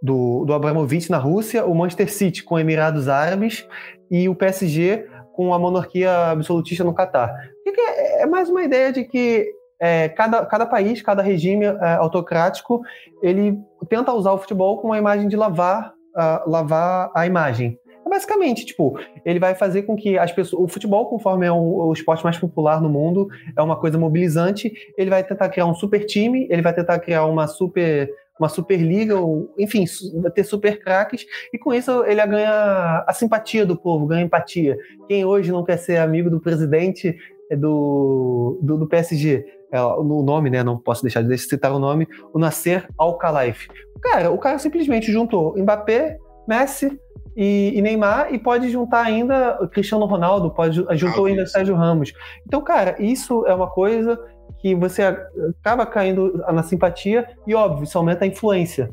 do, 0.00 0.44
do 0.44 0.52
Abramovich 0.52 1.10
na 1.10 1.18
Rússia, 1.18 1.66
o 1.66 1.74
Manchester 1.74 2.12
City 2.12 2.44
com 2.44 2.58
Emirados 2.58 3.08
Árabes 3.08 3.66
e 4.10 4.28
o 4.28 4.34
PSG 4.34 5.06
com 5.38 5.54
a 5.54 5.58
monarquia 5.58 6.30
absolutista 6.30 6.82
no 6.82 6.92
Catar. 6.92 7.32
É, 7.76 8.22
é 8.22 8.26
mais 8.26 8.48
uma 8.48 8.62
ideia 8.62 8.92
de 8.92 9.04
que 9.04 9.50
é, 9.80 10.08
cada, 10.08 10.44
cada 10.44 10.66
país, 10.66 11.00
cada 11.02 11.22
regime 11.22 11.64
é, 11.64 11.94
autocrático, 11.94 12.82
ele 13.22 13.58
tenta 13.88 14.12
usar 14.12 14.32
o 14.32 14.38
futebol 14.38 14.78
com 14.78 14.92
a 14.92 14.98
imagem 14.98 15.28
de 15.28 15.36
lavar, 15.36 15.92
uh, 16.16 16.50
lavar 16.50 17.10
a 17.14 17.26
imagem. 17.26 17.78
É 18.04 18.08
basicamente, 18.08 18.64
tipo, 18.64 18.98
ele 19.24 19.38
vai 19.38 19.54
fazer 19.54 19.82
com 19.82 19.94
que 19.94 20.18
as 20.18 20.32
pessoas. 20.32 20.64
O 20.64 20.68
futebol, 20.68 21.06
conforme 21.06 21.46
é 21.46 21.52
o, 21.52 21.88
o, 21.88 21.92
esporte 21.92 22.24
mais 22.24 22.38
popular 22.38 22.80
no 22.80 22.88
mundo, 22.88 23.28
é 23.56 23.62
uma 23.62 23.76
coisa 23.76 23.98
mobilizante. 23.98 24.72
Ele 24.96 25.10
vai 25.10 25.22
tentar 25.22 25.48
criar 25.50 25.66
um 25.66 25.74
super 25.74 26.04
time, 26.06 26.48
ele 26.50 26.62
vai 26.62 26.74
tentar 26.74 26.98
criar 26.98 27.26
uma 27.26 27.46
super 27.46 28.10
uma 28.38 28.48
Superliga, 28.48 29.16
enfim, 29.58 29.84
ter 30.32 30.44
super 30.44 30.78
craques, 30.78 31.26
e 31.52 31.58
com 31.58 31.74
isso 31.74 32.04
ele 32.04 32.24
ganha 32.24 33.04
a 33.04 33.12
simpatia 33.12 33.66
do 33.66 33.76
povo, 33.76 34.06
ganha 34.06 34.24
empatia. 34.24 34.78
Quem 35.08 35.24
hoje 35.24 35.50
não 35.50 35.64
quer 35.64 35.76
ser 35.76 35.96
amigo 35.96 36.30
do 36.30 36.40
presidente 36.40 37.18
do, 37.56 38.58
do, 38.62 38.78
do 38.78 38.86
PSG? 38.86 39.44
É, 39.70 39.80
o 39.82 40.22
nome, 40.22 40.48
né? 40.48 40.62
Não 40.62 40.78
posso 40.78 41.02
deixar 41.02 41.22
de 41.22 41.36
citar 41.36 41.72
o 41.72 41.78
nome, 41.78 42.08
o 42.32 42.38
Nasser 42.38 42.88
Al-Khelaifi. 42.96 43.68
Cara, 44.00 44.30
o 44.30 44.38
cara 44.38 44.58
simplesmente 44.58 45.12
juntou 45.12 45.54
Mbappé, 45.58 46.16
Messi 46.46 46.98
e, 47.36 47.72
e, 47.76 47.82
Neymar 47.82 48.32
e 48.32 48.38
pode 48.38 48.70
juntar 48.70 49.04
ainda 49.04 49.58
Cristiano 49.72 50.06
Ronaldo, 50.06 50.50
pode 50.50 50.84
juntou 50.92 51.26
ah, 51.26 51.28
ainda 51.28 51.46
Sérgio 51.46 51.74
Ramos. 51.74 52.12
Então, 52.46 52.62
cara, 52.62 52.96
isso 52.98 53.46
é 53.46 53.54
uma 53.54 53.68
coisa 53.68 54.18
que 54.60 54.74
você 54.74 55.02
acaba 55.02 55.84
caindo 55.84 56.42
na 56.52 56.62
simpatia 56.62 57.28
e, 57.46 57.54
óbvio, 57.54 57.84
isso 57.84 57.98
aumenta 57.98 58.24
a 58.24 58.28
influência. 58.28 58.90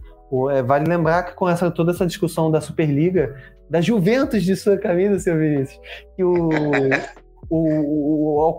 É, 0.51 0.61
vale 0.61 0.85
lembrar 0.85 1.23
que 1.23 1.33
com 1.33 1.47
essa, 1.47 1.71
toda 1.71 1.91
essa 1.91 2.05
discussão 2.05 2.51
da 2.51 2.59
Superliga, 2.59 3.35
da 3.69 3.79
Juventus 3.79 4.43
de 4.43 4.55
sua 4.55 4.77
camisa, 4.77 5.17
seu 5.19 5.37
Vinícius, 5.37 5.79
que 6.15 6.23
o, 6.23 6.49
o, 7.49 8.39
o 8.39 8.57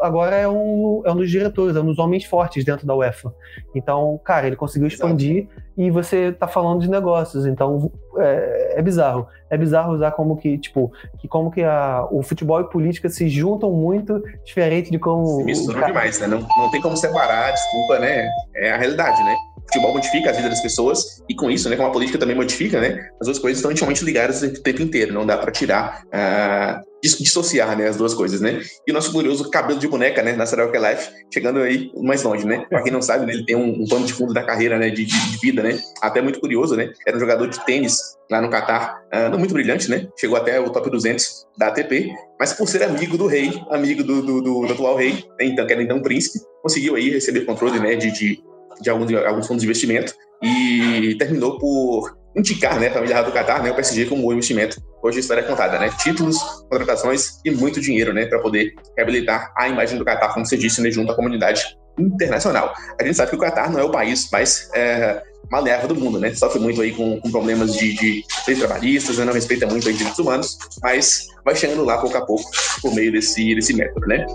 agora 0.00 0.36
é 0.36 0.48
um, 0.48 1.02
é 1.04 1.12
um 1.12 1.16
dos 1.16 1.30
diretores, 1.30 1.76
é 1.76 1.80
um 1.80 1.86
dos 1.86 1.98
homens 1.98 2.24
fortes 2.24 2.64
dentro 2.64 2.86
da 2.86 2.94
UEFA. 2.94 3.32
Então, 3.74 4.20
cara, 4.24 4.46
ele 4.46 4.56
conseguiu 4.56 4.88
expandir 4.88 5.48
Exato. 5.48 5.62
e 5.76 5.90
você 5.90 6.16
está 6.28 6.48
falando 6.48 6.80
de 6.80 6.90
negócios. 6.90 7.46
Então, 7.46 7.90
é, 8.18 8.74
é, 8.74 8.78
é, 8.78 8.82
bizarro. 8.82 9.26
É 9.48 9.56
bizarro 9.56 9.94
usar 9.94 10.10
como 10.12 10.36
que, 10.36 10.58
tipo, 10.58 10.92
que 11.18 11.28
como 11.28 11.50
que 11.50 11.62
a, 11.62 12.06
o 12.10 12.22
futebol 12.22 12.60
e 12.60 12.68
política 12.68 13.08
se 13.08 13.28
juntam 13.28 13.70
muito, 13.70 14.22
diferente 14.44 14.90
de 14.90 14.98
como. 14.98 15.26
Se 15.26 15.44
misturam 15.44 15.80
cara... 15.80 15.92
demais, 15.92 16.20
né? 16.20 16.26
Não, 16.26 16.40
não 16.40 16.70
tem 16.70 16.80
como 16.80 16.96
separar, 16.96 17.52
desculpa, 17.52 17.98
né? 17.98 18.28
É 18.56 18.72
a 18.72 18.76
realidade, 18.76 19.22
né? 19.22 19.36
Futebol 19.66 19.92
modifica 19.92 20.30
a 20.30 20.32
vida 20.32 20.48
das 20.48 20.60
pessoas 20.60 21.22
e 21.28 21.34
com 21.34 21.50
isso, 21.50 21.68
né, 21.68 21.76
como 21.76 21.88
a 21.88 21.92
política 21.92 22.18
também 22.18 22.36
modifica, 22.36 22.80
né, 22.80 23.08
as 23.20 23.26
duas 23.26 23.38
coisas 23.38 23.58
estão 23.58 23.70
intimamente 23.70 24.04
ligadas 24.04 24.42
o 24.42 24.62
tempo 24.62 24.82
inteiro, 24.82 25.12
não 25.12 25.26
dá 25.26 25.36
para 25.36 25.50
tirar, 25.50 26.02
uh, 26.06 26.86
dissociar, 27.02 27.76
né, 27.76 27.88
as 27.88 27.96
duas 27.96 28.14
coisas, 28.14 28.40
né. 28.40 28.60
E 28.86 28.90
o 28.90 28.94
nosso 28.94 29.12
glorioso 29.12 29.50
cabelo 29.50 29.78
de 29.78 29.88
boneca, 29.88 30.22
né, 30.22 30.32
na 30.32 30.46
Serial 30.46 30.70
Life, 30.70 31.10
chegando 31.32 31.60
aí 31.60 31.90
mais 31.96 32.22
longe, 32.22 32.46
né. 32.46 32.64
Pra 32.68 32.82
quem 32.82 32.92
não 32.92 33.02
sabe, 33.02 33.26
né, 33.26 33.32
ele 33.32 33.44
tem 33.44 33.56
um, 33.56 33.84
um 33.84 34.04
de 34.04 34.12
fundo 34.12 34.32
da 34.32 34.42
carreira, 34.42 34.78
né, 34.78 34.90
de, 34.90 35.04
de, 35.04 35.30
de, 35.30 35.38
vida, 35.38 35.62
né, 35.62 35.78
até 36.00 36.20
muito 36.20 36.40
curioso, 36.40 36.76
né, 36.76 36.92
era 37.06 37.16
um 37.16 37.20
jogador 37.20 37.48
de 37.48 37.64
tênis 37.64 37.98
lá 38.30 38.40
no 38.40 38.50
Catar, 38.50 39.02
uh, 39.12 39.30
não 39.30 39.38
muito 39.38 39.54
brilhante, 39.54 39.90
né, 39.90 40.08
chegou 40.18 40.36
até 40.36 40.60
o 40.60 40.70
top 40.70 40.90
200 40.90 41.46
da 41.58 41.68
ATP, 41.68 42.12
mas 42.38 42.52
por 42.52 42.68
ser 42.68 42.82
amigo 42.82 43.16
do 43.16 43.26
rei, 43.26 43.52
amigo 43.70 44.02
do, 44.02 44.22
do, 44.22 44.40
do, 44.42 44.66
do 44.66 44.72
atual 44.72 44.96
rei, 44.96 45.24
né, 45.38 45.46
então, 45.46 45.66
que 45.66 45.72
era 45.72 45.82
então 45.82 46.00
príncipe, 46.00 46.38
conseguiu 46.62 46.96
aí 46.96 47.10
receber 47.10 47.42
controle, 47.42 47.78
né, 47.78 47.94
de, 47.94 48.10
de 48.10 48.42
de 48.80 48.90
alguns, 48.90 49.12
alguns 49.14 49.46
fundos 49.46 49.62
de 49.62 49.66
investimento 49.66 50.14
e 50.42 51.14
terminou 51.18 51.58
por 51.58 52.16
indicar 52.36 52.78
né, 52.78 52.88
a 52.88 52.92
família 52.92 53.22
do 53.22 53.32
Qatar, 53.32 53.62
né, 53.62 53.70
o 53.70 53.74
PSG 53.74 54.04
como 54.06 54.28
um 54.28 54.32
investimento. 54.32 54.80
Hoje 55.02 55.18
a 55.18 55.20
história 55.20 55.40
é 55.40 55.44
contada, 55.44 55.78
né? 55.78 55.90
Títulos, 56.02 56.36
contratações 56.68 57.40
e 57.44 57.50
muito 57.50 57.80
dinheiro, 57.80 58.12
né, 58.12 58.26
para 58.26 58.38
poder 58.40 58.74
reabilitar 58.96 59.52
a 59.56 59.68
imagem 59.68 59.98
do 59.98 60.04
Qatar, 60.04 60.34
como 60.34 60.44
você 60.44 60.56
disse, 60.56 60.82
né, 60.82 60.90
junto 60.90 61.12
à 61.12 61.14
comunidade 61.14 61.64
internacional. 61.98 62.74
A 63.00 63.04
gente 63.04 63.16
sabe 63.16 63.30
que 63.30 63.36
o 63.36 63.40
Qatar 63.40 63.72
não 63.72 63.80
é 63.80 63.84
o 63.84 63.90
país 63.90 64.28
mais 64.30 64.68
é, 64.74 65.22
malévo 65.50 65.88
do 65.88 65.94
mundo, 65.94 66.20
né? 66.20 66.34
Sofre 66.34 66.60
muito 66.60 66.80
aí 66.82 66.92
com, 66.92 67.20
com 67.20 67.30
problemas 67.30 67.74
de, 67.74 67.94
de 67.94 68.24
leis 68.46 68.58
trabalhistas, 68.58 69.16
né? 69.16 69.24
não 69.24 69.32
respeita 69.32 69.66
muito 69.66 69.88
os 69.88 69.96
direitos 69.96 70.18
humanos, 70.18 70.58
mas 70.82 71.26
vai 71.44 71.54
chegando 71.56 71.84
lá 71.84 71.98
pouco 71.98 72.16
a 72.16 72.26
pouco 72.26 72.44
por 72.82 72.94
meio 72.94 73.12
desse, 73.12 73.54
desse 73.54 73.74
método, 73.74 74.06
né? 74.06 74.26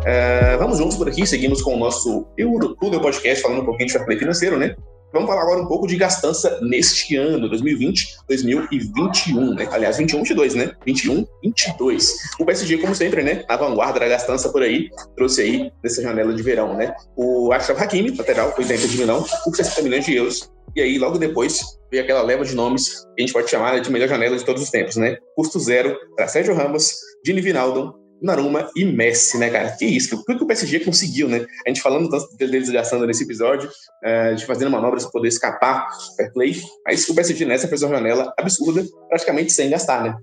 Uh, 0.00 0.58
vamos 0.58 0.78
juntos 0.78 0.96
por 0.96 1.08
aqui, 1.08 1.26
seguimos 1.26 1.60
com 1.60 1.74
o 1.74 1.78
nosso 1.78 2.26
Eurotudo 2.36 3.00
Podcast, 3.00 3.42
falando 3.42 3.60
um 3.60 3.64
pouquinho 3.66 3.86
de 3.86 3.92
fair 3.92 4.18
financeiro, 4.18 4.58
né? 4.58 4.74
Vamos 5.12 5.28
falar 5.28 5.42
agora 5.42 5.60
um 5.60 5.66
pouco 5.66 5.86
de 5.86 5.96
gastança 5.96 6.58
neste 6.62 7.16
ano, 7.16 7.48
2020, 7.48 8.16
2021, 8.28 9.54
né? 9.54 9.68
Aliás, 9.72 9.98
21, 9.98 10.18
22, 10.18 10.54
né? 10.54 10.72
21, 10.86 11.26
22. 11.42 12.14
O 12.38 12.46
PSG, 12.46 12.78
como 12.78 12.94
sempre, 12.94 13.22
né? 13.22 13.44
Na 13.48 13.56
vanguarda 13.56 14.00
da 14.00 14.08
gastança 14.08 14.48
por 14.50 14.62
aí, 14.62 14.88
trouxe 15.16 15.42
aí 15.42 15.72
nessa 15.82 16.00
janela 16.00 16.32
de 16.32 16.42
verão, 16.42 16.76
né? 16.76 16.94
O 17.16 17.52
Ashraf 17.52 17.82
Hakimi, 17.82 18.16
lateral, 18.16 18.54
foi 18.54 18.64
da 18.64 18.74
Inter 18.74 18.88
de 18.88 18.98
Milão, 18.98 19.24
por 19.44 19.54
60 19.54 19.82
milhões 19.82 20.04
de 20.06 20.14
euros. 20.14 20.50
E 20.76 20.80
aí, 20.80 20.96
logo 20.96 21.18
depois, 21.18 21.60
veio 21.90 22.04
aquela 22.04 22.22
leva 22.22 22.44
de 22.44 22.54
nomes 22.54 23.00
que 23.16 23.22
a 23.22 23.26
gente 23.26 23.32
pode 23.32 23.50
chamar 23.50 23.80
de 23.80 23.90
melhor 23.90 24.08
janela 24.08 24.36
de 24.36 24.44
todos 24.44 24.62
os 24.62 24.70
tempos, 24.70 24.94
né? 24.96 25.18
Custo 25.34 25.58
zero 25.58 25.96
para 26.14 26.28
Sérgio 26.28 26.54
Ramos, 26.54 26.94
Dini 27.24 27.40
Vinaldo, 27.40 27.99
Naruma 28.20 28.70
e 28.76 28.84
Messi, 28.84 29.38
né, 29.38 29.50
cara? 29.50 29.70
Que 29.72 29.84
isso, 29.86 30.16
o 30.16 30.24
que 30.24 30.32
o 30.32 30.46
PSG 30.46 30.80
conseguiu, 30.80 31.28
né? 31.28 31.46
A 31.66 31.68
gente 31.68 31.80
falando 31.80 32.08
tanto 32.08 32.36
deles 32.36 32.68
gastando 32.70 33.06
nesse 33.06 33.24
episódio, 33.24 33.68
uh, 33.68 34.34
de 34.34 34.44
fazendo 34.44 34.70
manobras 34.70 35.04
para 35.04 35.12
poder 35.12 35.28
escapar 35.28 35.88
fair 36.16 36.32
play, 36.32 36.60
mas 36.84 37.08
o 37.08 37.14
PSG 37.14 37.44
nessa 37.44 37.68
fez 37.68 37.82
uma 37.82 37.96
janela 37.96 38.32
absurda, 38.38 38.84
praticamente 39.08 39.52
sem 39.52 39.70
gastar, 39.70 40.02
né? 40.02 40.16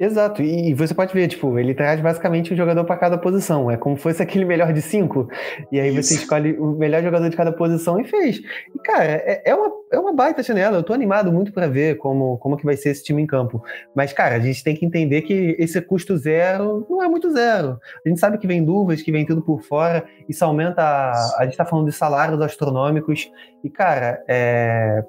Exato, 0.00 0.42
e 0.42 0.74
você 0.74 0.92
pode 0.92 1.12
ver, 1.12 1.28
tipo, 1.28 1.58
ele 1.58 1.74
traz 1.74 2.00
basicamente 2.00 2.52
um 2.52 2.56
jogador 2.56 2.84
para 2.84 2.96
cada 2.96 3.16
posição. 3.16 3.70
É 3.70 3.76
como 3.76 3.96
se 3.96 4.02
fosse 4.02 4.22
aquele 4.22 4.44
melhor 4.44 4.72
de 4.72 4.82
cinco. 4.82 5.28
E 5.70 5.78
aí 5.78 5.96
Isso. 5.96 6.08
você 6.08 6.14
escolhe 6.14 6.58
o 6.58 6.72
melhor 6.72 7.02
jogador 7.02 7.28
de 7.28 7.36
cada 7.36 7.52
posição 7.52 8.00
e 8.00 8.04
fez. 8.04 8.40
E, 8.74 8.78
cara, 8.80 9.04
é, 9.04 9.42
é 9.44 9.54
uma, 9.54 9.70
é 9.92 9.98
uma 9.98 10.12
baita 10.12 10.42
janela. 10.42 10.78
Eu 10.78 10.82
tô 10.82 10.92
animado 10.92 11.30
muito 11.30 11.52
para 11.52 11.68
ver 11.68 11.98
como, 11.98 12.36
como 12.38 12.56
que 12.56 12.64
vai 12.64 12.76
ser 12.76 12.90
esse 12.90 13.04
time 13.04 13.22
em 13.22 13.26
campo. 13.26 13.62
Mas, 13.94 14.12
cara, 14.12 14.34
a 14.34 14.40
gente 14.40 14.64
tem 14.64 14.74
que 14.74 14.84
entender 14.84 15.22
que 15.22 15.54
esse 15.58 15.80
custo 15.80 16.16
zero 16.16 16.84
não 16.90 17.02
é 17.02 17.08
muito 17.08 17.30
zero. 17.30 17.78
A 18.04 18.08
gente 18.08 18.18
sabe 18.18 18.38
que 18.38 18.46
vem 18.46 18.64
luvas, 18.64 19.02
que 19.02 19.12
vem 19.12 19.24
tudo 19.24 19.42
por 19.42 19.62
fora. 19.62 20.04
Isso 20.28 20.44
aumenta. 20.44 20.82
A, 20.82 21.36
a 21.38 21.44
gente 21.44 21.56
tá 21.56 21.64
falando 21.64 21.86
de 21.86 21.92
salários 21.92 22.40
astronômicos. 22.40 23.30
E, 23.62 23.70
cara, 23.70 24.22
é 24.26 25.04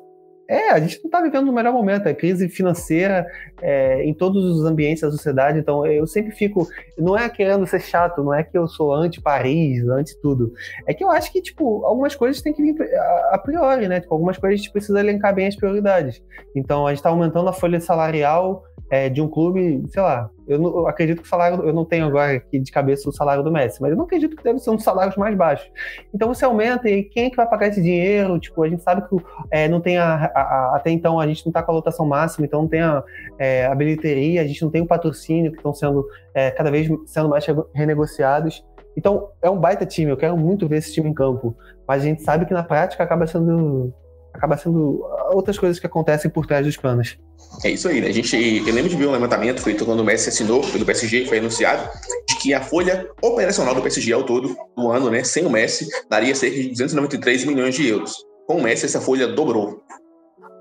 é, 0.54 0.70
a 0.70 0.80
gente 0.80 1.00
não 1.00 1.08
está 1.08 1.20
vivendo 1.20 1.48
no 1.48 1.52
melhor 1.52 1.74
momento, 1.74 2.08
é 2.08 2.13
crise 2.13 2.48
financeira 2.48 3.26
é, 3.60 4.04
em 4.04 4.13
todos 4.13 4.46
os 4.46 4.63
ambientes 4.66 5.02
da 5.02 5.10
sociedade, 5.10 5.58
então 5.58 5.84
eu 5.86 6.06
sempre 6.06 6.32
fico, 6.32 6.68
não 6.96 7.18
é 7.18 7.28
querendo 7.28 7.66
ser 7.66 7.82
chato, 7.82 8.24
não 8.24 8.32
é 8.32 8.44
que 8.44 8.56
eu 8.56 8.68
sou 8.68 8.94
anti-Paris, 8.94 9.88
anti-tudo, 9.88 10.54
é 10.86 10.94
que 10.94 11.04
eu 11.04 11.10
acho 11.10 11.32
que, 11.32 11.42
tipo, 11.42 11.84
algumas 11.86 12.13
coisas 12.16 12.39
têm 12.39 12.54
que 12.54 12.62
vir 12.62 12.80
a, 12.82 13.32
a 13.34 13.38
priori, 13.39 13.88
né, 13.88 14.00
tipo, 14.00 14.13
algumas 14.13 14.38
coisas 14.38 14.60
a 14.60 14.63
gente 14.63 14.72
precisa 14.72 15.00
elencar 15.00 15.34
bem 15.34 15.48
as 15.48 15.56
prioridades, 15.56 16.22
então 16.56 16.86
a 16.86 16.92
gente 16.92 17.00
está 17.00 17.10
aumentando 17.10 17.50
a 17.50 17.54
folha 17.54 17.80
salarial 17.80 18.63
é, 18.89 19.10
de 19.10 19.22
um 19.22 19.28
clube, 19.28 19.84
sei 19.89 20.02
lá, 20.02 20.30
eu, 20.48 20.60
não, 20.60 20.69
eu, 20.69 20.88
acredito 20.88 21.22
que 21.22 21.28
o 21.28 21.30
salário, 21.30 21.63
eu 21.63 21.74
não 21.74 21.86
tenho 21.86 22.06
agora 22.06 22.34
aqui 22.34 22.60
de 22.60 22.72
cabeça 22.72 23.10
o 23.10 23.13
salário 23.13 23.43
do 23.43 23.52
Messi, 23.52 23.82
mas 23.82 23.91
eu 23.91 23.98
não 23.98 24.06
acredito 24.06 24.36
que 24.36 24.43
deve 24.43 24.60
ser 24.60 24.69
um 24.69 24.76
dos 24.76 24.84
salários 24.84 25.15
mais 25.15 25.36
baixos. 25.36 25.72
Então 26.13 26.34
você 26.34 26.46
aumenta 26.46 26.89
e 26.89 27.04
quem 27.04 27.26
é 27.26 27.30
que 27.30 27.36
vai 27.36 27.48
pagar 27.48 27.67
esse 27.67 27.82
dinheiro? 27.82 28.38
Tipo, 28.39 28.63
a 28.63 28.69
gente 28.69 28.84
sabe 28.84 29.08
que 29.08 29.15
é, 29.50 29.67
não 29.67 29.80
tem 29.80 29.98
a, 29.98 30.32
a, 30.36 30.41
a, 30.41 30.76
até 30.76 30.91
então 30.91 31.19
a 31.19 31.26
gente 31.26 31.46
não 31.46 31.50
está 31.50 31.63
com 31.63 31.72
a 31.72 31.76
lotação 31.76 32.06
máxima, 32.06 32.46
então 32.46 32.62
não 32.62 32.69
tem 32.69 32.82
a, 32.82 33.04
é, 33.39 33.65
a 33.65 33.76
bilheteria, 33.76 34.41
a 34.41 34.48
gente 34.48 34.62
não 34.62 34.69
tem 34.69 34.82
o 34.82 34.88
patrocínio 34.88 35.52
que 35.52 35.58
estão 35.58 35.74
sendo 35.74 36.06
é, 36.34 36.52
cada 36.52 36.69
vez 36.69 36.88
sendo 37.06 37.30
mais 37.30 37.46
renegociados. 37.74 38.63
Então 38.96 39.30
é 39.41 39.50
um 39.50 39.58
baita 39.58 39.86
time, 39.86 40.12
eu 40.12 40.17
quero 40.17 40.38
muito 40.38 40.67
ver 40.67 40.78
esse 40.78 40.93
time 40.93 41.10
em 41.10 41.13
campo, 41.13 41.56
mas 41.88 42.04
a 42.04 42.06
gente 42.06 42.22
sabe 42.22 42.46
que 42.46 42.54
na 42.54 42.63
prática 42.63 43.04
acaba 43.04 43.26
sendo 43.26 43.93
acaba 44.34 44.58
sendo 44.58 45.06
outras 45.32 45.58
coisas 45.58 45.80
que 45.80 45.86
acontecem 45.86 46.30
por 46.30 46.46
trás 46.46 46.65
dos 46.65 46.76
panos. 46.76 47.17
É 47.63 47.69
isso 47.69 47.88
aí, 47.88 48.02
né? 48.02 48.08
A 48.08 48.12
gente, 48.12 48.36
eu 48.36 48.74
lembro 48.74 48.89
de 48.89 48.96
ver 48.96 49.08
um 49.08 49.12
levantamento 49.12 49.62
feito 49.62 49.86
quando 49.86 50.00
o 50.00 50.04
Messi 50.04 50.30
assinou 50.30 50.62
pelo 50.72 50.86
PSG, 50.86 51.28
foi 51.28 51.38
anunciado, 51.38 51.88
de 52.28 52.36
que 52.38 52.54
a 52.54 52.62
folha 52.62 53.08
operacional 53.22 53.76
do 53.76 53.82
PSG 53.82 54.12
ao 54.12 54.24
todo, 54.24 54.56
do 54.76 54.91
ano, 54.91 55.10
né, 55.12 55.24
sem 55.24 55.46
o 55.46 55.50
Messi, 55.50 55.88
daria 56.10 56.34
cerca 56.34 56.56
de 56.56 56.69
293 56.69 57.46
milhões 57.46 57.76
de 57.76 57.88
euros. 57.88 58.26
Com 58.48 58.58
o 58.58 58.63
Messi, 58.63 58.86
essa 58.86 59.00
folha 59.00 59.28
dobrou. 59.28 59.84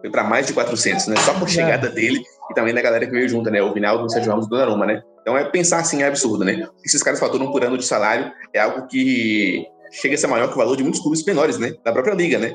Foi 0.01 0.11
para 0.11 0.25
mais 0.25 0.47
de 0.47 0.53
400, 0.53 1.07
né? 1.07 1.17
Só 1.17 1.33
por 1.35 1.49
é. 1.49 1.51
chegada 1.51 1.89
é. 1.89 1.91
dele 1.91 2.23
e 2.51 2.55
também 2.55 2.75
da 2.75 2.83
galera 2.83 3.07
que 3.07 3.13
veio 3.13 3.29
junto, 3.29 3.51
né? 3.51 3.63
O 3.63 3.73
Vinaldo, 3.73 4.05
o 4.05 4.09
Sérgio 4.09 4.31
Ramos 4.31 4.47
e 4.47 4.49
o 4.49 4.51
Donnarumma, 4.51 4.85
né? 4.85 5.03
Então, 5.23 5.39
é 5.39 5.45
pensar 5.45 5.79
assim 5.79 6.03
é 6.03 6.09
absurdo, 6.09 6.45
né? 6.45 6.69
Esses 6.85 7.03
caras 7.03 7.21
faturam 7.21 7.51
por 7.51 7.65
ano 7.65 7.79
de 7.79 7.85
salário 7.85 8.31
é 8.53 8.61
algo 8.61 8.87
que 8.89 9.65
chega 9.93 10.17
a 10.17 10.19
ser 10.19 10.27
maior 10.27 10.49
que 10.49 10.55
o 10.55 10.57
valor 10.57 10.77
de 10.77 10.83
muitos 10.83 11.01
clubes 11.01 11.25
menores, 11.25 11.59
né? 11.59 11.73
Da 11.85 11.93
própria 11.93 12.15
liga, 12.15 12.39
né? 12.39 12.53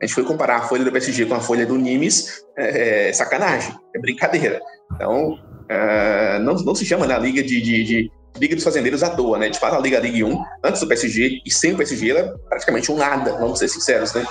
A 0.00 0.06
gente 0.06 0.14
foi 0.14 0.24
comparar 0.24 0.56
a 0.56 0.62
folha 0.62 0.84
do 0.84 0.90
PSG 0.92 1.26
com 1.26 1.34
a 1.34 1.40
folha 1.40 1.66
do 1.66 1.76
Nimes, 1.76 2.42
é, 2.56 3.08
é 3.08 3.12
sacanagem, 3.12 3.74
é 3.94 3.98
brincadeira. 3.98 4.60
Então, 4.94 5.38
é, 5.68 6.38
não, 6.38 6.54
não 6.54 6.74
se 6.74 6.86
chama 6.86 7.06
na 7.06 7.18
né, 7.18 7.26
Liga 7.26 7.42
de, 7.42 7.60
de, 7.60 7.84
de, 7.84 8.12
Liga 8.38 8.54
dos 8.54 8.64
Fazendeiros 8.64 9.02
à 9.02 9.10
toa, 9.10 9.38
né? 9.38 9.50
De 9.50 9.58
fato, 9.58 9.76
a 9.76 9.80
Liga 9.80 9.98
Ligue 9.98 10.24
1, 10.24 10.44
antes 10.64 10.80
do 10.80 10.88
PSG 10.88 11.42
e 11.44 11.50
sem 11.52 11.74
o 11.74 11.76
PSG, 11.76 12.10
ela 12.10 12.20
é 12.20 12.34
praticamente 12.48 12.90
um 12.90 12.96
nada, 12.96 13.32
vamos 13.32 13.58
ser 13.58 13.68
sinceros, 13.68 14.14
né? 14.14 14.24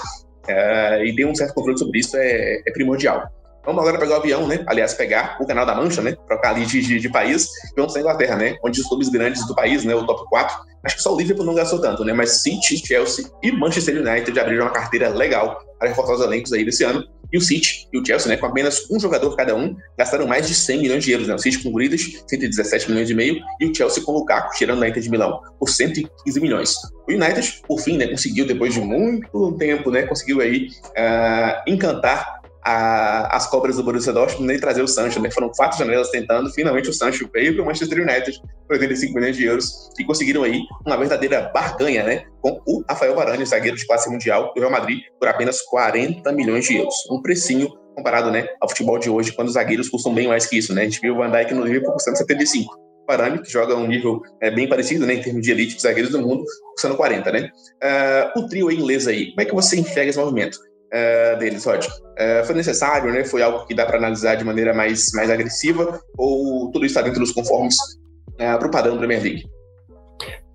É, 0.47 1.05
e 1.05 1.15
ter 1.15 1.25
um 1.25 1.35
certo 1.35 1.53
controle 1.53 1.77
sobre 1.77 1.99
isso 1.99 2.17
é, 2.17 2.61
é 2.65 2.71
primordial. 2.71 3.29
Vamos 3.69 3.83
agora 3.83 3.99
pegar 3.99 4.15
o 4.15 4.17
avião, 4.17 4.47
né? 4.47 4.63
Aliás, 4.65 4.95
pegar 4.95 5.37
o 5.39 5.45
Canal 5.45 5.63
da 5.63 5.75
Mancha, 5.75 6.01
né? 6.01 6.17
Trocar 6.27 6.55
ali 6.55 6.65
de, 6.65 6.81
de, 6.81 6.99
de 6.99 7.07
país 7.07 7.45
e 7.45 7.75
vamos 7.75 7.93
para 7.93 8.01
Inglaterra, 8.01 8.35
né? 8.35 8.55
Onde 8.65 8.81
os 8.81 8.87
clubes 8.87 9.09
grandes 9.09 9.45
do 9.45 9.53
país, 9.53 9.85
né? 9.85 9.93
O 9.93 10.07
top 10.07 10.27
4, 10.27 10.57
acho 10.83 10.95
que 10.95 11.03
só 11.03 11.13
o 11.13 11.17
Liverpool 11.17 11.45
não 11.45 11.53
gastou 11.53 11.79
tanto, 11.79 12.03
né? 12.03 12.11
Mas 12.11 12.41
City, 12.41 12.77
Chelsea 12.83 13.25
e 13.43 13.51
Manchester 13.51 14.01
United 14.01 14.39
abriram 14.39 14.65
uma 14.65 14.71
carteira 14.71 15.09
legal 15.09 15.61
para 15.77 15.87
reforçar 15.87 16.13
os 16.13 16.21
elencos 16.21 16.51
aí 16.51 16.65
desse 16.65 16.83
ano. 16.83 17.05
E 17.31 17.37
o 17.37 17.41
City 17.41 17.87
e 17.93 17.99
o 17.99 18.03
Chelsea, 18.03 18.27
né, 18.27 18.37
com 18.37 18.47
apenas 18.47 18.89
um 18.89 18.99
jogador 18.99 19.35
cada 19.35 19.55
um, 19.55 19.75
gastaram 19.95 20.25
mais 20.25 20.47
de 20.47 20.55
100 20.55 20.79
milhões 20.79 21.03
de 21.03 21.11
euros. 21.11 21.27
Né? 21.27 21.35
O 21.35 21.37
City 21.37 21.59
com 21.61 21.69
o 21.69 21.73
Grealish, 21.73 22.23
117 22.27 22.89
milhões 22.89 23.07
e 23.07 23.13
meio, 23.13 23.39
e 23.61 23.67
o 23.67 23.75
Chelsea 23.75 24.03
com 24.03 24.13
o 24.13 24.15
Lukaku, 24.15 24.55
tirando 24.55 24.79
da 24.79 24.89
Inter 24.89 25.03
de 25.03 25.11
Milão, 25.11 25.39
por 25.59 25.69
115 25.69 26.41
milhões. 26.41 26.73
O 27.07 27.11
United, 27.11 27.61
por 27.67 27.79
fim, 27.79 27.97
né, 27.97 28.07
conseguiu, 28.07 28.47
depois 28.47 28.73
de 28.73 28.81
muito 28.81 29.51
tempo, 29.59 29.91
né, 29.91 30.07
conseguiu 30.07 30.41
aí 30.41 30.69
uh, 30.87 31.61
encantar 31.71 32.38
a, 32.63 33.35
as 33.35 33.47
cobras 33.47 33.77
do 33.77 33.83
Borussia 33.83 34.13
Dortmund 34.13 34.47
nem 34.47 34.59
trazer 34.59 34.81
o 34.81 34.87
Sancho, 34.87 35.21
né? 35.21 35.31
Foram 35.31 35.49
quatro 35.49 35.77
janelas 35.77 36.09
tentando, 36.09 36.49
finalmente 36.51 36.89
o 36.89 36.93
Sancho 36.93 37.29
veio 37.33 37.53
para 37.53 37.63
o 37.63 37.65
Manchester 37.65 38.01
United 38.01 38.41
por 38.67 38.73
85 38.73 39.13
milhões 39.13 39.37
de 39.37 39.45
euros 39.45 39.89
e 39.99 40.03
conseguiram 40.03 40.43
aí 40.43 40.61
uma 40.85 40.97
verdadeira 40.97 41.49
barganha, 41.53 42.03
né? 42.03 42.23
Com 42.41 42.61
o 42.65 42.83
Rafael 42.87 43.15
Varane, 43.15 43.45
zagueiro 43.45 43.77
de 43.77 43.85
classe 43.85 44.09
mundial 44.09 44.53
do 44.53 44.59
Real 44.59 44.71
Madrid, 44.71 44.99
por 45.19 45.27
apenas 45.27 45.61
40 45.61 46.31
milhões 46.31 46.65
de 46.65 46.77
euros. 46.77 46.95
Um 47.11 47.21
precinho 47.21 47.69
comparado, 47.95 48.31
né, 48.31 48.47
ao 48.61 48.69
futebol 48.69 48.97
de 48.97 49.09
hoje, 49.09 49.33
quando 49.33 49.49
os 49.49 49.55
zagueiros 49.55 49.89
custam 49.89 50.13
bem 50.13 50.27
mais 50.27 50.45
que 50.45 50.57
isso, 50.57 50.73
né? 50.73 50.83
A 50.83 50.85
gente 50.85 51.01
viu 51.01 51.15
o 51.15 51.17
Van 51.17 51.29
Dijk 51.29 51.53
no 51.53 51.65
Liverpool 51.65 51.93
custando 51.93 52.17
75. 52.17 52.89
Varane, 53.09 53.41
que 53.41 53.51
joga 53.51 53.75
um 53.75 53.87
nível 53.87 54.21
é, 54.39 54.51
bem 54.51 54.69
parecido, 54.69 55.05
né, 55.05 55.15
em 55.15 55.21
termos 55.21 55.41
de 55.41 55.51
elite 55.51 55.75
de 55.75 55.81
zagueiros 55.81 56.11
do 56.11 56.21
mundo, 56.21 56.43
custando 56.73 56.95
40, 56.95 57.31
né? 57.31 57.49
Uh, 57.83 58.39
o 58.39 58.47
trio 58.47 58.71
inglês 58.71 59.07
aí, 59.07 59.31
como 59.31 59.41
é 59.41 59.45
que 59.45 59.55
você 59.55 59.79
enxerga 59.79 60.11
esse 60.11 60.19
movimento? 60.19 60.59
Uh, 60.93 61.37
deles, 61.37 61.65
Rod. 61.65 61.85
Uh, 61.85 62.45
foi 62.45 62.55
necessário, 62.55 63.11
né? 63.11 63.23
Foi 63.23 63.41
algo 63.41 63.65
que 63.65 63.73
dá 63.73 63.85
para 63.85 63.97
analisar 63.97 64.35
de 64.35 64.43
maneira 64.43 64.73
mais, 64.73 65.11
mais 65.13 65.29
agressiva 65.29 65.99
ou 66.17 66.71
tudo 66.71 66.85
está 66.85 67.01
dentro 67.01 67.19
dos 67.19 67.31
conformes 67.31 67.75
uh, 68.33 68.57
para 68.57 68.67
o 68.67 68.71
padrão 68.71 68.97
Premier 68.97 69.21
League? 69.21 69.49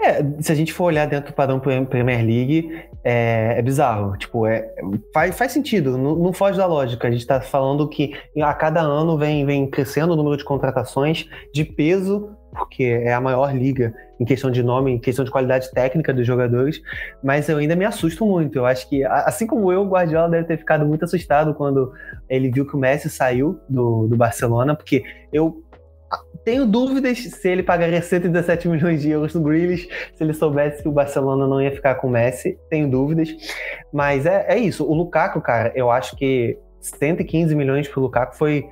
É, 0.00 0.22
se 0.42 0.52
a 0.52 0.54
gente 0.54 0.72
for 0.72 0.84
olhar 0.84 1.06
dentro 1.06 1.32
do 1.32 1.34
padrão 1.34 1.58
Premier 1.58 2.22
League, 2.22 2.84
é, 3.02 3.54
é 3.56 3.62
bizarro. 3.62 4.16
Tipo, 4.18 4.46
é, 4.46 4.70
faz, 5.14 5.34
faz 5.34 5.52
sentido, 5.52 5.96
não, 5.96 6.14
não, 6.14 6.32
foge 6.32 6.58
da 6.58 6.66
lógica. 6.66 7.08
A 7.08 7.10
gente 7.10 7.20
está 7.20 7.40
falando 7.40 7.88
que 7.88 8.12
a 8.42 8.52
cada 8.52 8.82
ano 8.82 9.16
vem, 9.16 9.46
vem 9.46 9.66
crescendo 9.66 10.12
o 10.12 10.16
número 10.16 10.36
de 10.36 10.44
contratações 10.44 11.26
de 11.54 11.64
peso, 11.64 12.36
porque 12.52 12.84
é 12.84 13.14
a 13.14 13.20
maior 13.20 13.54
liga 13.54 13.94
em 14.18 14.24
questão 14.24 14.50
de 14.50 14.62
nome, 14.62 14.92
em 14.92 14.98
questão 14.98 15.24
de 15.24 15.30
qualidade 15.30 15.70
técnica 15.72 16.12
dos 16.12 16.26
jogadores, 16.26 16.80
mas 17.22 17.48
eu 17.48 17.58
ainda 17.58 17.74
me 17.74 17.84
assusto 17.84 18.24
muito. 18.24 18.56
Eu 18.56 18.66
acho 18.66 18.88
que, 18.88 19.04
assim 19.04 19.46
como 19.46 19.72
eu, 19.72 19.82
o 19.82 19.88
Guardiola 19.88 20.28
deve 20.28 20.46
ter 20.46 20.58
ficado 20.58 20.86
muito 20.86 21.04
assustado 21.04 21.54
quando 21.54 21.92
ele 22.28 22.50
viu 22.50 22.66
que 22.66 22.76
o 22.76 22.78
Messi 22.78 23.10
saiu 23.10 23.58
do, 23.68 24.06
do 24.06 24.16
Barcelona, 24.16 24.74
porque 24.74 25.02
eu 25.32 25.62
tenho 26.44 26.66
dúvidas 26.66 27.18
se 27.18 27.48
ele 27.48 27.62
pagaria 27.62 28.00
117 28.00 28.68
milhões 28.68 29.02
de 29.02 29.10
euros 29.10 29.34
no 29.34 29.42
Grealish, 29.42 29.88
se 30.14 30.22
ele 30.22 30.34
soubesse 30.34 30.82
que 30.82 30.88
o 30.88 30.92
Barcelona 30.92 31.46
não 31.46 31.60
ia 31.60 31.72
ficar 31.72 31.94
com 31.96 32.06
o 32.06 32.10
Messi. 32.10 32.58
Tenho 32.68 32.88
dúvidas. 32.88 33.34
Mas 33.92 34.26
é, 34.26 34.44
é 34.48 34.58
isso. 34.58 34.84
O 34.84 34.94
Lukaku, 34.94 35.40
cara, 35.40 35.72
eu 35.74 35.90
acho 35.90 36.16
que 36.16 36.58
115 36.80 37.54
milhões 37.54 37.88
pro 37.88 38.02
Lukaku 38.02 38.36
foi 38.36 38.64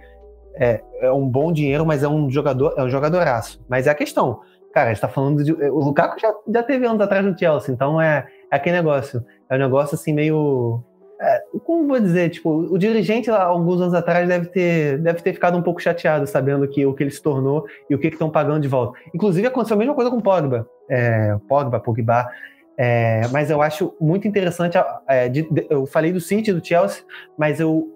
é, 0.55 0.83
é, 1.01 1.11
um 1.11 1.27
bom 1.27 1.53
dinheiro, 1.53 1.87
mas 1.87 2.03
é 2.03 2.09
um 2.09 2.31
jogador, 2.31 2.75
é 2.77 2.83
um 2.83 2.91
jogadoraço. 2.91 3.65
Mas 3.69 3.87
é 3.87 3.91
a 3.91 3.95
questão. 3.95 4.41
Cara, 4.73 4.91
a 4.91 4.93
gente 4.93 5.03
tá 5.03 5.09
falando 5.09 5.45
de. 5.45 5.53
O 5.53 5.79
Lukaku 5.81 6.19
já, 6.21 6.33
já 6.49 6.63
teve 6.63 6.87
anos 6.87 7.01
atrás 7.01 7.25
no 7.25 7.39
Chelsea, 7.39 7.75
então 7.75 8.01
é, 8.01 8.27
é 8.51 8.57
aquele 8.57 8.77
negócio. 8.77 9.25
É 9.49 9.55
um 9.55 9.59
negócio 9.59 9.95
assim 9.95 10.13
meio 10.13 10.83
é, 11.23 11.41
como 11.65 11.87
vou 11.87 12.01
dizer, 12.01 12.31
tipo, 12.31 12.51
o 12.51 12.77
dirigente 12.77 13.31
lá, 13.31 13.45
alguns 13.45 13.81
anos 13.81 13.95
atrás 13.95 14.27
deve 14.27 14.47
ter, 14.47 14.99
deve 14.99 15.23
ter 15.23 15.33
ficado 15.33 15.57
um 15.57 15.63
pouco 15.63 15.81
chateado 15.81 16.27
sabendo 16.27 16.67
que 16.67 16.85
o 16.85 16.93
que 16.93 17.05
ele 17.05 17.13
se 17.13 17.23
tornou 17.23 17.65
e 17.89 17.95
o 17.95 17.99
que 17.99 18.09
estão 18.09 18.29
pagando 18.29 18.61
de 18.61 18.67
volta. 18.67 18.99
Inclusive 19.15 19.47
aconteceu 19.47 19.77
a 19.77 19.79
mesma 19.79 19.95
coisa 19.95 20.11
com 20.11 20.17
o 20.17 20.23
Pogba, 20.23 20.69
é, 20.91 21.37
Pogba, 21.49 21.79
Pogba. 21.79 22.29
É, 22.77 23.29
mas 23.31 23.51
eu 23.51 23.63
acho 23.63 23.95
muito 24.01 24.27
interessante. 24.27 24.77
É, 25.07 25.29
de, 25.29 25.43
de, 25.49 25.65
eu 25.71 25.87
falei 25.87 26.13
do 26.13 26.19
City, 26.19 26.53
do 26.53 26.65
Chelsea, 26.65 27.05
mas 27.39 27.61
eu 27.61 27.89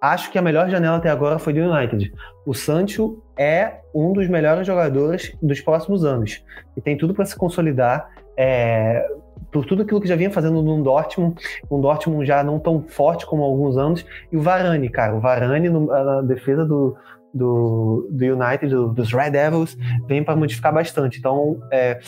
acho 0.00 0.30
que 0.30 0.38
a 0.38 0.42
melhor 0.42 0.68
janela 0.68 0.96
até 0.96 1.10
agora 1.10 1.38
foi 1.38 1.52
do 1.52 1.60
United. 1.60 2.12
O 2.46 2.54
Sancho 2.54 3.22
é 3.36 3.80
um 3.94 4.12
dos 4.12 4.28
melhores 4.28 4.66
jogadores 4.66 5.36
dos 5.42 5.60
próximos 5.60 6.04
anos 6.04 6.44
e 6.76 6.80
tem 6.80 6.96
tudo 6.96 7.14
para 7.14 7.24
se 7.24 7.36
consolidar. 7.36 8.08
É, 8.36 9.04
por 9.50 9.64
tudo 9.64 9.82
aquilo 9.82 10.00
que 10.00 10.08
já 10.08 10.16
vinha 10.16 10.30
fazendo 10.30 10.62
no 10.62 10.82
Dortmund, 10.82 11.40
um 11.70 11.80
Dortmund 11.80 12.26
já 12.26 12.42
não 12.42 12.58
tão 12.58 12.82
forte 12.82 13.26
como 13.26 13.42
há 13.42 13.46
alguns 13.46 13.76
anos, 13.76 14.04
e 14.30 14.36
o 14.36 14.42
Varane, 14.42 14.88
cara, 14.88 15.16
o 15.16 15.20
Varane 15.20 15.68
no, 15.68 15.86
na 15.86 16.20
defesa 16.20 16.64
do, 16.64 16.96
do, 17.32 18.08
do 18.10 18.24
United, 18.24 18.68
do, 18.68 18.88
dos 18.88 19.12
Red 19.12 19.30
Devils, 19.30 19.76
vem 20.06 20.22
para 20.22 20.36
modificar 20.36 20.72
bastante. 20.72 21.18
Então, 21.18 21.60
é, 21.72 21.98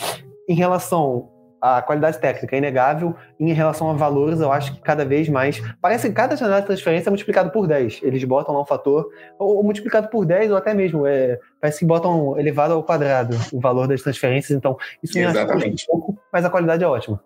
em 0.49 0.55
relação 0.55 1.29
à 1.61 1.83
qualidade 1.83 2.19
técnica 2.19 2.57
é 2.57 2.59
inegável, 2.59 3.15
em 3.39 3.53
relação 3.53 3.91
a 3.91 3.95
valores, 3.95 4.41
eu 4.41 4.51
acho 4.51 4.75
que 4.75 4.81
cada 4.81 5.05
vez 5.05 5.29
mais. 5.29 5.63
Parece 5.81 6.09
que 6.09 6.15
cada 6.15 6.37
janela 6.37 6.61
de 6.61 6.67
transferência 6.67 7.09
é 7.09 7.11
multiplicado 7.11 7.51
por 7.51 7.67
10. 7.67 8.01
Eles 8.03 8.25
botam 8.25 8.55
lá 8.55 8.63
um 8.63 8.67
fator, 8.67 9.09
ou, 9.39 9.57
ou 9.57 9.63
multiplicado 9.63 10.09
por 10.09 10.25
10, 10.25 10.51
ou 10.51 10.57
até 10.57 10.73
mesmo, 10.73 11.07
é, 11.07 11.39
parece 11.61 11.81
que 11.81 11.85
botam 11.85 12.39
elevado 12.39 12.75
ao 12.75 12.83
quadrado 12.83 13.37
o 13.53 13.61
valor 13.61 13.87
das 13.87 14.03
transferências. 14.03 14.57
Então, 14.57 14.77
isso 15.03 15.19
me 15.19 15.25
Exatamente. 15.25 15.87
um 15.89 15.99
pouco, 15.99 16.19
mas 16.33 16.45
a 16.45 16.51
qualidade 16.51 16.83
é 16.83 16.87
ótima. 16.87 17.21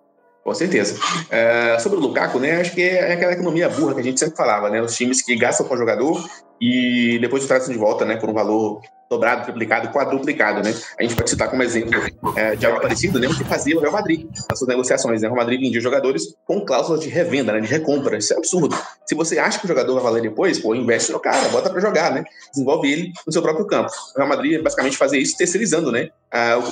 Com 0.44 0.52
certeza. 0.52 1.00
É, 1.30 1.78
sobre 1.78 1.96
o 1.98 2.00
Lukaku, 2.02 2.38
né? 2.38 2.60
Acho 2.60 2.74
que 2.74 2.82
é 2.82 3.14
aquela 3.14 3.32
economia 3.32 3.66
burra 3.68 3.94
que 3.94 4.00
a 4.00 4.04
gente 4.04 4.20
sempre 4.20 4.36
falava, 4.36 4.68
né? 4.68 4.82
Os 4.82 4.94
times 4.94 5.22
que 5.22 5.34
gastam 5.36 5.66
com 5.66 5.74
o 5.74 5.78
jogador 5.78 6.22
e 6.60 7.18
depois 7.18 7.46
trazem 7.46 7.72
de 7.72 7.78
volta, 7.78 8.04
né? 8.04 8.16
Por 8.16 8.28
um 8.28 8.34
valor 8.34 8.82
dobrado, 9.14 9.44
triplicado, 9.44 9.88
quadruplicado, 9.88 10.62
né? 10.62 10.74
A 10.98 11.02
gente 11.02 11.14
pode 11.14 11.30
citar 11.30 11.48
como 11.48 11.62
exemplo 11.62 12.00
é, 12.36 12.56
de 12.56 12.66
algo 12.66 12.80
parecido, 12.80 13.18
né? 13.18 13.28
O 13.28 13.36
que 13.36 13.44
fazia 13.44 13.76
o 13.76 13.80
Real 13.80 13.92
Madrid 13.92 14.26
nas 14.48 14.58
suas 14.58 14.68
negociações, 14.68 15.22
né? 15.22 15.28
O 15.28 15.32
Real 15.32 15.42
Madrid 15.42 15.60
vendia 15.60 15.80
jogadores 15.80 16.34
com 16.44 16.64
cláusulas 16.64 17.00
de 17.00 17.08
revenda, 17.08 17.52
né? 17.52 17.60
De 17.60 17.68
recompra. 17.68 18.18
Isso 18.18 18.34
é 18.34 18.36
absurdo. 18.36 18.76
Se 19.06 19.14
você 19.14 19.38
acha 19.38 19.58
que 19.58 19.64
o 19.64 19.68
jogador 19.68 19.94
vai 19.94 20.02
valer 20.02 20.22
depois, 20.22 20.58
pô, 20.58 20.74
investe 20.74 21.12
no 21.12 21.20
cara, 21.20 21.48
bota 21.48 21.70
para 21.70 21.80
jogar, 21.80 22.12
né? 22.12 22.24
Desenvolve 22.50 22.92
ele 22.92 23.12
no 23.26 23.32
seu 23.32 23.42
próprio 23.42 23.66
campo. 23.66 23.90
O 24.14 24.18
Real 24.18 24.28
Madrid 24.28 24.62
basicamente 24.62 24.96
fazia 24.96 25.20
isso 25.20 25.36
terceirizando, 25.36 25.92
né? 25.92 26.10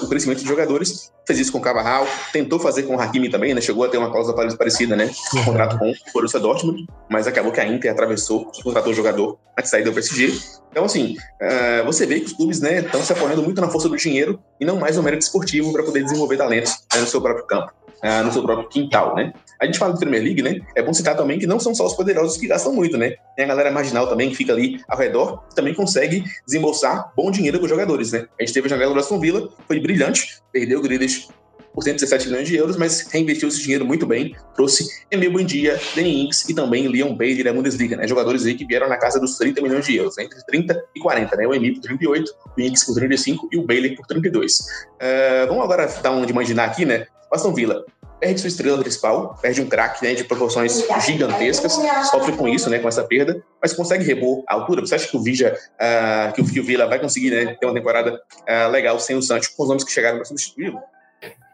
O 0.02 0.08
crescimento 0.08 0.40
de 0.40 0.48
jogadores. 0.48 1.12
Fez 1.24 1.38
isso 1.38 1.52
com 1.52 1.58
o 1.58 1.60
Cavarral, 1.60 2.04
tentou 2.32 2.58
fazer 2.58 2.82
com 2.82 2.96
o 2.96 3.00
Hakimi 3.00 3.30
também, 3.30 3.54
né? 3.54 3.60
Chegou 3.60 3.84
a 3.84 3.88
ter 3.88 3.96
uma 3.96 4.10
cláusula 4.10 4.36
parecida, 4.58 4.96
né? 4.96 5.08
Um 5.32 5.38
uhum. 5.38 5.44
contrato 5.44 5.78
com 5.78 5.88
o 5.88 5.94
Borussia 6.12 6.40
Dortmund, 6.40 6.84
mas 7.08 7.28
acabou 7.28 7.52
que 7.52 7.60
a 7.60 7.66
Inter 7.66 7.92
atravessou, 7.92 8.50
contratou 8.64 8.92
o 8.92 8.94
jogador 8.94 9.38
a 9.56 9.64
saída 9.64 9.90
do 9.90 9.94
PSG. 9.94 10.32
Então, 10.70 10.84
assim, 10.84 11.16
uh, 11.40 11.84
você 11.84 12.06
vê 12.06 12.18
que 12.18 12.26
os 12.26 12.32
clubes 12.32 12.60
né, 12.60 12.80
estão 12.80 13.02
se 13.04 13.12
apoiando 13.12 13.42
muito 13.42 13.60
na 13.60 13.68
força 13.68 13.88
do 13.88 13.96
dinheiro 13.96 14.40
e 14.60 14.64
não 14.64 14.80
mais 14.80 14.96
no 14.96 15.02
mérito 15.02 15.22
esportivo 15.22 15.72
para 15.72 15.84
poder 15.84 16.02
desenvolver 16.02 16.36
talentos 16.38 16.72
né, 16.92 17.00
no 17.00 17.06
seu 17.06 17.20
próprio 17.20 17.46
campo, 17.46 17.72
uh, 18.02 18.24
no 18.24 18.32
seu 18.32 18.42
próprio 18.42 18.68
quintal, 18.68 19.14
né? 19.14 19.32
A 19.62 19.64
gente 19.64 19.78
fala 19.78 19.92
do 19.92 19.98
Premier 20.00 20.20
League, 20.20 20.42
né? 20.42 20.58
É 20.74 20.82
bom 20.82 20.92
citar 20.92 21.16
também 21.16 21.38
que 21.38 21.46
não 21.46 21.60
são 21.60 21.72
só 21.72 21.86
os 21.86 21.94
poderosos 21.94 22.36
que 22.36 22.48
gastam 22.48 22.72
muito, 22.72 22.98
né? 22.98 23.14
Tem 23.36 23.44
a 23.44 23.48
galera 23.48 23.70
marginal 23.70 24.08
também 24.08 24.28
que 24.28 24.34
fica 24.34 24.52
ali 24.52 24.80
ao 24.88 24.98
redor, 24.98 25.40
que 25.48 25.54
também 25.54 25.72
consegue 25.72 26.24
desembolsar 26.44 27.12
bom 27.16 27.30
dinheiro 27.30 27.60
com 27.60 27.64
os 27.66 27.70
jogadores, 27.70 28.10
né? 28.10 28.26
A 28.40 28.42
gente 28.42 28.54
teve 28.54 28.66
a 28.66 28.70
janela 28.70 28.92
do 28.92 28.98
Aston 28.98 29.20
Villa, 29.20 29.48
foi 29.68 29.78
brilhante, 29.78 30.40
perdeu 30.52 30.80
o 30.80 30.82
Grealish 30.82 31.28
por 31.72 31.84
117 31.84 32.26
milhões 32.26 32.48
de 32.48 32.56
euros, 32.56 32.76
mas 32.76 33.06
reinvestiu 33.06 33.48
esse 33.48 33.62
dinheiro 33.62 33.84
muito 33.84 34.04
bem, 34.04 34.34
trouxe 34.56 34.84
Emil 35.12 35.30
Buendia, 35.30 35.80
Danny 35.94 36.22
Inks 36.22 36.48
e 36.48 36.54
também 36.54 36.88
Leon 36.88 37.14
Bailey 37.14 37.44
da 37.44 37.52
Bundesliga, 37.52 37.96
né? 37.96 38.08
Jogadores 38.08 38.44
aí 38.44 38.56
que 38.56 38.66
vieram 38.66 38.88
na 38.88 38.96
casa 38.96 39.20
dos 39.20 39.38
30 39.38 39.62
milhões 39.62 39.86
de 39.86 39.96
euros, 39.96 40.16
né? 40.16 40.24
entre 40.24 40.44
30 40.44 40.84
e 40.96 40.98
40, 40.98 41.36
né? 41.36 41.46
O 41.46 41.54
Emil 41.54 41.74
por 41.74 41.82
38, 41.82 42.34
o 42.58 42.60
Inks 42.60 42.84
por 42.84 42.94
35 42.96 43.48
e 43.52 43.58
o 43.58 43.64
Bailey 43.64 43.94
por 43.94 44.08
32. 44.08 44.58
Uh, 44.58 44.64
eh, 44.98 45.46
vamos 45.46 45.62
agora 45.62 45.86
dar 46.02 46.10
um 46.10 46.26
de 46.26 46.32
imaginar 46.32 46.64
aqui, 46.64 46.84
né? 46.84 47.06
Aston 47.32 47.54
Villa 47.54 47.84
perde 48.22 48.40
sua 48.40 48.46
estrela 48.46 48.78
principal, 48.78 49.36
perde 49.42 49.60
um 49.60 49.68
craque 49.68 50.04
né, 50.04 50.14
de 50.14 50.22
proporções 50.22 50.86
gigantescas, 51.04 51.76
sofre 52.08 52.36
com 52.36 52.46
isso, 52.46 52.70
né, 52.70 52.78
com 52.78 52.86
essa 52.86 53.02
perda, 53.02 53.42
mas 53.60 53.72
consegue 53.72 54.04
repor 54.04 54.44
a 54.48 54.54
altura. 54.54 54.80
Você 54.80 54.94
acha 54.94 55.08
que 55.08 55.16
o 55.16 55.20
Vija, 55.20 55.58
uh, 55.74 56.32
que 56.32 56.40
o 56.40 56.44
Fio 56.44 56.62
Villa 56.62 56.86
vai 56.86 57.00
conseguir 57.00 57.32
né, 57.32 57.56
ter 57.58 57.66
uma 57.66 57.74
temporada 57.74 58.14
uh, 58.14 58.70
legal 58.70 58.96
sem 59.00 59.16
o 59.16 59.22
Sancho, 59.22 59.50
com 59.56 59.64
os 59.64 59.68
nomes 59.68 59.82
que 59.82 59.90
chegaram 59.90 60.18
para 60.18 60.24
substituí-lo? 60.24 60.78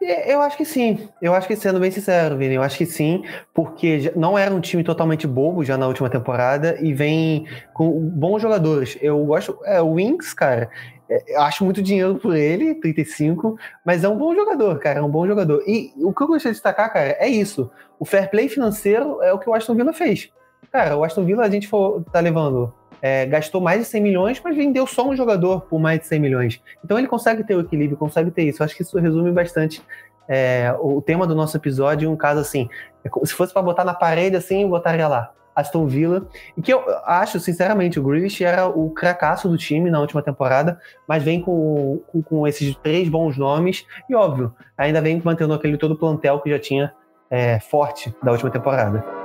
É, 0.01 0.31
eu 0.31 0.41
acho 0.41 0.57
que 0.57 0.63
sim. 0.63 1.09
Eu 1.19 1.33
acho 1.33 1.47
que, 1.47 1.55
sendo 1.55 1.79
bem 1.79 1.89
sincero, 1.89 2.37
Vini, 2.37 2.53
eu 2.53 2.61
acho 2.61 2.77
que 2.77 2.85
sim, 2.85 3.23
porque 3.51 4.13
não 4.15 4.37
era 4.37 4.53
um 4.53 4.61
time 4.61 4.83
totalmente 4.83 5.25
bobo 5.25 5.63
já 5.63 5.75
na 5.75 5.87
última 5.87 6.09
temporada 6.09 6.77
e 6.79 6.93
vem 6.93 7.47
com 7.73 7.99
bons 7.99 8.41
jogadores. 8.41 8.95
Eu 9.01 9.25
gosto. 9.25 9.59
É, 9.65 9.81
o 9.81 9.93
Wings, 9.93 10.33
cara, 10.33 10.69
é, 11.09 11.35
acho 11.37 11.65
muito 11.65 11.81
dinheiro 11.81 12.15
por 12.15 12.35
ele, 12.35 12.75
35, 12.75 13.57
mas 13.85 14.03
é 14.03 14.09
um 14.09 14.17
bom 14.17 14.35
jogador, 14.35 14.77
cara, 14.79 14.99
é 14.99 15.01
um 15.01 15.09
bom 15.09 15.25
jogador. 15.27 15.63
E 15.67 15.91
o 15.97 16.13
que 16.13 16.21
eu 16.21 16.27
gostaria 16.27 16.51
de 16.51 16.57
destacar, 16.57 16.91
cara, 16.91 17.15
é 17.19 17.27
isso. 17.27 17.69
O 17.99 18.05
fair 18.05 18.29
play 18.29 18.47
financeiro 18.47 19.21
é 19.21 19.33
o 19.33 19.39
que 19.39 19.49
o 19.49 19.53
Aston 19.53 19.75
Villa 19.75 19.93
fez. 19.93 20.29
Cara, 20.71 20.95
o 20.95 21.03
Aston 21.03 21.25
Villa 21.25 21.43
a 21.43 21.49
gente 21.49 21.67
for, 21.67 22.03
tá 22.11 22.19
levando 22.19 22.73
é, 23.01 23.25
gastou 23.25 23.61
mais 23.61 23.79
de 23.79 23.85
100 23.85 24.01
milhões, 24.01 24.41
mas 24.43 24.55
vendeu 24.55 24.85
só 24.85 25.07
um 25.07 25.15
jogador 25.15 25.61
por 25.61 25.79
mais 25.79 25.99
de 25.99 26.07
100 26.07 26.19
milhões. 26.19 26.61
Então 26.83 26.97
ele 26.97 27.07
consegue 27.07 27.43
ter 27.43 27.55
o 27.55 27.61
equilíbrio, 27.61 27.97
consegue 27.97 28.31
ter 28.31 28.43
isso. 28.43 28.61
Eu 28.61 28.65
acho 28.65 28.75
que 28.75 28.81
isso 28.81 28.97
resume 28.97 29.31
bastante 29.31 29.81
é, 30.27 30.73
o 30.79 31.01
tema 31.01 31.25
do 31.25 31.35
nosso 31.35 31.55
episódio, 31.55 32.11
um 32.11 32.17
caso 32.17 32.41
assim. 32.41 32.69
É 33.03 33.25
se 33.25 33.33
fosse 33.33 33.53
para 33.53 33.61
botar 33.61 33.83
na 33.83 33.93
parede 33.93 34.35
assim, 34.35 34.63
eu 34.63 34.69
botaria 34.69 35.07
lá. 35.07 35.31
Aston 35.59 35.87
Villa, 35.87 36.27
e 36.57 36.61
que 36.61 36.73
eu 36.73 36.83
acho, 37.05 37.39
sinceramente, 37.39 37.99
o 37.99 38.03
Grealish 38.03 38.43
era 38.43 38.67
o 38.67 38.89
cracaço 38.91 39.47
do 39.49 39.57
time 39.57 39.89
na 39.89 39.99
última 39.99 40.21
temporada, 40.21 40.79
mas 41.07 41.23
vem 41.23 41.41
com, 41.41 42.01
com, 42.07 42.21
com, 42.21 42.47
esses 42.47 42.75
três 42.77 43.09
bons 43.09 43.37
nomes, 43.37 43.85
e 44.09 44.15
óbvio, 44.15 44.53
ainda 44.77 45.01
vem 45.01 45.21
mantendo 45.23 45.53
aquele 45.53 45.77
todo 45.77 45.97
plantel 45.97 46.39
que 46.39 46.49
já 46.49 46.59
tinha 46.59 46.93
é, 47.29 47.59
forte 47.59 48.13
da 48.23 48.31
última 48.31 48.49
temporada. 48.49 49.18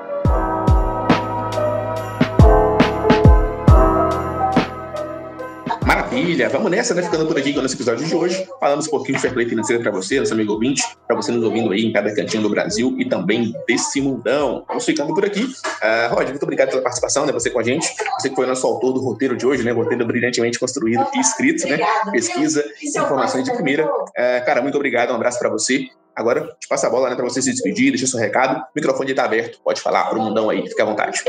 Maravilha! 6.15 6.49
Vamos 6.49 6.71
nessa, 6.71 6.95
né? 6.95 7.03
Ficando 7.03 7.27
por 7.27 7.37
aqui 7.37 7.53
com 7.53 7.59
o 7.59 7.63
nosso 7.63 7.75
episódio 7.75 8.07
de 8.07 8.15
hoje. 8.15 8.47
Falamos 8.61 8.87
um 8.87 8.91
pouquinho 8.91 9.17
de 9.17 9.23
fair 9.23 9.35
play 9.35 9.49
financeiro 9.49 9.83
para 9.83 9.91
você, 9.91 10.21
nosso 10.21 10.33
amigo 10.33 10.53
ouvinte, 10.53 10.81
para 11.09 11.17
você 11.17 11.33
nos 11.33 11.43
ouvindo 11.43 11.73
aí 11.73 11.85
em 11.85 11.93
cada 11.93 12.15
cantinho 12.15 12.45
do 12.45 12.51
Brasil 12.51 12.95
e 13.01 13.05
também 13.05 13.53
desse 13.67 14.01
mundão. 14.01 14.65
Vamos 14.69 14.85
ficando 14.85 15.13
por 15.13 15.25
aqui. 15.25 15.43
Uh, 15.43 16.15
Rod, 16.15 16.29
muito 16.29 16.43
obrigado 16.45 16.71
pela 16.71 16.83
participação, 16.83 17.27
né? 17.27 17.33
Você 17.33 17.51
com 17.51 17.59
a 17.59 17.65
gente. 17.65 17.93
Você 18.21 18.31
que 18.31 18.37
foi 18.37 18.45
o 18.45 18.49
nosso 18.49 18.65
autor 18.65 18.93
do 18.93 19.01
roteiro 19.01 19.37
de 19.37 19.45
hoje, 19.45 19.65
né? 19.65 19.73
Roteiro 19.73 20.07
brilhantemente 20.07 20.57
construído 20.57 21.05
e 21.17 21.19
escrito, 21.19 21.67
né? 21.67 21.79
Pesquisa, 22.13 22.65
informações 22.81 23.45
de 23.45 23.53
primeira. 23.53 23.85
Uh, 23.85 24.47
cara, 24.47 24.63
muito 24.63 24.77
obrigado. 24.77 25.11
Um 25.11 25.17
abraço 25.17 25.41
para 25.41 25.51
você. 25.51 25.89
Agora, 26.15 26.47
te 26.61 26.69
passa 26.69 26.87
a 26.87 26.91
bola 26.91 27.11
né, 27.11 27.17
para 27.17 27.25
você 27.25 27.43
se 27.43 27.51
despedir, 27.51 27.91
deixa 27.91 28.07
seu 28.07 28.21
recado. 28.21 28.61
O 28.61 28.67
microfone 28.77 29.11
está 29.11 29.25
aberto, 29.25 29.59
pode 29.65 29.81
falar 29.81 30.05
para 30.05 30.17
o 30.17 30.23
mundão 30.23 30.49
aí, 30.49 30.65
fica 30.69 30.85
à 30.85 30.87
vontade. 30.87 31.25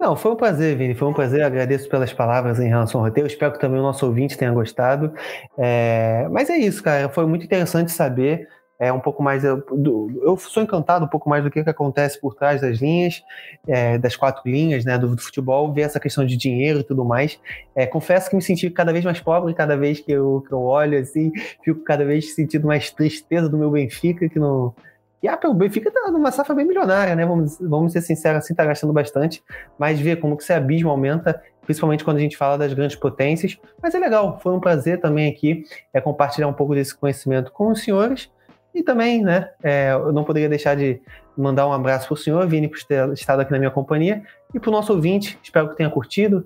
Não, 0.00 0.16
foi 0.16 0.32
um 0.32 0.36
prazer, 0.36 0.76
Vini. 0.76 0.94
Foi 0.94 1.08
um 1.08 1.12
prazer. 1.12 1.42
Agradeço 1.42 1.88
pelas 1.88 2.12
palavras 2.12 2.58
em 2.58 2.68
relação 2.68 3.00
ao 3.00 3.06
roteiro. 3.06 3.26
Espero 3.26 3.52
que 3.52 3.60
também 3.60 3.80
o 3.80 3.82
nosso 3.82 4.04
ouvinte 4.06 4.36
tenha 4.36 4.52
gostado. 4.52 5.12
É... 5.56 6.26
Mas 6.30 6.50
é 6.50 6.56
isso, 6.56 6.82
cara. 6.82 7.08
Foi 7.08 7.26
muito 7.26 7.44
interessante 7.44 7.90
saber 7.92 8.48
é 8.78 8.92
um 8.92 9.00
pouco 9.00 9.22
mais. 9.22 9.44
Eu, 9.44 9.64
eu 10.22 10.36
sou 10.36 10.62
encantado 10.62 11.04
um 11.04 11.08
pouco 11.08 11.28
mais 11.28 11.44
do 11.44 11.50
que, 11.50 11.62
que 11.62 11.70
acontece 11.70 12.20
por 12.20 12.34
trás 12.34 12.60
das 12.60 12.78
linhas, 12.78 13.22
é, 13.66 13.98
das 13.98 14.16
quatro 14.16 14.42
linhas 14.50 14.84
né, 14.84 14.98
do, 14.98 15.14
do, 15.14 15.22
futebol, 15.22 15.72
ver 15.72 15.82
essa 15.82 16.00
questão 16.00 16.26
de 16.26 16.36
dinheiro 16.36 16.80
e 16.80 16.84
tudo 16.84 17.04
mais. 17.04 17.38
É, 17.74 17.86
confesso 17.86 18.28
que 18.28 18.36
me 18.36 18.42
senti 18.42 18.68
cada 18.70 18.92
vez 18.92 19.04
mais 19.04 19.20
pobre 19.20 19.54
cada 19.54 19.76
vez 19.76 20.00
que 20.00 20.10
eu, 20.10 20.44
que 20.46 20.52
eu 20.52 20.60
olho, 20.60 20.98
assim, 20.98 21.30
fico 21.64 21.80
cada 21.84 22.04
vez 22.04 22.34
sentindo 22.34 22.66
mais 22.66 22.90
tristeza 22.90 23.48
do 23.48 23.56
meu 23.56 23.70
Benfica, 23.70 24.28
que 24.28 24.38
não. 24.38 24.74
E 25.24 25.28
ah, 25.28 25.40
o 25.46 25.54
Benfica 25.54 25.90
tá 25.90 26.10
numa 26.10 26.30
safra 26.30 26.54
bem 26.54 26.66
milionária, 26.66 27.16
né? 27.16 27.24
Vamos, 27.24 27.58
vamos 27.58 27.92
ser 27.94 28.02
sinceros, 28.02 28.44
assim, 28.44 28.54
tá 28.54 28.62
gastando 28.62 28.92
bastante, 28.92 29.42
mas 29.78 29.98
ver 29.98 30.20
como 30.20 30.36
que 30.36 30.42
esse 30.42 30.52
abismo 30.52 30.90
aumenta 30.90 31.42
principalmente 31.64 32.04
quando 32.04 32.18
a 32.18 32.20
gente 32.20 32.36
fala 32.36 32.58
das 32.58 32.74
grandes 32.74 32.94
potências. 32.94 33.58
Mas 33.82 33.94
é 33.94 33.98
legal, 33.98 34.38
foi 34.42 34.52
um 34.52 34.60
prazer 34.60 35.00
também 35.00 35.32
aqui 35.32 35.64
é, 35.94 36.00
compartilhar 36.02 36.46
um 36.46 36.52
pouco 36.52 36.74
desse 36.74 36.94
conhecimento 36.94 37.50
com 37.52 37.72
os 37.72 37.82
senhores 37.82 38.30
e 38.74 38.82
também, 38.82 39.22
né, 39.22 39.48
é, 39.62 39.92
eu 39.92 40.12
não 40.12 40.24
poderia 40.24 40.48
deixar 40.48 40.76
de 40.76 41.00
mandar 41.34 41.66
um 41.66 41.72
abraço 41.72 42.06
para 42.06 42.14
o 42.14 42.16
senhor, 42.18 42.46
Vini, 42.46 42.68
por 42.68 42.82
ter 42.82 43.10
estado 43.14 43.40
aqui 43.40 43.50
na 43.50 43.58
minha 43.58 43.70
companhia, 43.70 44.22
e 44.52 44.60
para 44.60 44.68
o 44.68 44.72
nosso 44.72 44.92
ouvinte, 44.92 45.38
espero 45.42 45.70
que 45.70 45.76
tenha 45.76 45.88
curtido. 45.88 46.44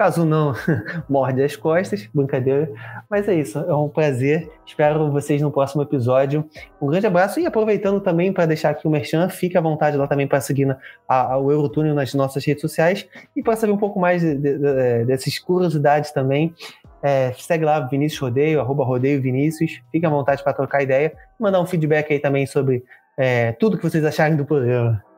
Caso 0.00 0.24
não, 0.24 0.54
morde 1.10 1.42
as 1.42 1.56
costas, 1.56 2.08
brincadeira. 2.14 2.72
Mas 3.10 3.28
é 3.28 3.34
isso, 3.34 3.58
é 3.58 3.74
um 3.74 3.86
prazer. 3.86 4.50
Espero 4.66 5.10
vocês 5.12 5.42
no 5.42 5.50
próximo 5.50 5.82
episódio. 5.82 6.42
Um 6.80 6.86
grande 6.86 7.06
abraço 7.06 7.38
e 7.38 7.44
aproveitando 7.44 8.00
também 8.00 8.32
para 8.32 8.46
deixar 8.46 8.70
aqui 8.70 8.88
o 8.88 8.90
Merchan, 8.90 9.28
fique 9.28 9.58
à 9.58 9.60
vontade 9.60 9.98
lá 9.98 10.06
também 10.06 10.26
para 10.26 10.40
seguir 10.40 10.74
o 11.06 11.50
Eurotúnel 11.52 11.94
nas 11.94 12.14
nossas 12.14 12.42
redes 12.46 12.62
sociais 12.62 13.06
e 13.36 13.42
para 13.42 13.54
saber 13.56 13.74
um 13.74 13.76
pouco 13.76 14.00
mais 14.00 14.22
de, 14.22 14.36
de, 14.36 14.56
de, 14.56 15.04
dessas 15.04 15.38
curiosidades 15.38 16.12
também. 16.12 16.54
É, 17.02 17.34
segue 17.34 17.66
lá, 17.66 17.80
Vinícius 17.80 18.22
Rodeio, 18.22 18.58
arroba 18.58 18.82
Rodeio 18.82 19.20
Vinícius. 19.20 19.82
Fique 19.92 20.06
à 20.06 20.08
vontade 20.08 20.42
para 20.42 20.54
trocar 20.54 20.82
ideia 20.82 21.12
e 21.38 21.42
mandar 21.42 21.60
um 21.60 21.66
feedback 21.66 22.10
aí 22.10 22.18
também 22.18 22.46
sobre 22.46 22.82
é, 23.18 23.52
tudo 23.52 23.76
que 23.76 23.82
vocês 23.82 24.02
acharem 24.02 24.34
do 24.34 24.46
programa. 24.46 25.09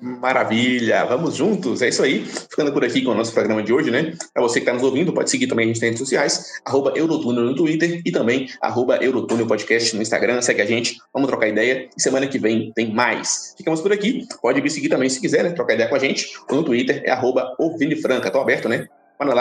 Maravilha, 0.00 1.04
vamos 1.04 1.36
juntos, 1.36 1.80
é 1.80 1.88
isso 1.88 2.02
aí. 2.02 2.24
Ficando 2.24 2.72
por 2.72 2.84
aqui 2.84 3.02
com 3.02 3.12
o 3.12 3.14
nosso 3.14 3.32
programa 3.32 3.62
de 3.62 3.72
hoje, 3.72 3.90
né? 3.90 4.12
Para 4.32 4.42
você 4.42 4.54
que 4.54 4.64
está 4.64 4.72
nos 4.72 4.82
ouvindo, 4.82 5.12
pode 5.12 5.30
seguir 5.30 5.46
também 5.46 5.64
a 5.64 5.66
gente 5.68 5.76
nas 5.76 5.84
redes 5.84 6.00
sociais, 6.00 6.60
arroba 6.64 6.92
Eurotúnel 6.96 7.44
no 7.44 7.54
Twitter 7.54 8.02
e 8.04 8.10
também 8.10 8.48
arroba 8.60 8.96
Eurotúnel 8.96 9.46
Podcast 9.46 9.94
no 9.94 10.02
Instagram, 10.02 10.42
segue 10.42 10.60
a 10.60 10.66
gente, 10.66 10.98
vamos 11.12 11.28
trocar 11.28 11.48
ideia 11.48 11.88
e 11.96 12.02
semana 12.02 12.26
que 12.26 12.38
vem 12.38 12.72
tem 12.74 12.92
mais. 12.92 13.54
Ficamos 13.56 13.80
por 13.80 13.92
aqui, 13.92 14.26
pode 14.42 14.60
me 14.60 14.68
seguir 14.68 14.88
também 14.88 15.08
se 15.08 15.20
quiser, 15.20 15.44
né? 15.44 15.50
Trocar 15.50 15.74
ideia 15.74 15.88
com 15.88 15.94
a 15.94 16.00
gente, 16.00 16.32
ou 16.50 16.56
no 16.56 16.64
Twitter 16.64 17.02
é 17.04 17.10
arroba 17.10 17.56
Franca, 18.02 18.30
tô 18.30 18.40
aberto, 18.40 18.68
né? 18.68 18.88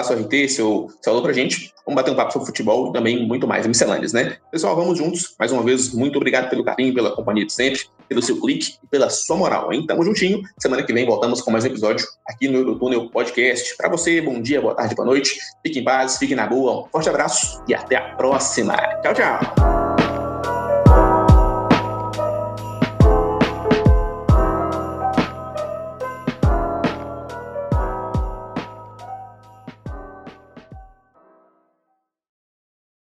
Seu 0.03 0.17
RT, 0.17 0.49
seu, 0.49 0.87
seu 1.01 1.13
alô 1.13 1.21
pra 1.21 1.33
gente. 1.33 1.73
Vamos 1.85 2.01
bater 2.01 2.11
um 2.11 2.15
papo 2.15 2.31
sobre 2.31 2.47
futebol 2.47 2.89
e 2.89 2.93
também 2.93 3.27
muito 3.27 3.47
mais, 3.47 3.67
miscelâneas, 3.67 4.13
né? 4.13 4.37
Pessoal, 4.51 4.75
vamos 4.75 4.97
juntos. 4.97 5.35
Mais 5.37 5.51
uma 5.51 5.63
vez, 5.63 5.93
muito 5.93 6.15
obrigado 6.15 6.49
pelo 6.49 6.63
carinho, 6.63 6.93
pela 6.93 7.11
companhia 7.15 7.45
de 7.45 7.51
sempre, 7.51 7.81
pelo 8.07 8.21
seu 8.21 8.39
clique 8.39 8.75
e 8.83 8.87
pela 8.87 9.09
sua 9.09 9.35
moral, 9.35 9.73
hein? 9.73 9.85
Tamo 9.85 10.03
juntinho. 10.03 10.41
Semana 10.59 10.83
que 10.83 10.93
vem 10.93 11.05
voltamos 11.05 11.41
com 11.41 11.51
mais 11.51 11.63
um 11.63 11.67
episódio 11.67 12.05
aqui 12.27 12.47
no 12.47 12.59
Eurotúnel 12.59 13.09
Podcast. 13.09 13.75
Para 13.75 13.89
você, 13.89 14.21
bom 14.21 14.41
dia, 14.41 14.61
boa 14.61 14.75
tarde, 14.75 14.95
boa 14.95 15.05
noite. 15.05 15.37
Fique 15.65 15.79
em 15.79 15.83
paz, 15.83 16.17
fique 16.17 16.35
na 16.35 16.47
boa. 16.47 16.85
Um 16.85 16.89
forte 16.89 17.09
abraço 17.09 17.63
e 17.67 17.73
até 17.73 17.97
a 17.97 18.15
próxima. 18.15 18.75
Tchau, 19.01 19.13
tchau. 19.13 19.92